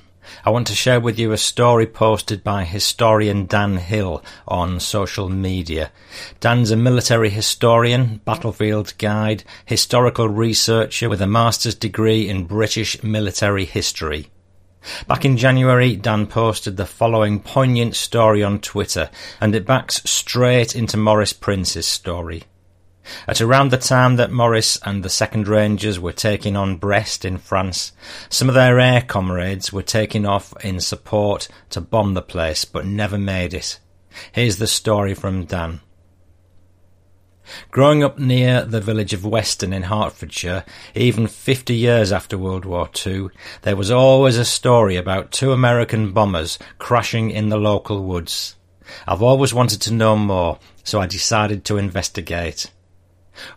I 0.45 0.51
want 0.51 0.67
to 0.69 0.75
share 0.75 1.01
with 1.01 1.19
you 1.19 1.33
a 1.33 1.39
story 1.39 1.87
posted 1.87 2.43
by 2.43 2.65
historian 2.65 3.47
Dan 3.47 3.77
Hill 3.77 4.25
on 4.49 4.81
social 4.81 5.29
media. 5.29 5.93
Dan's 6.41 6.71
a 6.71 6.77
military 6.77 7.31
historian, 7.31 8.21
battlefield 8.25 8.95
guide, 8.99 9.45
historical 9.65 10.29
researcher 10.29 11.09
with 11.09 11.21
a 11.21 11.27
master's 11.27 11.75
degree 11.75 12.29
in 12.29 12.45
British 12.45 13.03
military 13.03 13.65
history. 13.65 14.31
Back 15.07 15.25
in 15.25 15.37
January, 15.37 15.97
Dan 15.97 16.27
posted 16.27 16.77
the 16.77 16.87
following 16.87 17.41
poignant 17.41 17.97
story 17.97 18.43
on 18.43 18.61
Twitter, 18.61 19.11
and 19.41 19.55
it 19.55 19.67
backs 19.67 20.03
straight 20.05 20.77
into 20.77 20.97
Morris 20.97 21.33
Prince's 21.33 21.87
story. 21.87 22.45
At 23.27 23.41
around 23.41 23.71
the 23.71 23.77
time 23.77 24.17
that 24.17 24.33
Morris 24.33 24.79
and 24.83 25.03
the 25.03 25.09
Second 25.09 25.47
Rangers 25.47 26.01
were 26.01 26.13
taking 26.13 26.57
on 26.57 26.77
Brest 26.77 27.25
in 27.25 27.39
France, 27.39 27.93
some 28.29 28.49
of 28.49 28.55
their 28.55 28.81
air 28.81 29.03
comrades 29.03 29.73
were 29.73 29.83
taking 29.83 30.25
off 30.27 30.55
in 30.65 30.81
support 30.81 31.49
to 31.71 31.81
bomb 31.81 32.15
the 32.15 32.23
place, 32.23 32.65
but 32.65 32.87
never 32.87 33.19
made 33.19 33.53
it. 33.53 33.79
Here's 34.33 34.59
the 34.59 34.67
story 34.67 35.15
from 35.15 35.45
Dan. 35.45 35.81
Growing 37.71 38.03
up 38.03 38.19
near 38.19 38.65
the 38.65 38.81
village 38.81 39.13
of 39.13 39.27
Weston 39.27 39.75
in 39.75 39.83
Hertfordshire, 39.83 40.65
even 40.95 41.27
50 41.27 41.75
years 41.75 42.11
after 42.11 42.39
World 42.39 42.65
War 42.65 42.89
II, 43.07 43.29
there 43.63 43.77
was 43.77 43.91
always 43.91 44.39
a 44.39 44.47
story 44.47 44.97
about 44.97 45.31
two 45.31 45.53
American 45.53 46.13
bombers 46.13 46.59
crashing 46.79 47.31
in 47.31 47.51
the 47.51 47.59
local 47.59 48.03
woods. 48.03 48.57
I've 49.07 49.23
always 49.23 49.53
wanted 49.53 49.83
to 49.83 49.93
know 49.93 50.17
more, 50.17 50.59
so 50.85 51.01
I 51.01 51.07
decided 51.07 51.65
to 51.67 51.77
investigate. 51.77 52.71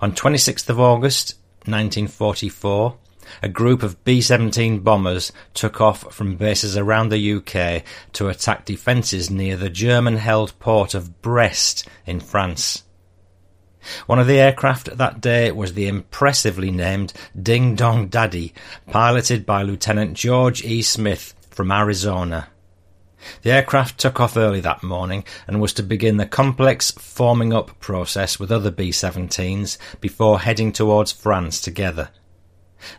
On 0.02 0.12
26th 0.12 0.70
of 0.70 0.80
August 0.80 1.36
1944, 1.66 2.98
a 3.42 3.50
group 3.50 3.84
of 3.84 4.04
B-17 4.04 4.84
bombers 4.84 5.32
took 5.54 5.82
off 5.82 6.14
from 6.14 6.38
bases 6.38 6.78
around 6.78 7.10
the 7.10 7.34
UK 7.34 7.84
to 8.14 8.30
attack 8.30 8.66
defences 8.66 9.30
near 9.30 9.58
the 9.58 9.70
German-held 9.70 10.58
port 10.60 10.94
of 10.94 11.22
Brest 11.22 11.88
in 12.06 12.20
France. 12.20 12.84
One 14.06 14.20
of 14.20 14.28
the 14.28 14.40
aircraft 14.40 14.98
that 14.98 15.22
day 15.22 15.52
was 15.52 15.74
the 15.74 15.88
impressively 15.88 16.72
named 16.72 17.14
Ding 17.42 17.76
Dong 17.76 18.08
Daddy, 18.08 18.54
piloted 18.90 19.46
by 19.46 19.64
Lieutenant 19.64 20.14
George 20.14 20.64
E. 20.64 20.82
Smith, 20.82 21.34
from 21.50 21.72
Arizona. 21.72 22.50
The 23.42 23.52
aircraft 23.52 23.98
took 24.00 24.20
off 24.20 24.38
early 24.38 24.60
that 24.62 24.84
morning 24.84 25.24
and 25.48 25.62
was 25.62 25.74
to 25.74 25.84
begin 25.84 26.18
the 26.18 26.26
complex 26.26 26.92
forming 26.92 27.54
up 27.54 27.80
process 27.80 28.40
with 28.40 28.52
other 28.52 28.72
B 28.72 28.90
17s 28.90 29.78
before 30.00 30.40
heading 30.40 30.72
towards 30.72 31.12
France 31.12 31.62
together. 31.62 32.10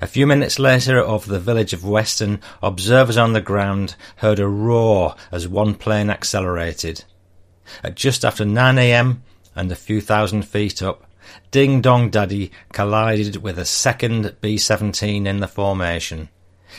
A 0.00 0.06
few 0.06 0.26
minutes 0.26 0.58
later, 0.58 0.98
over 0.98 1.30
the 1.30 1.38
village 1.38 1.72
of 1.72 1.84
Weston, 1.84 2.40
observers 2.62 3.16
on 3.16 3.32
the 3.32 3.40
ground 3.40 3.94
heard 4.16 4.40
a 4.40 4.48
roar 4.48 5.14
as 5.30 5.46
one 5.46 5.74
plane 5.74 6.10
accelerated. 6.10 7.04
At 7.82 7.94
just 7.94 8.24
after 8.24 8.44
9 8.44 8.78
a.m., 8.78 9.22
and 9.54 9.70
a 9.72 9.76
few 9.76 10.00
thousand 10.00 10.42
feet 10.42 10.82
up, 10.82 11.04
Ding 11.50 11.80
Dong 11.80 12.10
Daddy 12.10 12.52
collided 12.72 13.36
with 13.36 13.58
a 13.58 13.64
second 13.64 14.36
B 14.40 14.56
17 14.56 15.26
in 15.26 15.40
the 15.40 15.48
formation. 15.48 16.28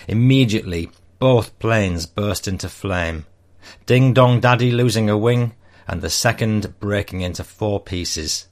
Immediately, 0.07 0.89
both 1.19 1.57
planes 1.59 2.05
burst 2.05 2.47
into 2.47 2.69
flame. 2.69 3.25
Ding 3.85 4.13
Dong 4.13 4.39
Daddy 4.39 4.71
losing 4.71 5.09
a 5.09 5.17
wing, 5.17 5.53
and 5.87 6.01
the 6.01 6.09
second 6.09 6.79
breaking 6.79 7.21
into 7.21 7.43
four 7.43 7.79
pieces. 7.79 8.47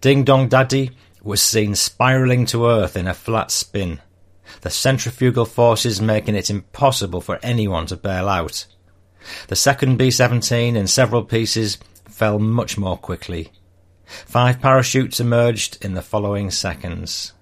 Ding 0.00 0.24
Dong 0.24 0.48
Daddy 0.48 0.90
was 1.22 1.42
seen 1.42 1.74
spiralling 1.74 2.46
to 2.46 2.66
earth 2.66 2.96
in 2.96 3.06
a 3.06 3.14
flat 3.14 3.50
spin, 3.50 4.00
the 4.62 4.70
centrifugal 4.70 5.44
forces 5.44 6.00
making 6.00 6.34
it 6.34 6.50
impossible 6.50 7.20
for 7.20 7.38
anyone 7.42 7.86
to 7.86 7.96
bail 7.96 8.28
out. 8.28 8.66
The 9.48 9.56
second 9.56 9.96
B 9.98 10.10
17 10.10 10.76
in 10.76 10.86
several 10.86 11.24
pieces 11.24 11.78
fell 12.08 12.38
much 12.38 12.78
more 12.78 12.96
quickly. 12.96 13.50
Five 14.26 14.60
parachutes 14.60 15.20
emerged 15.20 15.82
in 15.84 15.94
the 15.94 16.02
following 16.02 16.50
seconds. 16.50 17.32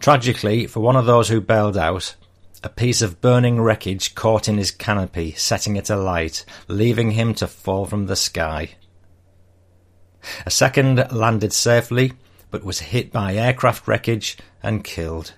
Tragically, 0.00 0.66
for 0.66 0.80
one 0.80 0.96
of 0.96 1.06
those 1.06 1.28
who 1.28 1.40
bailed 1.40 1.76
out, 1.76 2.16
a 2.64 2.68
piece 2.70 3.02
of 3.02 3.20
burning 3.20 3.60
wreckage 3.60 4.14
caught 4.14 4.48
in 4.48 4.56
his 4.56 4.70
canopy, 4.70 5.32
setting 5.32 5.76
it 5.76 5.90
alight, 5.90 6.46
leaving 6.66 7.10
him 7.10 7.34
to 7.34 7.46
fall 7.46 7.84
from 7.84 8.06
the 8.06 8.16
sky. 8.16 8.70
A 10.46 10.50
second 10.50 11.12
landed 11.12 11.52
safely, 11.52 12.14
but 12.50 12.64
was 12.64 12.80
hit 12.80 13.12
by 13.12 13.34
aircraft 13.34 13.86
wreckage 13.86 14.38
and 14.62 14.82
killed. 14.82 15.34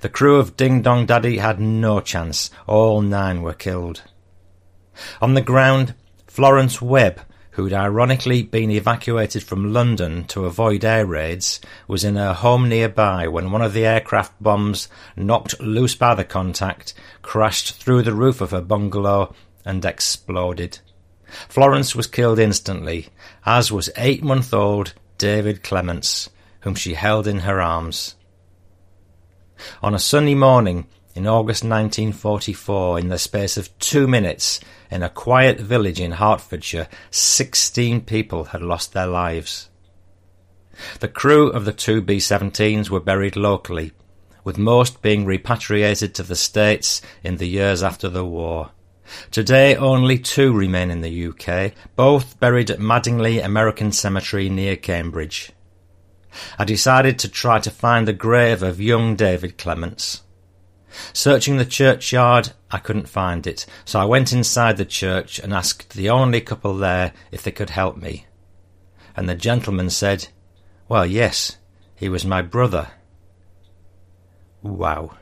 The 0.00 0.08
crew 0.08 0.38
of 0.38 0.56
Ding 0.56 0.82
Dong 0.82 1.06
Daddy 1.06 1.38
had 1.38 1.60
no 1.60 2.00
chance. 2.00 2.50
All 2.66 3.00
nine 3.00 3.40
were 3.40 3.54
killed. 3.54 4.02
On 5.22 5.34
the 5.34 5.40
ground, 5.40 5.94
Florence 6.26 6.82
Webb, 6.82 7.20
who'd 7.60 7.74
ironically 7.74 8.42
been 8.42 8.70
evacuated 8.70 9.42
from 9.42 9.70
London 9.70 10.24
to 10.24 10.46
avoid 10.46 10.82
air 10.82 11.04
raids, 11.04 11.60
was 11.86 12.04
in 12.04 12.16
her 12.16 12.32
home 12.32 12.70
nearby 12.70 13.28
when 13.28 13.50
one 13.50 13.60
of 13.60 13.74
the 13.74 13.84
aircraft 13.84 14.32
bombs, 14.42 14.88
knocked 15.14 15.60
loose 15.60 15.94
by 15.94 16.14
the 16.14 16.24
contact, 16.24 16.94
crashed 17.20 17.74
through 17.74 18.00
the 18.00 18.14
roof 18.14 18.40
of 18.40 18.50
her 18.50 18.62
bungalow 18.62 19.34
and 19.62 19.84
exploded. 19.84 20.78
Florence 21.50 21.94
was 21.94 22.06
killed 22.06 22.38
instantly, 22.38 23.08
as 23.44 23.70
was 23.70 23.90
eight 23.98 24.22
month 24.22 24.54
old 24.54 24.94
David 25.18 25.62
Clements, 25.62 26.30
whom 26.60 26.74
she 26.74 26.94
held 26.94 27.26
in 27.26 27.40
her 27.40 27.60
arms. 27.60 28.14
On 29.82 29.94
a 29.94 29.98
sunny 29.98 30.34
morning 30.34 30.86
in 31.14 31.26
August 31.26 31.64
1944, 31.64 33.00
in 33.00 33.08
the 33.08 33.18
space 33.18 33.56
of 33.56 33.76
two 33.78 34.06
minutes, 34.06 34.60
in 34.90 35.02
a 35.02 35.08
quiet 35.08 35.58
village 35.58 36.00
in 36.00 36.12
Hertfordshire, 36.12 36.88
16 37.10 38.02
people 38.02 38.44
had 38.44 38.62
lost 38.62 38.92
their 38.92 39.06
lives. 39.06 39.68
The 41.00 41.08
crew 41.08 41.48
of 41.48 41.64
the 41.64 41.72
two 41.72 42.00
B 42.00 42.16
17s 42.16 42.90
were 42.90 43.00
buried 43.00 43.36
locally, 43.36 43.92
with 44.44 44.56
most 44.56 45.02
being 45.02 45.24
repatriated 45.24 46.14
to 46.14 46.22
the 46.22 46.36
States 46.36 47.02
in 47.22 47.36
the 47.36 47.48
years 47.48 47.82
after 47.82 48.08
the 48.08 48.24
war. 48.24 48.70
Today, 49.30 49.74
only 49.74 50.18
two 50.18 50.52
remain 50.52 50.90
in 50.90 51.00
the 51.00 51.26
UK, 51.26 51.72
both 51.96 52.38
buried 52.38 52.70
at 52.70 52.78
Madingley 52.78 53.44
American 53.44 53.90
Cemetery 53.90 54.48
near 54.48 54.76
Cambridge. 54.76 55.50
I 56.58 56.64
decided 56.64 57.18
to 57.18 57.28
try 57.28 57.58
to 57.58 57.70
find 57.70 58.06
the 58.06 58.12
grave 58.12 58.62
of 58.62 58.80
young 58.80 59.16
David 59.16 59.58
Clements. 59.58 60.22
Searching 61.12 61.56
the 61.56 61.64
churchyard, 61.64 62.50
I 62.70 62.78
couldn't 62.78 63.08
find 63.08 63.46
it, 63.46 63.66
so 63.84 64.00
I 64.00 64.04
went 64.04 64.32
inside 64.32 64.76
the 64.76 64.84
church 64.84 65.38
and 65.38 65.52
asked 65.52 65.94
the 65.94 66.10
only 66.10 66.40
couple 66.40 66.76
there 66.76 67.12
if 67.30 67.42
they 67.42 67.52
could 67.52 67.70
help 67.70 67.96
me. 67.96 68.26
And 69.16 69.28
the 69.28 69.34
gentleman 69.34 69.90
said, 69.90 70.28
Well, 70.88 71.06
yes, 71.06 71.56
he 71.94 72.08
was 72.08 72.24
my 72.24 72.42
brother. 72.42 72.88
Wow. 74.62 75.16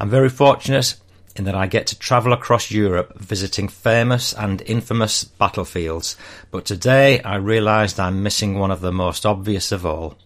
I'm 0.00 0.10
very 0.10 0.28
fortunate 0.28 0.96
in 1.36 1.44
that 1.44 1.54
I 1.54 1.66
get 1.66 1.86
to 1.88 1.98
travel 1.98 2.32
across 2.32 2.70
Europe 2.70 3.18
visiting 3.18 3.68
famous 3.68 4.32
and 4.32 4.62
infamous 4.62 5.24
battlefields, 5.24 6.16
but 6.50 6.64
today 6.64 7.20
I 7.22 7.36
realised 7.36 8.00
I'm 8.00 8.22
missing 8.22 8.58
one 8.58 8.70
of 8.70 8.80
the 8.80 8.92
most 8.92 9.24
obvious 9.24 9.70
of 9.70 9.86
all. 9.86 10.18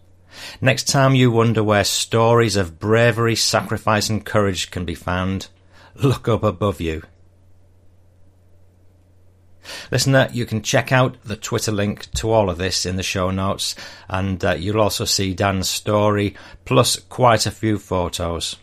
Next 0.60 0.88
time 0.88 1.14
you 1.14 1.30
wonder 1.30 1.62
where 1.62 1.84
stories 1.84 2.56
of 2.56 2.78
bravery, 2.78 3.36
sacrifice, 3.36 4.08
and 4.08 4.24
courage 4.24 4.70
can 4.70 4.84
be 4.84 4.94
found, 4.94 5.48
look 5.94 6.28
up 6.28 6.42
above 6.42 6.80
you. 6.80 7.02
Listener, 9.90 10.28
you 10.32 10.46
can 10.46 10.62
check 10.62 10.90
out 10.90 11.22
the 11.22 11.36
Twitter 11.36 11.72
link 11.72 12.10
to 12.12 12.30
all 12.30 12.50
of 12.50 12.58
this 12.58 12.84
in 12.84 12.96
the 12.96 13.02
show 13.02 13.30
notes, 13.30 13.74
and 14.08 14.44
uh, 14.44 14.54
you'll 14.54 14.80
also 14.80 15.04
see 15.04 15.34
Dan's 15.34 15.68
story, 15.68 16.34
plus 16.64 16.96
quite 16.96 17.46
a 17.46 17.50
few 17.50 17.78
photos. 17.78 18.56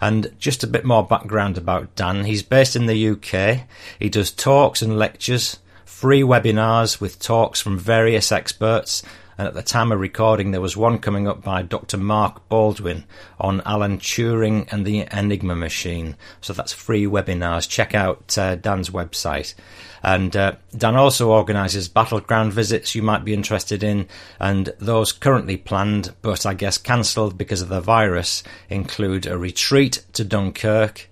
And 0.00 0.32
just 0.38 0.62
a 0.62 0.68
bit 0.68 0.84
more 0.84 1.04
background 1.04 1.58
about 1.58 1.96
Dan. 1.96 2.24
He's 2.24 2.42
based 2.42 2.76
in 2.76 2.86
the 2.86 3.08
UK. 3.10 3.66
He 3.98 4.08
does 4.08 4.30
talks 4.30 4.80
and 4.80 4.98
lectures, 4.98 5.58
free 5.84 6.22
webinars 6.22 7.00
with 7.00 7.18
talks 7.18 7.60
from 7.60 7.78
various 7.78 8.30
experts, 8.30 9.02
and 9.38 9.48
at 9.48 9.54
the 9.54 9.62
time 9.62 9.92
of 9.92 10.00
recording, 10.00 10.50
there 10.50 10.60
was 10.60 10.76
one 10.76 10.98
coming 10.98 11.26
up 11.26 11.42
by 11.42 11.62
Dr. 11.62 11.96
Mark 11.96 12.48
Baldwin 12.48 13.04
on 13.40 13.62
Alan 13.64 13.98
Turing 13.98 14.70
and 14.70 14.84
the 14.84 15.06
Enigma 15.10 15.56
machine. 15.56 16.16
So 16.40 16.52
that's 16.52 16.72
free 16.72 17.06
webinars. 17.06 17.68
Check 17.68 17.94
out 17.94 18.36
uh, 18.36 18.56
Dan's 18.56 18.90
website. 18.90 19.54
And 20.02 20.36
uh, 20.36 20.56
Dan 20.76 20.96
also 20.96 21.30
organises 21.30 21.88
battleground 21.88 22.52
visits 22.52 22.94
you 22.94 23.02
might 23.02 23.24
be 23.24 23.34
interested 23.34 23.82
in, 23.82 24.08
and 24.40 24.72
those 24.78 25.12
currently 25.12 25.56
planned, 25.56 26.14
but 26.22 26.44
I 26.44 26.54
guess 26.54 26.76
cancelled 26.76 27.38
because 27.38 27.62
of 27.62 27.68
the 27.68 27.80
virus, 27.80 28.42
include 28.68 29.26
a 29.26 29.38
retreat 29.38 30.04
to 30.14 30.24
Dunkirk 30.24 31.08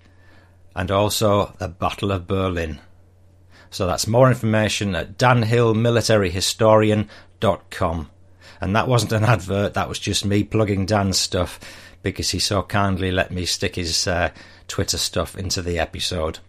and 0.75 0.91
also 0.91 1.53
the 1.57 1.69
Battle 1.69 2.11
of 2.11 2.27
Berlin. 2.27 2.79
So 3.69 3.87
that's 3.87 4.07
more 4.07 4.27
information 4.27 4.95
at 4.95 5.17
danhillmilitaryhistorian.com. 7.41 8.09
And 8.59 8.75
that 8.75 8.87
wasn't 8.87 9.11
an 9.11 9.23
advert, 9.23 9.73
that 9.73 9.89
was 9.89 9.99
just 9.99 10.25
me 10.25 10.43
plugging 10.43 10.85
Dan's 10.85 11.17
stuff 11.17 11.59
because 12.03 12.29
he 12.31 12.39
so 12.39 12.63
kindly 12.63 13.11
let 13.11 13.31
me 13.31 13.45
stick 13.45 13.75
his 13.75 14.07
uh, 14.07 14.29
Twitter 14.67 14.97
stuff 14.97 15.35
into 15.35 15.61
the 15.61 15.79
episode. 15.79 16.39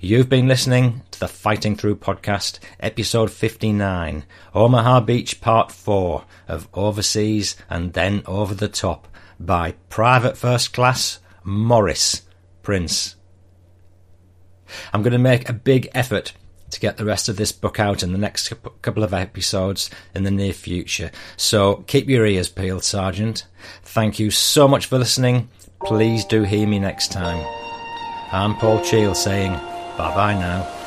You've 0.00 0.28
been 0.28 0.48
listening 0.48 1.02
to 1.12 1.20
the 1.20 1.28
Fighting 1.28 1.76
Through 1.76 1.96
podcast, 1.96 2.58
episode 2.80 3.30
59, 3.30 4.24
Omaha 4.54 5.00
Beach 5.00 5.40
Part 5.40 5.70
4 5.70 6.24
of 6.48 6.68
Overseas 6.74 7.56
and 7.70 7.92
Then 7.92 8.22
Over 8.26 8.54
the 8.54 8.68
Top 8.68 9.06
by 9.38 9.72
Private 9.88 10.36
First 10.36 10.72
Class 10.72 11.20
Morris 11.44 12.22
Prince. 12.62 13.16
I'm 14.92 15.02
going 15.02 15.12
to 15.12 15.18
make 15.18 15.48
a 15.48 15.54
big 15.54 15.88
effort 15.94 16.32
to 16.70 16.80
get 16.80 16.96
the 16.96 17.04
rest 17.04 17.28
of 17.28 17.36
this 17.36 17.52
book 17.52 17.80
out 17.80 18.02
in 18.02 18.12
the 18.12 18.18
next 18.18 18.52
couple 18.82 19.04
of 19.04 19.14
episodes 19.14 19.90
in 20.14 20.24
the 20.24 20.30
near 20.30 20.52
future. 20.52 21.10
So 21.36 21.84
keep 21.86 22.08
your 22.08 22.26
ears 22.26 22.48
peeled, 22.48 22.84
Sergeant. 22.84 23.46
Thank 23.82 24.18
you 24.18 24.30
so 24.30 24.68
much 24.68 24.86
for 24.86 24.98
listening. 24.98 25.48
Please 25.84 26.24
do 26.24 26.42
hear 26.42 26.66
me 26.66 26.78
next 26.78 27.12
time. 27.12 27.44
I'm 28.32 28.54
Paul 28.56 28.82
Cheall 28.82 29.14
saying 29.14 29.52
bye 29.52 30.14
bye 30.14 30.34
now. 30.34 30.77